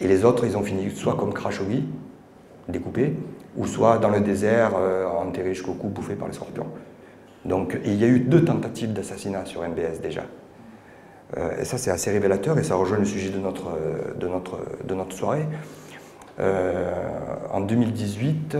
Et 0.00 0.08
les 0.08 0.24
autres, 0.24 0.44
ils 0.44 0.56
ont 0.56 0.62
fini 0.62 0.90
soit 0.90 1.16
comme 1.16 1.32
Khashoggi, 1.32 1.84
découpés, 2.68 3.14
ou 3.56 3.66
soit 3.66 3.98
dans 3.98 4.10
le 4.10 4.20
désert, 4.20 4.72
euh, 4.76 5.06
enterrés 5.06 5.54
jusqu'au 5.54 5.72
cou, 5.72 5.88
bouffés 5.88 6.14
par 6.14 6.28
les 6.28 6.34
scorpions. 6.34 6.66
Donc 7.44 7.78
il 7.84 7.94
y 7.94 8.04
a 8.04 8.08
eu 8.08 8.20
deux 8.20 8.44
tentatives 8.44 8.92
d'assassinat 8.92 9.44
sur 9.44 9.62
MBS 9.62 10.00
déjà. 10.02 10.22
Euh, 11.36 11.60
et 11.60 11.64
ça 11.64 11.78
c'est 11.78 11.90
assez 11.90 12.10
révélateur 12.10 12.58
et 12.58 12.64
ça 12.64 12.74
rejoint 12.74 12.98
le 12.98 13.04
sujet 13.04 13.30
de 13.30 13.38
notre, 13.38 13.70
de 14.18 14.28
notre, 14.28 14.58
de 14.84 14.94
notre 14.94 15.16
soirée. 15.16 15.46
Euh, 16.38 16.92
en 17.52 17.60
2018, 17.60 18.56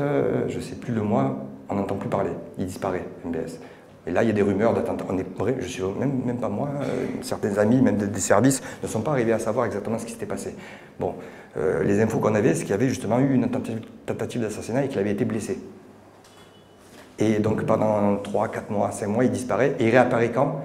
je 0.48 0.56
ne 0.56 0.62
sais 0.62 0.76
plus 0.76 0.94
le 0.94 1.02
mois, 1.02 1.36
on 1.68 1.74
n'entend 1.74 1.96
plus 1.96 2.08
parler, 2.08 2.30
il 2.58 2.66
disparaît 2.66 3.04
MBS. 3.24 3.58
Et 4.06 4.12
là, 4.12 4.22
il 4.22 4.28
y 4.28 4.30
a 4.30 4.34
des 4.34 4.42
rumeurs 4.42 4.72
d'attentats. 4.72 5.04
On 5.08 5.18
est 5.18 5.26
je 5.60 5.66
suis 5.66 5.82
même, 5.82 6.38
pas 6.38 6.48
moi, 6.48 6.68
euh, 6.80 7.06
certains 7.22 7.58
amis, 7.58 7.80
même 7.82 7.96
des, 7.96 8.20
services, 8.20 8.62
ne 8.82 8.88
sont 8.88 9.00
pas 9.00 9.10
arrivés 9.10 9.32
à 9.32 9.38
savoir 9.38 9.66
exactement 9.66 9.98
ce 9.98 10.06
qui 10.06 10.12
s'était 10.12 10.26
passé. 10.26 10.54
Bon, 11.00 11.14
les 11.84 12.02
infos 12.02 12.18
qu'on 12.18 12.34
avait, 12.34 12.54
c'est 12.54 12.62
qu'il 12.62 12.70
y 12.70 12.74
avait 12.74 12.88
justement 12.88 13.18
eu 13.18 13.32
une 13.32 13.48
tentative 13.48 14.40
d'assassinat 14.42 14.84
et 14.84 14.88
qu'il 14.88 14.98
avait 14.98 15.12
été 15.12 15.24
blessé. 15.24 15.58
Et 17.18 17.38
donc 17.38 17.64
pendant 17.64 18.16
3, 18.16 18.48
4 18.48 18.70
mois, 18.70 18.90
5 18.90 19.06
mois, 19.06 19.24
il 19.24 19.30
disparaît. 19.30 19.74
Et 19.78 19.86
il 19.86 19.90
réapparaît 19.90 20.30
quand? 20.30 20.60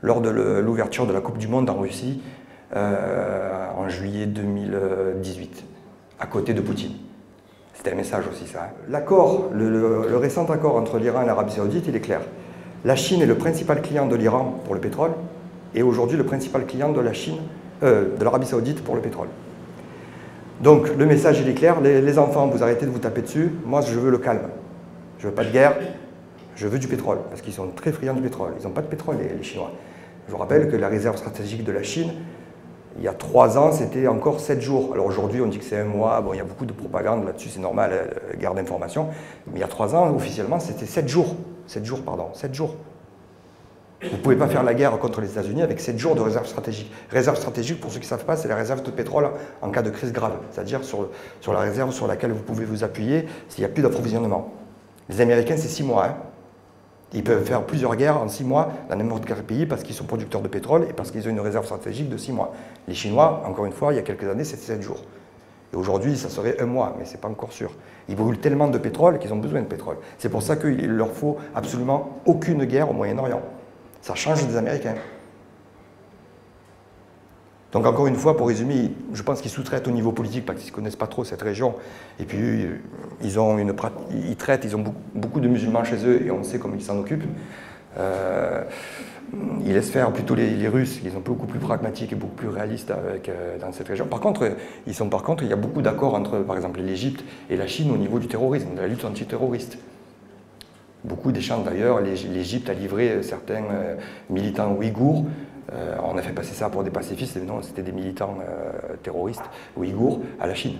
Lors 0.00 0.20
de 0.20 0.30
l'ouverture 0.30 1.06
de 1.06 1.12
la 1.12 1.20
Coupe 1.20 1.38
du 1.38 1.48
Monde 1.48 1.68
en 1.68 1.74
Russie, 1.74 2.22
euh, 2.76 3.66
en 3.76 3.88
juillet 3.88 4.26
2018, 4.26 5.64
à 6.20 6.26
côté 6.26 6.54
de 6.54 6.60
Poutine. 6.60 6.92
C'était 7.74 7.92
un 7.92 7.96
message 7.96 8.24
aussi, 8.30 8.46
ça. 8.46 8.64
Hein. 8.64 8.74
L'accord, 8.88 9.50
le, 9.52 10.16
récent 10.16 10.44
accord 10.46 10.76
entre 10.76 10.98
l'Iran 10.98 11.22
et 11.22 11.26
l'Arabie 11.26 11.52
Saoudite, 11.52 11.86
il 11.88 11.96
est 11.96 12.00
clair. 12.00 12.20
La 12.84 12.96
Chine 12.96 13.22
est 13.22 13.26
le 13.26 13.34
principal 13.34 13.82
client 13.82 14.06
de 14.06 14.14
l'Iran 14.14 14.60
pour 14.64 14.74
le 14.74 14.80
pétrole, 14.80 15.12
et 15.74 15.82
aujourd'hui 15.82 16.16
le 16.16 16.24
principal 16.24 16.64
client 16.66 16.92
de 16.92 17.00
la 17.00 17.12
Chine, 17.12 17.38
euh, 17.82 18.16
de 18.16 18.24
l'Arabie 18.24 18.46
Saoudite 18.46 18.82
pour 18.82 18.94
le 18.94 19.00
pétrole. 19.00 19.28
Donc 20.60 20.88
le 20.96 21.06
message 21.06 21.40
il 21.40 21.48
est 21.48 21.54
clair, 21.54 21.80
les 21.80 22.18
enfants, 22.18 22.46
vous 22.46 22.62
arrêtez 22.62 22.86
de 22.86 22.90
vous 22.90 22.98
taper 22.98 23.22
dessus, 23.22 23.52
moi 23.64 23.80
je 23.80 23.98
veux 23.98 24.10
le 24.10 24.18
calme. 24.18 24.48
Je 25.18 25.26
veux 25.26 25.34
pas 25.34 25.44
de 25.44 25.50
guerre, 25.50 25.76
je 26.54 26.66
veux 26.66 26.78
du 26.78 26.88
pétrole, 26.88 27.18
parce 27.28 27.42
qu'ils 27.42 27.52
sont 27.52 27.68
très 27.68 27.92
friands 27.92 28.14
du 28.14 28.22
pétrole. 28.22 28.52
Ils 28.60 28.64
n'ont 28.66 28.72
pas 28.72 28.82
de 28.82 28.86
pétrole, 28.86 29.16
les, 29.18 29.42
Chinois. 29.42 29.72
Je 30.26 30.32
vous 30.32 30.38
rappelle 30.38 30.70
que 30.70 30.76
la 30.76 30.88
réserve 30.88 31.16
stratégique 31.16 31.64
de 31.64 31.72
la 31.72 31.82
Chine, 31.82 32.10
il 32.96 33.04
y 33.04 33.08
a 33.08 33.12
trois 33.12 33.58
ans, 33.58 33.72
c'était 33.72 34.06
encore 34.08 34.40
sept 34.40 34.60
jours. 34.60 34.90
Alors 34.94 35.06
aujourd'hui, 35.06 35.40
on 35.40 35.46
dit 35.46 35.58
que 35.58 35.64
c'est 35.64 35.78
un 35.78 35.84
mois. 35.84 36.20
Bon, 36.20 36.32
il 36.32 36.38
y 36.38 36.40
a 36.40 36.44
beaucoup 36.44 36.66
de 36.66 36.72
propagande 36.72 37.24
là-dessus, 37.24 37.48
c'est 37.50 37.60
normal, 37.60 37.90
euh, 37.92 38.36
garde 38.38 38.56
d'information. 38.56 39.08
Mais 39.46 39.58
il 39.58 39.60
y 39.60 39.64
a 39.64 39.68
trois 39.68 39.94
ans, 39.94 40.14
officiellement, 40.14 40.58
c'était 40.58 40.86
sept 40.86 41.08
jours. 41.08 41.36
Sept 41.66 41.84
jours, 41.84 42.02
pardon, 42.02 42.28
sept 42.32 42.54
jours. 42.54 42.74
Vous 44.00 44.16
ne 44.16 44.22
pouvez 44.22 44.36
pas 44.36 44.46
faire 44.46 44.62
la 44.62 44.74
guerre 44.74 44.96
contre 44.98 45.20
les 45.20 45.30
États-Unis 45.32 45.62
avec 45.62 45.80
sept 45.80 45.98
jours 45.98 46.14
de 46.14 46.20
réserve 46.20 46.46
stratégique. 46.46 46.90
Réserve 47.10 47.36
stratégique, 47.36 47.80
pour 47.80 47.90
ceux 47.90 47.98
qui 47.98 48.06
ne 48.06 48.10
savent 48.10 48.24
pas, 48.24 48.36
c'est 48.36 48.46
la 48.46 48.54
réserve 48.54 48.82
de 48.82 48.90
pétrole 48.92 49.28
en 49.60 49.70
cas 49.70 49.82
de 49.82 49.90
crise 49.90 50.12
grave, 50.12 50.38
c'est-à-dire 50.52 50.84
sur, 50.84 51.08
sur 51.40 51.52
la 51.52 51.60
réserve 51.60 51.92
sur 51.92 52.06
laquelle 52.06 52.30
vous 52.30 52.42
pouvez 52.42 52.64
vous 52.64 52.84
appuyer 52.84 53.26
s'il 53.48 53.62
n'y 53.62 53.70
a 53.70 53.72
plus 53.72 53.82
d'approvisionnement. 53.82 54.52
Les 55.08 55.20
Américains, 55.20 55.56
c'est 55.56 55.68
six 55.68 55.82
mois. 55.82 56.06
Hein. 56.06 56.16
Ils 57.14 57.24
peuvent 57.24 57.44
faire 57.44 57.62
plusieurs 57.64 57.96
guerres 57.96 58.18
en 58.18 58.28
six 58.28 58.44
mois 58.44 58.70
dans 58.90 58.96
n'importe 58.96 59.24
quel 59.24 59.42
pays 59.42 59.64
parce 59.64 59.82
qu'ils 59.82 59.94
sont 59.94 60.04
producteurs 60.04 60.42
de 60.42 60.48
pétrole 60.48 60.86
et 60.90 60.92
parce 60.92 61.10
qu'ils 61.10 61.26
ont 61.26 61.30
une 61.30 61.40
réserve 61.40 61.64
stratégique 61.64 62.10
de 62.10 62.18
six 62.18 62.32
mois. 62.32 62.52
Les 62.86 62.94
Chinois, 62.94 63.42
encore 63.46 63.64
une 63.64 63.72
fois, 63.72 63.92
il 63.92 63.96
y 63.96 63.98
a 63.98 64.02
quelques 64.02 64.24
années, 64.24 64.44
c'était 64.44 64.62
sept 64.62 64.82
jours. 64.82 65.02
Et 65.72 65.76
aujourd'hui, 65.76 66.16
ça 66.16 66.28
serait 66.28 66.60
un 66.60 66.66
mois, 66.66 66.94
mais 66.98 67.04
ce 67.04 67.12
n'est 67.12 67.20
pas 67.20 67.28
encore 67.28 67.52
sûr. 67.52 67.70
Ils 68.08 68.16
brûlent 68.16 68.38
tellement 68.38 68.68
de 68.68 68.78
pétrole 68.78 69.18
qu'ils 69.18 69.32
ont 69.32 69.38
besoin 69.38 69.60
de 69.60 69.66
pétrole. 69.66 69.96
C'est 70.18 70.28
pour 70.28 70.42
ça 70.42 70.56
qu'il 70.56 70.86
leur 70.86 71.12
faut 71.12 71.36
absolument 71.54 72.20
aucune 72.26 72.64
guerre 72.64 72.90
au 72.90 72.94
Moyen-Orient. 72.94 73.42
Ça 74.02 74.14
change 74.14 74.46
des 74.46 74.56
Américains. 74.56 74.94
Donc 77.72 77.84
encore 77.84 78.06
une 78.06 78.16
fois, 78.16 78.36
pour 78.36 78.48
résumer, 78.48 78.92
je 79.12 79.22
pense 79.22 79.42
qu'ils 79.42 79.50
sous-traitent 79.50 79.88
au 79.88 79.90
niveau 79.90 80.12
politique 80.12 80.46
parce 80.46 80.60
qu'ils 80.60 80.70
ne 80.70 80.74
connaissent 80.74 80.96
pas 80.96 81.06
trop 81.06 81.24
cette 81.24 81.42
région. 81.42 81.74
Et 82.18 82.24
puis 82.24 82.66
ils, 83.22 83.38
ont 83.38 83.58
une, 83.58 83.74
ils 84.26 84.36
traitent, 84.36 84.64
ils 84.64 84.74
ont 84.74 84.84
beaucoup, 85.14 85.40
de 85.40 85.48
musulmans 85.48 85.84
chez 85.84 86.06
eux 86.06 86.24
et 86.24 86.30
on 86.30 86.42
sait 86.44 86.58
comment 86.58 86.76
ils 86.76 86.82
s'en 86.82 86.98
occupent. 86.98 87.26
Euh, 87.98 88.64
ils 89.66 89.74
laissent 89.74 89.90
faire 89.90 90.10
plutôt 90.12 90.34
les, 90.34 90.68
Russes, 90.68 91.00
ils 91.04 91.12
sont 91.12 91.20
beaucoup 91.20 91.46
plus 91.46 91.58
pragmatiques 91.58 92.12
et 92.12 92.16
beaucoup 92.16 92.34
plus 92.34 92.48
réalistes 92.48 92.90
avec, 92.90 93.28
euh, 93.28 93.58
dans 93.58 93.72
cette 93.72 93.88
région. 93.88 94.06
Par 94.06 94.20
contre, 94.20 94.50
ils 94.86 94.94
sont, 94.94 95.10
par 95.10 95.22
contre, 95.22 95.42
il 95.42 95.50
y 95.50 95.52
a 95.52 95.56
beaucoup 95.56 95.82
d'accords 95.82 96.14
entre, 96.14 96.38
par 96.38 96.56
exemple, 96.56 96.80
l'Égypte 96.80 97.22
et 97.50 97.56
la 97.56 97.66
Chine 97.66 97.90
au 97.90 97.98
niveau 97.98 98.18
du 98.18 98.28
terrorisme, 98.28 98.74
de 98.74 98.80
la 98.80 98.86
lutte 98.86 99.04
antiterroriste. 99.04 99.76
Beaucoup 101.04 101.30
déchantent 101.30 101.64
d'ailleurs, 101.64 102.00
l'Égypte 102.00 102.70
a 102.70 102.74
livré 102.74 103.22
certains 103.22 103.62
militants 104.30 104.72
ouïghours 104.72 105.26
on 106.02 106.16
a 106.16 106.22
fait 106.22 106.32
passer 106.32 106.54
ça 106.54 106.70
pour 106.70 106.82
des 106.82 106.90
pacifistes, 106.90 107.36
non, 107.46 107.60
c'était 107.62 107.82
des 107.82 107.92
militants 107.92 108.38
terroristes 109.02 109.42
ouïghours 109.76 110.20
à 110.40 110.46
la 110.46 110.54
Chine. 110.54 110.76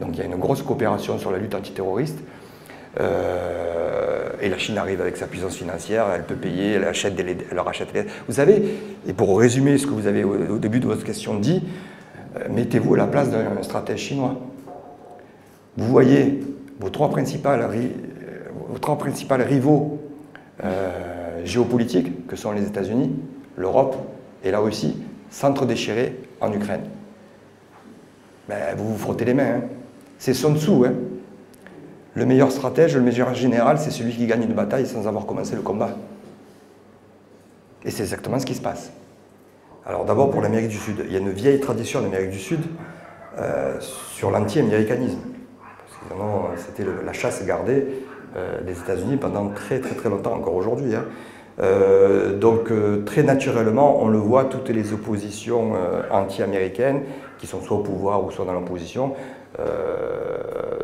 Donc 0.00 0.10
il 0.14 0.18
y 0.18 0.22
a 0.22 0.26
une 0.26 0.36
grosse 0.36 0.62
coopération 0.62 1.18
sur 1.18 1.30
la 1.30 1.38
lutte 1.38 1.54
antiterroriste. 1.54 2.18
Euh, 3.00 4.30
et 4.40 4.48
la 4.48 4.58
Chine 4.58 4.76
arrive 4.76 5.00
avec 5.00 5.16
sa 5.16 5.26
puissance 5.26 5.56
financière, 5.56 6.06
elle 6.14 6.24
peut 6.24 6.34
payer, 6.34 6.72
elle, 6.72 6.84
achète 6.84 7.14
des, 7.14 7.22
elle 7.22 7.56
leur 7.56 7.68
achète 7.68 7.92
des... 7.92 8.04
Vous 8.26 8.34
savez, 8.34 8.62
et 9.06 9.12
pour 9.12 9.38
résumer 9.38 9.78
ce 9.78 9.86
que 9.86 9.92
vous 9.92 10.06
avez 10.06 10.24
au, 10.24 10.58
début 10.58 10.80
de 10.80 10.86
votre 10.86 11.04
question 11.04 11.38
dit, 11.38 11.62
euh, 12.36 12.48
mettez-vous 12.50 12.94
à 12.94 12.98
la 12.98 13.06
place 13.06 13.30
d'un 13.30 13.62
stratège 13.62 14.00
chinois. 14.00 14.36
Vous 15.76 15.86
voyez 15.86 16.40
vos 16.80 16.90
trois, 16.90 17.08
principales, 17.08 17.66
vos 18.68 18.78
trois 18.78 18.98
principales 18.98 19.42
rivaux 19.42 20.00
euh, 20.64 21.40
géopolitiques, 21.44 22.26
que 22.26 22.36
sont 22.36 22.52
les 22.52 22.66
États-Unis, 22.66 23.10
l'Europe 23.56 23.96
et 24.44 24.50
la 24.50 24.58
Russie, 24.58 24.96
s'entre-déchirer 25.30 26.18
en 26.40 26.52
Ukraine. 26.52 26.82
Ben, 28.48 28.74
vous 28.76 28.92
vous 28.92 28.98
frottez 28.98 29.24
les 29.24 29.34
mains. 29.34 29.56
Hein. 29.56 29.62
C'est 30.18 30.34
Sun 30.34 30.56
Tzu. 30.56 30.84
Hein. 30.84 30.94
Le 32.14 32.26
meilleur 32.26 32.52
stratège, 32.52 32.94
le 32.94 33.02
meilleur 33.02 33.34
général, 33.34 33.78
c'est 33.78 33.90
celui 33.90 34.12
qui 34.12 34.26
gagne 34.26 34.42
une 34.42 34.54
bataille 34.54 34.86
sans 34.86 35.08
avoir 35.08 35.26
commencé 35.26 35.54
le 35.54 35.62
combat. 35.62 35.96
Et 37.84 37.90
c'est 37.90 38.02
exactement 38.02 38.38
ce 38.38 38.46
qui 38.46 38.54
se 38.54 38.60
passe. 38.60 38.92
Alors 39.84 40.04
d'abord 40.04 40.30
pour 40.30 40.42
l'Amérique 40.42 40.68
du 40.68 40.76
Sud, 40.76 41.02
il 41.06 41.12
y 41.12 41.16
a 41.16 41.18
une 41.18 41.30
vieille 41.30 41.58
tradition 41.58 42.00
en 42.00 42.04
Amérique 42.04 42.30
du 42.30 42.38
Sud 42.38 42.60
euh, 43.38 43.80
sur 43.80 44.30
l'anti-américanisme. 44.30 45.18
C'était 46.56 46.84
la 47.04 47.12
chasse 47.12 47.44
gardée 47.46 47.86
euh, 48.36 48.60
des 48.62 48.78
États-Unis 48.78 49.16
pendant 49.16 49.48
très 49.48 49.80
très 49.80 49.94
très 49.94 50.08
longtemps, 50.08 50.34
encore 50.34 50.54
aujourd'hui. 50.54 50.94
Hein. 50.94 51.04
Euh, 51.60 52.38
donc 52.38 52.70
très 53.04 53.22
naturellement, 53.22 54.02
on 54.02 54.08
le 54.08 54.18
voit, 54.18 54.44
toutes 54.44 54.70
les 54.70 54.92
oppositions 54.92 55.72
anti-américaines, 56.10 57.02
qui 57.38 57.46
sont 57.46 57.60
soit 57.60 57.76
au 57.76 57.82
pouvoir 57.82 58.24
ou 58.24 58.30
soit 58.30 58.44
dans 58.44 58.52
l'opposition, 58.52 59.14
euh, 59.60 60.78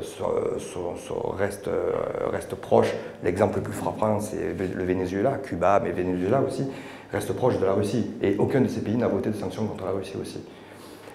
reste, 1.39 1.69
euh, 1.69 1.93
reste 2.31 2.55
proche. 2.55 2.93
L'exemple 3.25 3.57
le 3.57 3.63
plus 3.63 3.73
frappant, 3.73 4.21
c'est 4.21 4.55
le 4.59 4.85
Venezuela, 4.85 5.39
Cuba, 5.43 5.81
mais 5.83 5.93
Venezuela 5.93 6.43
aussi, 6.47 6.67
reste 7.13 7.33
proche 7.33 7.59
de 7.59 7.65
la 7.65 7.73
Russie. 7.73 8.11
Et 8.23 8.37
aucun 8.39 8.61
de 8.61 8.69
ces 8.69 8.81
pays 8.81 8.97
n'a 8.97 9.09
voté 9.09 9.31
de 9.31 9.37
sanctions 9.37 9.67
contre 9.67 9.87
la 9.87 9.93
Russie 9.93 10.17
aussi. 10.21 10.45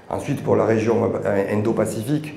Ensuite, 0.09 0.43
pour 0.43 0.55
la 0.55 0.65
région 0.65 1.11
euh, 1.25 1.53
Indo-Pacifique, 1.53 2.33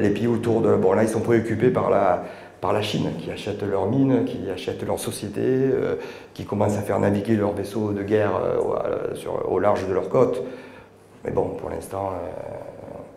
les 0.00 0.10
pays 0.10 0.26
autour 0.26 0.62
de... 0.62 0.74
Bon, 0.74 0.94
là, 0.94 1.04
ils 1.04 1.08
sont 1.08 1.20
préoccupés 1.20 1.70
par 1.70 1.90
la, 1.90 2.24
par 2.60 2.72
la 2.72 2.82
Chine, 2.82 3.10
qui 3.18 3.30
achète 3.30 3.62
leurs 3.62 3.86
mines, 3.86 4.24
qui 4.24 4.38
achète 4.52 4.82
leurs 4.82 4.98
sociétés, 4.98 5.70
qui 6.34 6.44
commence 6.44 6.76
à 6.76 6.82
faire 6.82 6.98
naviguer 6.98 7.36
leurs 7.36 7.52
vaisseaux 7.52 7.92
de 7.92 8.02
guerre 8.02 8.32
au 9.48 9.58
large 9.58 9.86
de 9.88 9.94
leurs 9.94 10.08
côtes. 10.08 10.42
Mais 11.24 11.30
bon, 11.30 11.48
pour 11.50 11.70
l'instant, 11.70 12.12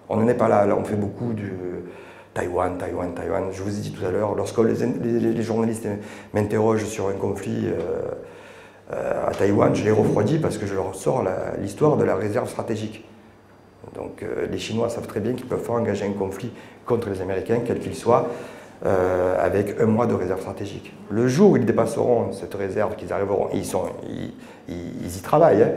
on 0.07 0.17
n'en 0.17 0.27
est 0.27 0.33
pas 0.33 0.47
là. 0.47 0.65
On 0.77 0.83
fait 0.85 0.95
beaucoup 0.95 1.33
du 1.33 1.51
Taïwan, 2.33 2.77
Taïwan, 2.77 3.13
Taïwan. 3.13 3.43
Je 3.51 3.61
vous 3.61 3.77
ai 3.77 3.81
dit 3.81 3.91
tout 3.91 4.05
à 4.05 4.11
l'heure, 4.11 4.33
lorsque 4.35 4.57
les, 4.57 5.41
journalistes 5.43 5.87
m'interrogent 6.33 6.85
sur 6.85 7.07
un 7.07 7.13
conflit 7.13 7.67
euh, 7.67 8.01
euh, 8.91 9.27
à 9.27 9.31
Taïwan, 9.31 9.75
je 9.75 9.83
les 9.83 9.91
refroidis 9.91 10.39
parce 10.39 10.57
que 10.57 10.65
je 10.65 10.73
leur 10.73 10.95
sors 10.95 11.23
l'histoire 11.61 11.95
de 11.95 12.03
la 12.03 12.15
réserve 12.15 12.49
stratégique. 12.49 13.05
Donc 13.93 14.23
euh, 14.23 14.47
les 14.49 14.57
Chinois 14.57 14.89
savent 14.89 15.05
très 15.05 15.19
bien 15.19 15.33
qu'ils 15.33 15.45
peuvent 15.45 15.63
faire 15.63 15.75
engager 15.75 16.05
un 16.05 16.13
conflit 16.13 16.51
contre 16.85 17.09
les 17.09 17.21
Américains, 17.21 17.59
quel 17.65 17.79
qu'il 17.79 17.95
soit, 17.95 18.27
avec 18.83 19.79
un 19.79 19.85
mois 19.85 20.07
de 20.07 20.13
réserve 20.13 20.41
stratégique. 20.41 20.93
Le 21.09 21.27
jour 21.27 21.51
où 21.51 21.57
ils 21.57 21.65
dépasseront 21.65 22.33
cette 22.33 22.53
réserve, 22.53 22.95
qu'ils 22.95 23.13
arriveront, 23.13 23.47
ils, 23.53 23.63
y 24.69 25.21
travaillent 25.21 25.63
hein, 25.63 25.71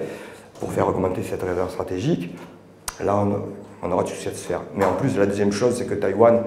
pour 0.59 0.72
faire 0.72 0.88
augmenter 0.88 1.22
cette 1.22 1.42
réserve 1.42 1.70
stratégique, 1.70 2.36
là 3.00 3.16
on, 3.16 3.42
on 3.82 3.92
aura 3.92 4.02
du 4.04 4.12
souci 4.12 4.28
à 4.28 4.32
se 4.32 4.46
faire. 4.46 4.62
Mais 4.74 4.84
en 4.84 4.94
plus, 4.94 5.16
la 5.16 5.26
deuxième 5.26 5.52
chose, 5.52 5.76
c'est 5.76 5.86
que 5.86 5.94
Taïwan, 5.94 6.42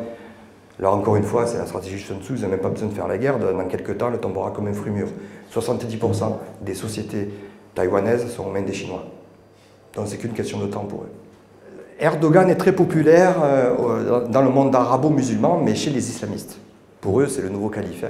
là 0.79 0.91
encore 0.91 1.15
une 1.15 1.23
fois, 1.23 1.45
c'est 1.45 1.57
la 1.57 1.65
stratégie 1.65 1.99
Sun 1.99 2.21
Tzu, 2.21 2.33
ils 2.35 2.41
n'ont 2.41 2.49
même 2.49 2.59
pas 2.59 2.69
besoin 2.69 2.89
de 2.89 2.93
faire 2.93 3.07
la 3.07 3.17
guerre, 3.17 3.37
dans 3.39 3.65
quelques 3.65 3.97
temps, 3.97 4.09
le 4.09 4.17
tombera 4.17 4.51
comme 4.51 4.67
un 4.67 4.73
fruit 4.73 4.91
mûr. 4.91 5.07
70% 5.53 6.33
des 6.61 6.73
sociétés 6.73 7.29
taïwanaises 7.75 8.31
sont 8.31 8.45
aux 8.45 8.51
mains 8.51 8.61
des 8.61 8.73
Chinois. 8.73 9.05
Donc 9.95 10.07
c'est 10.07 10.17
qu'une 10.17 10.33
question 10.33 10.59
de 10.59 10.67
temps 10.67 10.85
pour 10.85 11.03
eux. 11.03 11.11
Erdogan 11.99 12.49
est 12.49 12.55
très 12.55 12.71
populaire 12.71 13.35
euh, 13.43 14.27
dans 14.27 14.41
le 14.41 14.49
monde 14.49 14.73
arabo-musulman, 14.73 15.61
mais 15.63 15.75
chez 15.75 15.89
les 15.89 16.09
islamistes. 16.09 16.57
Pour 17.01 17.19
eux, 17.19 17.27
c'est 17.27 17.41
le 17.41 17.49
nouveau 17.49 17.69
calife. 17.69 18.05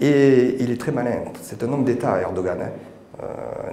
Et 0.00 0.56
il 0.60 0.70
est 0.70 0.80
très 0.80 0.92
malin. 0.92 1.16
C'est 1.42 1.62
un 1.64 1.72
homme 1.72 1.84
d'État, 1.84 2.20
Erdogan. 2.20 2.58
Hein. 2.62 2.70
Euh, 3.20 3.72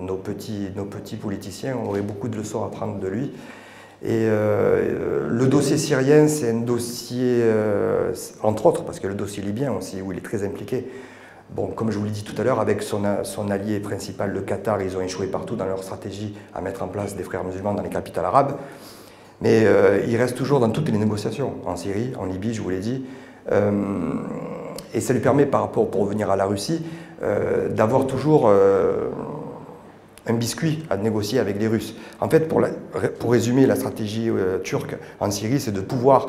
nos, 0.00 0.16
petits, 0.16 1.16
politiciens 1.16 1.76
auraient 1.76 2.00
beaucoup 2.00 2.28
de 2.28 2.36
leçons 2.36 2.64
à 2.64 2.70
prendre 2.70 2.98
de 2.98 3.08
lui. 3.08 3.32
Et 4.02 4.26
euh, 4.28 5.28
le 5.28 5.46
dossier 5.46 5.76
syrien, 5.76 6.26
c'est 6.28 6.50
un 6.50 6.60
dossier, 6.60 7.42
entre 8.42 8.66
autres, 8.66 8.84
parce 8.84 8.98
que 8.98 9.06
le 9.06 9.14
dossier 9.14 9.42
libyen 9.42 9.72
aussi, 9.72 10.00
où 10.00 10.12
il 10.12 10.18
est 10.18 10.22
très 10.22 10.42
impliqué. 10.42 10.86
Bon, 11.50 11.68
comme 11.68 11.90
je 11.90 11.98
vous 11.98 12.04
l'ai 12.04 12.10
dit 12.10 12.24
tout 12.24 12.40
à 12.40 12.44
l'heure, 12.44 12.60
avec 12.60 12.82
son, 12.82 13.02
son, 13.22 13.50
allié 13.50 13.78
principal, 13.78 14.32
le 14.32 14.40
Qatar, 14.40 14.82
ils 14.82 14.96
ont 14.96 15.00
échoué 15.00 15.26
partout 15.26 15.56
dans 15.56 15.66
leur 15.66 15.82
stratégie 15.82 16.34
à 16.54 16.60
mettre 16.60 16.82
en 16.82 16.88
place 16.88 17.16
des 17.16 17.22
frères 17.22 17.44
musulmans 17.44 17.74
dans 17.74 17.82
les 17.82 17.90
capitales 17.90 18.24
arabes. 18.24 18.56
Mais 19.40 19.64
euh, 19.64 20.00
il 20.06 20.16
reste 20.16 20.36
toujours 20.36 20.58
dans 20.60 20.70
toutes 20.70 20.88
les 20.88 20.98
négociations, 20.98 21.54
en 21.66 21.76
Syrie, 21.76 22.12
en 22.18 22.24
Libye, 22.24 22.54
je 22.54 22.62
vous 22.62 22.70
l'ai 22.70 22.80
dit. 22.80 23.04
et 24.94 25.00
ça 25.00 25.12
lui 25.12 25.20
permet, 25.20 25.46
par 25.46 25.60
rapport, 25.60 25.90
pour 25.90 26.02
revenir 26.02 26.30
à 26.30 26.36
la 26.36 26.46
Russie, 26.46 26.82
d'avoir 27.70 28.06
toujours 28.06 28.50
un 30.26 30.34
biscuit 30.34 30.84
à 30.90 30.96
négocier 30.96 31.38
avec 31.38 31.58
les 31.58 31.66
Russes. 31.66 31.94
En 32.20 32.28
fait, 32.28 32.48
pour, 32.48 32.62
pour 33.18 33.32
résumer 33.32 33.66
la 33.66 33.76
stratégie 33.76 34.30
euh, 34.30 34.58
turque 34.58 34.96
en 35.20 35.30
Syrie, 35.30 35.60
c'est 35.60 35.72
de 35.72 35.80
pouvoir 35.80 36.28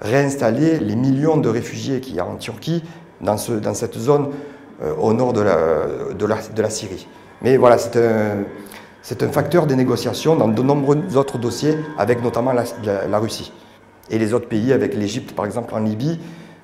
réinstaller 0.00 0.78
les 0.78 0.96
millions 0.96 1.36
de 1.36 1.48
réfugiés 1.48 2.00
qu'il 2.00 2.16
y 2.16 2.20
a 2.20 2.26
en 2.26 2.36
Turquie 2.36 2.82
dans, 3.22 3.36
ce, 3.36 3.52
dans 3.52 3.74
cette 3.74 3.96
zone 3.96 4.30
euh, 4.82 4.94
au 4.96 5.12
nord 5.12 5.32
de 5.32 5.42
la, 5.42 6.70
Syrie. 6.70 7.06
Mais 7.40 7.56
voilà, 7.56 7.78
c'est 7.78 9.22
un, 9.22 9.28
facteur 9.28 9.66
de 9.66 9.74
négociation 9.74 10.36
dans 10.36 10.48
de 10.48 10.62
nombreux 10.62 11.16
autres 11.16 11.38
dossiers, 11.38 11.76
avec 11.98 12.22
notamment 12.22 12.52
la, 12.52 13.18
Russie. 13.18 13.52
Et 14.10 14.18
les 14.18 14.34
autres 14.34 14.48
pays, 14.48 14.72
avec 14.72 14.94
l'Égypte 14.94 15.32
par 15.32 15.44
exemple 15.44 15.74
en 15.74 15.78
Libye, 15.78 16.20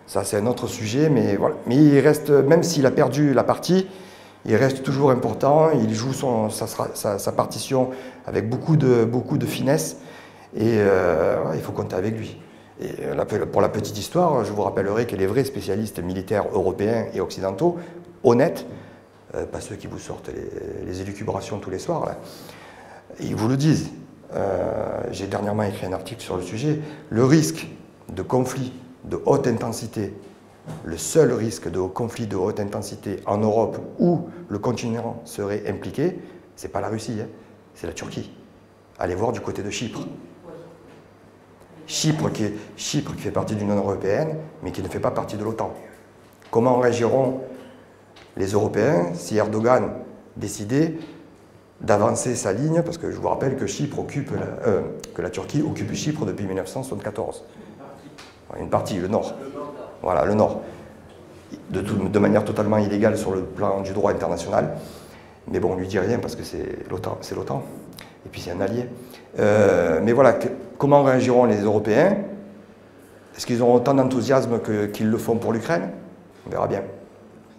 ça 0.07 0.25
c'est 0.25 0.37
un 0.37 0.47
autre 0.47 0.67
sujet, 0.67 1.09
mais 1.09 1.37
voilà. 1.37 1.55
Mais 1.67 1.77
il 1.77 2.01
reste, 2.01 2.31
même 2.31 2.63
s'il 2.63 2.87
a 2.87 2.91
perdu 2.91 3.33
la 3.35 3.45
partie, 3.45 3.87
il 4.45 4.57
reste 4.57 4.83
toujours 4.83 5.11
important, 5.11 5.71
il 5.71 5.95
joue 5.95 6.13
sa, 6.13 7.33
partition 7.33 7.91
avec 8.27 8.49
beaucoup 8.49 8.77
de, 8.77 9.05
beaucoup 9.05 9.39
de 9.39 9.47
finesse 9.47 9.99
et 10.57 10.79
euh, 10.79 11.37
il 11.55 11.61
faut 11.61 11.73
compter 11.73 11.97
avec 11.97 12.17
lui. 12.17 12.39
Euh, 12.83 13.47
pour 13.53 13.61
la 13.61 13.69
petite 13.69 13.99
histoire, 13.99 14.45
je 14.45 14.53
vous 14.53 14.63
rappellerai 14.63 15.07
que 15.07 15.17
les 15.17 15.27
vrais 15.27 15.45
spécialistes 15.45 16.01
militaires 16.01 16.45
européens 16.53 17.07
et 17.13 17.21
occidentaux, 17.21 17.79
honnêtes, 18.25 18.67
euh, 19.35 19.47
pas 19.47 19.61
ceux 19.61 19.77
qui 19.77 19.87
vous 19.87 19.99
sortent 19.99 20.31
les, 20.87 21.01
élucubrations 21.01 21.59
tous 21.59 21.71
les 21.71 21.79
soirs, 21.79 22.17
ils 23.21 23.35
vous 23.35 23.49
le 23.49 23.57
disent. 23.57 23.91
J'ai 25.11 25.27
dernièrement 25.27 25.63
écrit 25.63 25.87
un 25.87 25.93
article 25.95 26.21
sur 26.21 26.37
le 26.37 26.43
sujet. 26.43 26.81
Le 27.09 27.25
risque 27.25 27.67
de 28.11 28.21
conflit 28.21 28.75
de 29.05 29.19
haute 29.25 29.47
intensité 29.47 30.13
le 30.85 30.97
seul 30.97 31.33
risque 31.33 31.71
de 31.71 31.81
conflit 31.81 32.27
de 32.27 32.37
haute 32.37 32.61
intensité 32.61 33.21
en 33.27 33.39
Europe 33.39 33.79
où 33.99 34.29
le 34.49 34.59
continent 34.59 35.21
serait 35.25 35.65
impliqué, 35.69 36.19
ce 36.57 36.67
n'est 36.67 36.73
pas 36.73 36.81
la 36.81 36.89
Russie, 36.89 37.19
hein, 37.21 37.29
c'est 37.75 37.87
la 37.87 37.93
Turquie. 37.93 38.31
Allez 38.99 39.15
voir 39.15 39.33
du 39.33 39.41
côté 39.41 39.63
de 39.63 39.71
Chypre. 39.71 40.07
Chypre 41.89 42.31
qui, 42.31 42.53
fait 42.77 43.31
partie 43.31 43.55
de 43.55 43.61
l'Union 43.61 43.77
européenne, 43.77 44.37
mais 44.63 44.71
qui 44.73 44.83
ne 44.83 44.89
fait 44.89 45.01
pas 45.01 45.11
partie 45.11 45.37
de 45.37 45.43
l'OTAN. 45.43 45.73
Comment 46.51 46.79
réagiront 46.79 47.41
les 48.37 48.53
Européens 48.53 49.15
si 49.15 49.39
Erdogan 49.39 49.91
décidait 50.37 50.99
d'avancer 51.81 52.35
sa 52.35 52.53
ligne, 52.53 52.83
parce 52.83 52.99
que 52.99 53.11
je 53.11 53.17
vous 53.17 53.29
rappelle 53.29 53.57
que, 53.57 53.65
euh, 53.65 54.83
la 55.17 55.31
Turquie 55.31 55.63
occupe 55.63 55.95
Chypre 55.95 56.27
depuis 56.27 56.47
1974. 56.47 57.45
Une 58.61 58.69
partie, 58.69 58.99
le 58.99 59.09
nord. 59.09 59.35
Voilà, 60.03 60.25
le 60.25 60.35
Nord. 60.35 60.61
De, 61.71 62.19
manière 62.19 62.45
totalement 62.45 62.79
illégale 62.79 63.17
sur 63.17 63.35
le 63.35 63.43
plan 63.43 63.81
du 63.81 63.93
droit 63.93 64.11
international. 64.11 64.77
Mais 65.51 65.61
bon, 65.61 65.73
on 65.73 65.77
lui 65.77 65.87
dit 65.87 65.99
rien 65.99 66.19
parce 66.19 66.37
que 66.37 66.43
c'est 66.43 66.89
l'OTAN. 66.91 67.63
Et 68.29 68.31
puis 68.31 68.43
c'est 68.43 68.51
un 68.51 68.61
allié. 68.61 68.85
Euh, 69.39 70.01
mais 70.03 70.13
voilà, 70.13 70.39
comment 70.77 71.03
réagiront 71.03 71.47
les 71.47 71.63
Européens? 71.63 72.19
Est-ce 73.35 73.47
qu'ils 73.47 73.63
auront 73.63 73.77
autant 73.77 73.95
d'enthousiasme 73.95 74.61
qu'ils 74.93 75.09
le 75.09 75.17
font 75.17 75.37
pour 75.37 75.55
l'Ukraine? 75.55 75.89
On 76.47 76.51
verra 76.51 76.67
bien. 76.67 76.83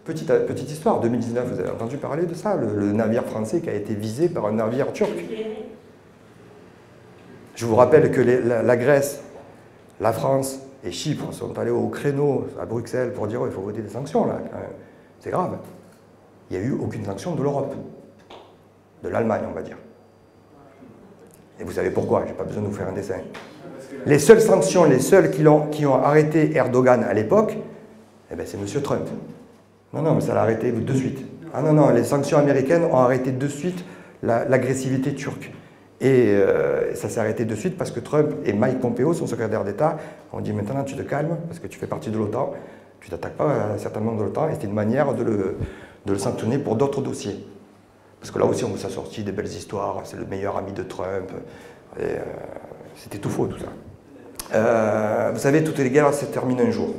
Petite, 0.06 0.28
petite 0.46 0.70
histoire, 0.70 1.00
2019, 1.00 1.48
vous 1.52 1.60
avez 1.60 1.72
entendu 1.72 1.98
parler 1.98 2.28
de 2.28 2.36
ça, 2.36 2.56
le, 2.56 2.92
navire 2.92 3.26
français 3.26 3.62
qui 3.62 3.70
a 3.70 3.74
été 3.74 3.96
visé 3.96 4.30
par 4.30 4.46
un 4.46 4.52
navire 4.52 4.94
turc. 4.94 5.10
Je 7.56 7.66
vous 7.66 7.76
rappelle 7.76 8.12
que 8.12 8.22
la 8.22 8.78
Grèce, 8.78 9.24
la 10.00 10.14
France, 10.14 10.60
et 10.84 10.92
Chypre 10.92 11.34
sont 11.34 11.58
allés 11.58 11.72
au 11.72 11.88
créneau 11.88 12.46
à 12.62 12.66
Bruxelles 12.66 13.12
pour 13.12 13.26
dire 13.26 13.42
oh, 13.42 13.48
il 13.48 13.52
faut 13.52 13.62
voter 13.62 13.82
des 13.82 13.90
sanctions 13.90 14.28
là, 14.28 14.40
c'est 15.20 15.32
grave. 15.32 15.58
Il 16.50 16.58
n'y 16.58 16.64
a 16.64 16.68
eu 16.68 16.74
aucune 16.74 17.04
sanction 17.04 17.36
de 17.36 17.42
l'Europe, 17.42 17.76
de 19.04 19.10
l'Allemagne 19.10 19.44
on 19.50 19.54
va 19.54 19.62
dire. 19.62 19.78
Et 21.60 21.64
vous 21.64 21.72
savez 21.72 21.90
pourquoi, 21.90 22.24
je 22.26 22.32
n'ai 22.32 22.38
pas 22.38 22.44
besoin 22.44 22.64
de 22.64 22.68
vous 22.68 22.74
faire 22.74 22.88
un 22.88 22.94
dessin. 22.94 23.16
Les 24.06 24.20
seules 24.20 24.42
sanctions, 24.42 24.86
les 24.86 25.00
seuls 25.00 25.30
qui 25.30 25.46
ont, 25.48 25.68
qui 25.68 25.86
ont 25.86 25.96
arrêté 25.96 26.56
Erdogan 26.56 27.04
à 27.04 27.14
l'époque, 27.14 27.58
eh 28.32 28.36
ben, 28.36 28.46
c'est 28.46 28.58
M. 28.58 28.82
Trump. 28.82 29.08
Non, 29.94 30.02
non, 30.02 30.16
mais 30.16 30.22
ça 30.22 30.34
l'a 30.34 30.42
arrêté 30.42 30.72
de 30.72 30.94
suite. 30.94 31.20
Ah 31.54 31.62
non, 31.62 31.74
non, 31.74 31.90
les 31.90 32.04
sanctions 32.04 32.38
américaines 32.38 32.84
ont 32.84 32.98
arrêté 32.98 33.32
de 33.32 33.48
suite 33.48 33.84
l'agressivité 34.24 35.14
turque. 35.16 35.52
Et 36.02 36.28
euh, 36.28 36.96
ça 36.96 37.10
s'est 37.10 37.20
arrêté 37.20 37.44
de 37.44 37.56
suite 37.56 37.78
parce 37.78 37.92
que 37.92 38.00
Trump 38.00 38.30
et 38.46 38.54
Mike 38.54 38.80
Pompeo, 38.80 39.14
son 39.14 39.28
secrétaire 39.28 39.66
d'État, 39.66 39.98
ont 40.32 40.40
dit 40.40 40.54
maintenant 40.54 40.84
tu 40.84 40.96
te 40.96 41.02
calmes 41.02 41.38
parce 41.48 41.60
que 41.60 41.68
tu 41.68 41.78
fais 41.78 41.88
partie 41.88 42.10
de 42.10 42.18
l'OTAN, 42.18 42.54
tu 43.02 43.10
t'attaques 43.10 43.36
pas 43.36 43.52
à 43.52 43.74
un 43.74 43.78
certain 43.78 44.00
nombre 44.00 44.20
de 44.20 44.24
l'OTAN 44.24 44.48
et 44.48 44.54
c'était 44.54 44.68
une 44.68 44.74
manière 44.74 45.14
de 45.14 45.24
le, 45.24 45.58
de 46.06 46.14
le 46.14 46.20
sanctionner 46.20 46.58
pour 46.58 46.78
d'autres 46.78 47.02
dossiers. 47.02 47.46
Parce 48.20 48.32
que 48.32 48.40
là 48.40 48.46
aussi 48.46 48.64
on 48.66 48.70
vous 48.70 48.86
a 48.86 48.90
sorti 48.90 49.24
des 49.24 49.32
belles 49.32 49.48
histoires, 49.48 50.02
c'est 50.04 50.18
le 50.18 50.26
meilleur 50.26 50.58
ami 50.58 50.74
de 50.74 50.84
Trump, 50.84 51.32
euh, 52.00 52.18
c'était 52.96 53.18
tout 53.18 53.30
faux 53.30 53.48
tout 53.48 53.60
ça. 53.60 53.68
Euh, 54.54 55.32
vous 55.34 55.40
savez, 55.40 55.64
toutes 55.64 55.78
les 55.78 55.90
guerres 55.90 56.14
se 56.14 56.26
terminent 56.26 56.64
un 56.64 56.72
jour. 56.72 56.90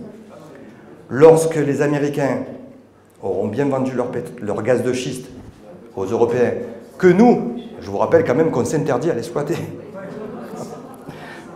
Lorsque 1.09 1.57
les 1.57 1.83
Américains 1.83 2.45
auront 3.23 3.49
bien 3.49 3.67
vendu 3.67 3.93
leur, 3.93 4.09
leur 4.41 4.63
gaz 4.63 4.83
de 4.83 4.93
schiste 4.93 5.27
aux 5.97 6.07
Européens, 6.07 6.53
que 6.97 7.09
nous, 7.09 7.57
je 7.81 7.91
vous 7.91 7.99
rappelle 7.99 8.25
quand 8.25 8.35
même 8.35 8.51
qu'on 8.51 8.65
s'interdit 8.65 9.11
à 9.11 9.15
l'exploiter. 9.15 9.57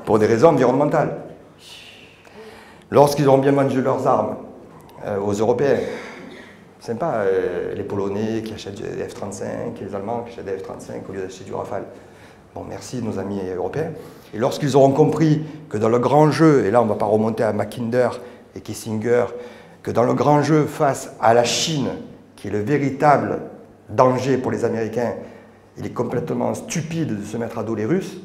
Pour 0.05 0.19
des 0.19 0.27
raisons 0.27 0.49
environnementales. 0.49 1.17
Lorsqu'ils 2.91 3.27
auront 3.29 3.39
bien 3.39 3.53
vendu 3.53 3.81
leurs 3.81 4.07
armes 4.07 4.37
euh, 5.07 5.19
aux 5.19 5.33
Européens, 5.33 5.79
sympa, 6.85 7.23
euh, 7.25 7.75
les 7.75 7.83
Polonais 7.83 8.43
qui 8.43 8.53
achètent 8.53 8.75
des 8.75 9.03
F-35, 9.05 9.81
les 9.81 9.95
Allemands 9.95 10.23
qui 10.25 10.33
achètent 10.33 10.45
des 10.45 10.63
F-35 10.63 11.09
au 11.09 11.13
lieu 11.13 11.23
d'acheter 11.23 11.45
du 11.45 11.55
Rafale. 11.55 11.85
Bon, 12.55 12.63
merci 12.69 13.03
nos 13.03 13.19
amis 13.19 13.41
européens. 13.57 13.93
Et 14.35 14.39
lorsqu'ils 14.39 14.77
auront 14.77 14.91
compris 14.91 15.43
que 15.71 15.79
dans 15.79 15.89
le 15.89 15.99
grand 15.99 16.31
jeu, 16.31 16.67
et 16.67 16.71
là 16.71 16.83
on 16.83 16.85
ne 16.85 16.91
va 16.91 16.97
pas 16.97 17.07
remonter 17.07 17.43
à 17.43 17.55
Mackinder 17.55 18.11
et 18.55 18.61
Kissinger, 18.61 19.25
que 19.83 19.91
dans 19.91 20.03
le 20.03 20.13
grand 20.13 20.43
jeu 20.43 20.67
face 20.67 21.15
à 21.23 21.33
la 21.33 21.45
Chine, 21.45 21.89
qui 22.37 22.49
est 22.49 22.51
le 22.51 22.61
véritable 22.61 23.41
danger 23.89 24.37
pour 24.37 24.51
les 24.51 24.67
Américains, 24.67 25.15
il 25.79 25.87
est 25.87 25.95
complètement 25.95 26.53
stupide 26.53 27.19
de 27.19 27.25
se 27.25 27.39
mettre 27.39 27.57
à 27.57 27.63
dos 27.63 27.75
les 27.75 27.87
Russes, 27.87 28.19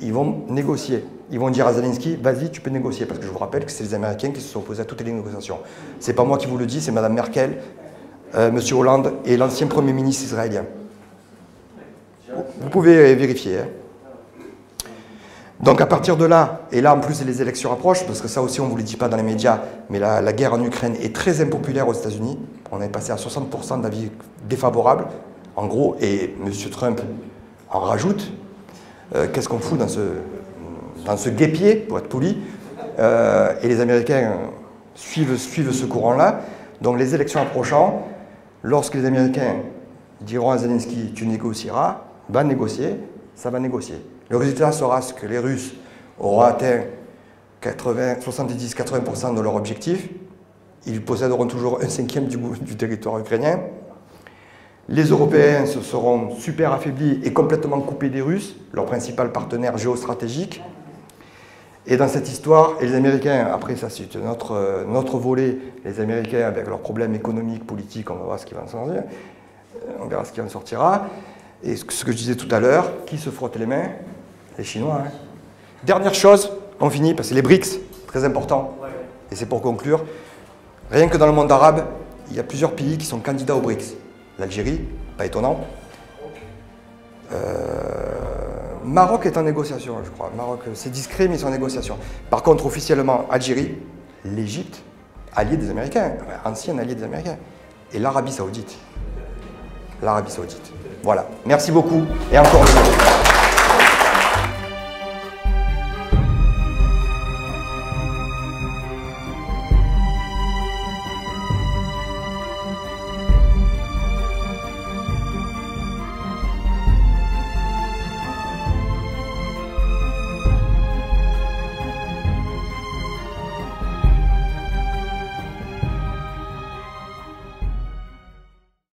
ils 0.00 0.14
vont 0.14 0.46
négocier. 0.48 1.04
Ils 1.32 1.40
vont 1.40 1.50
dire 1.50 1.66
à 1.66 1.72
Zelensky, 1.72 2.16
vas-y, 2.16 2.50
tu 2.50 2.60
peux 2.60 2.70
négocier. 2.70 3.06
Parce 3.06 3.18
que 3.18 3.26
je 3.26 3.30
vous 3.30 3.38
rappelle 3.38 3.64
que 3.64 3.72
c'est 3.72 3.82
les 3.84 3.94
Américains 3.94 4.30
qui 4.30 4.40
se 4.42 4.48
sont 4.48 4.58
opposés 4.60 4.82
à 4.82 4.84
toutes 4.84 5.00
les 5.00 5.10
négociations. 5.10 5.58
C'est 5.98 6.12
pas 6.12 6.24
moi 6.24 6.36
qui 6.36 6.46
vous 6.46 6.58
le 6.58 6.66
dis, 6.66 6.82
c'est 6.82 6.92
Mme 6.92 7.14
Merkel, 7.14 7.58
euh, 8.34 8.48
M. 8.48 8.60
Hollande 8.76 9.14
et 9.24 9.38
l'ancien 9.38 9.66
Premier 9.66 9.94
ministre 9.94 10.24
israélien. 10.24 10.64
Vous 12.60 12.68
pouvez 12.70 13.14
vérifier. 13.14 13.58
Hein. 13.58 13.66
Donc 15.60 15.80
à 15.80 15.86
partir 15.86 16.16
de 16.16 16.24
là, 16.24 16.62
et 16.70 16.80
là 16.80 16.94
en 16.94 17.00
plus 17.00 17.24
les 17.24 17.40
élections 17.40 17.72
approchent, 17.72 18.04
parce 18.04 18.20
que 18.20 18.28
ça 18.28 18.42
aussi 18.42 18.60
on 18.60 18.64
ne 18.66 18.70
vous 18.70 18.76
le 18.76 18.82
dit 18.82 18.96
pas 18.96 19.08
dans 19.08 19.16
les 19.16 19.22
médias, 19.22 19.60
mais 19.90 19.98
la, 20.00 20.20
la 20.20 20.32
guerre 20.32 20.54
en 20.54 20.62
Ukraine 20.62 20.96
est 21.00 21.14
très 21.14 21.40
impopulaire 21.40 21.86
aux 21.86 21.92
États-Unis. 21.92 22.38
On 22.72 22.82
est 22.82 22.88
passé 22.88 23.12
à 23.12 23.16
60% 23.16 23.80
d'avis 23.80 24.10
défavorables 24.48 25.06
en 25.56 25.66
gros, 25.66 25.96
et 26.00 26.34
M. 26.44 26.50
Trump 26.70 27.00
en 27.70 27.80
rajoute, 27.80 28.32
euh, 29.14 29.28
qu'est-ce 29.32 29.48
qu'on 29.48 29.58
fout 29.58 29.78
dans 29.78 29.88
ce, 29.88 30.00
dans 31.04 31.16
ce 31.16 31.28
guépier, 31.28 31.76
pour 31.76 31.98
être 31.98 32.08
poli 32.08 32.38
euh, 32.98 33.54
Et 33.62 33.68
les 33.68 33.80
Américains 33.80 34.32
suivent, 34.94 35.36
ce 35.36 35.84
courant-là. 35.86 36.40
Donc 36.80 36.98
les 36.98 37.14
élections 37.14 37.40
approchant, 37.40 38.06
lorsque 38.62 38.94
les 38.94 39.04
Américains 39.04 39.56
diront 40.20 40.50
à 40.50 40.58
Zelensky 40.58 41.12
tu 41.14 41.26
négocieras, 41.26 42.04
va 42.28 42.44
négocier, 42.44 42.96
ça 43.34 43.50
va 43.50 43.58
négocier. 43.58 43.96
Le 44.30 44.36
résultat 44.36 44.72
sera 44.72 45.02
ce 45.02 45.12
que 45.12 45.26
les 45.26 45.38
Russes 45.38 45.74
auront 46.18 46.42
atteint 46.42 46.82
70-80% 47.62 49.34
de 49.36 49.40
leur 49.40 49.54
objectif. 49.54 50.08
Ils 50.86 51.02
posséderont 51.02 51.46
toujours 51.46 51.80
un 51.82 51.88
cinquième 51.88 52.26
du, 52.26 52.36
du 52.36 52.76
territoire 52.76 53.18
ukrainien. 53.18 53.60
Les 54.88 55.04
Européens 55.04 55.64
se 55.66 55.80
seront 55.80 56.34
super 56.36 56.72
affaiblis 56.72 57.20
et 57.22 57.32
complètement 57.32 57.80
coupés 57.80 58.10
des 58.10 58.20
Russes, 58.20 58.56
leur 58.72 58.86
principal 58.86 59.30
partenaire 59.30 59.78
géostratégique. 59.78 60.60
Et 61.86 61.96
dans 61.96 62.08
cette 62.08 62.28
histoire, 62.28 62.74
et 62.80 62.86
les 62.86 62.94
Américains, 62.94 63.48
après 63.52 63.74
ça 63.76 63.90
c'est 63.90 64.14
notre, 64.16 64.84
notre 64.86 65.18
volet, 65.18 65.58
les 65.84 66.00
Américains 66.00 66.46
avec 66.46 66.68
leurs 66.68 66.78
problèmes 66.78 67.14
économiques, 67.14 67.66
politiques, 67.66 68.10
on 68.10 68.14
va 68.14 68.24
voir 68.24 68.38
ce 68.38 68.46
qui 68.46 68.54
va 68.54 68.62
en 68.62 68.68
sortir, 68.68 69.02
on 70.00 70.06
verra 70.06 70.24
ce 70.24 70.32
qui 70.32 70.40
en 70.40 70.48
sortira. 70.48 71.06
Et 71.64 71.76
ce 71.76 71.84
que 71.84 72.12
je 72.12 72.16
disais 72.16 72.34
tout 72.34 72.52
à 72.52 72.58
l'heure, 72.58 73.04
qui 73.06 73.18
se 73.18 73.30
frotte 73.30 73.56
les 73.56 73.66
mains? 73.66 73.88
Les 74.58 74.64
Chinois. 74.64 75.02
Hein. 75.06 75.10
Dernière 75.84 76.14
chose, 76.14 76.52
on 76.80 76.90
finit, 76.90 77.14
parce 77.14 77.28
que 77.28 77.34
les 77.34 77.42
BRICS, 77.42 77.78
très 78.06 78.24
important, 78.24 78.76
et 79.30 79.36
c'est 79.36 79.46
pour 79.46 79.62
conclure, 79.62 80.04
rien 80.90 81.08
que 81.08 81.16
dans 81.16 81.26
le 81.26 81.32
monde 81.32 81.50
arabe, 81.50 81.84
il 82.30 82.36
y 82.36 82.40
a 82.40 82.44
plusieurs 82.44 82.72
pays 82.72 82.98
qui 82.98 83.06
sont 83.06 83.18
candidats 83.20 83.56
aux 83.56 83.60
BRICS 83.60 83.94
l'Algérie, 84.38 84.80
pas 85.16 85.26
étonnant. 85.26 85.60
Euh, 87.32 88.31
Maroc 88.84 89.26
est 89.26 89.36
en 89.36 89.42
négociation, 89.42 89.96
je 90.04 90.10
crois. 90.10 90.30
Maroc, 90.36 90.60
c'est 90.74 90.90
discret, 90.90 91.28
mais 91.28 91.36
ils 91.36 91.40
sont 91.40 91.46
en 91.46 91.50
négociation. 91.50 91.96
Par 92.30 92.42
contre, 92.42 92.66
officiellement, 92.66 93.26
Algérie, 93.30 93.76
l'Égypte, 94.24 94.82
allié 95.34 95.56
des 95.56 95.70
Américains, 95.70 96.12
ancien 96.44 96.78
allié 96.78 96.94
des 96.94 97.04
Américains, 97.04 97.36
et 97.92 97.98
l'Arabie 97.98 98.32
Saoudite. 98.32 98.76
L'Arabie 100.02 100.30
Saoudite. 100.30 100.72
Voilà. 101.02 101.26
Merci 101.46 101.72
beaucoup 101.72 102.02
et 102.32 102.38
encore 102.38 102.60
une 102.60 102.66
fois. 102.66 103.31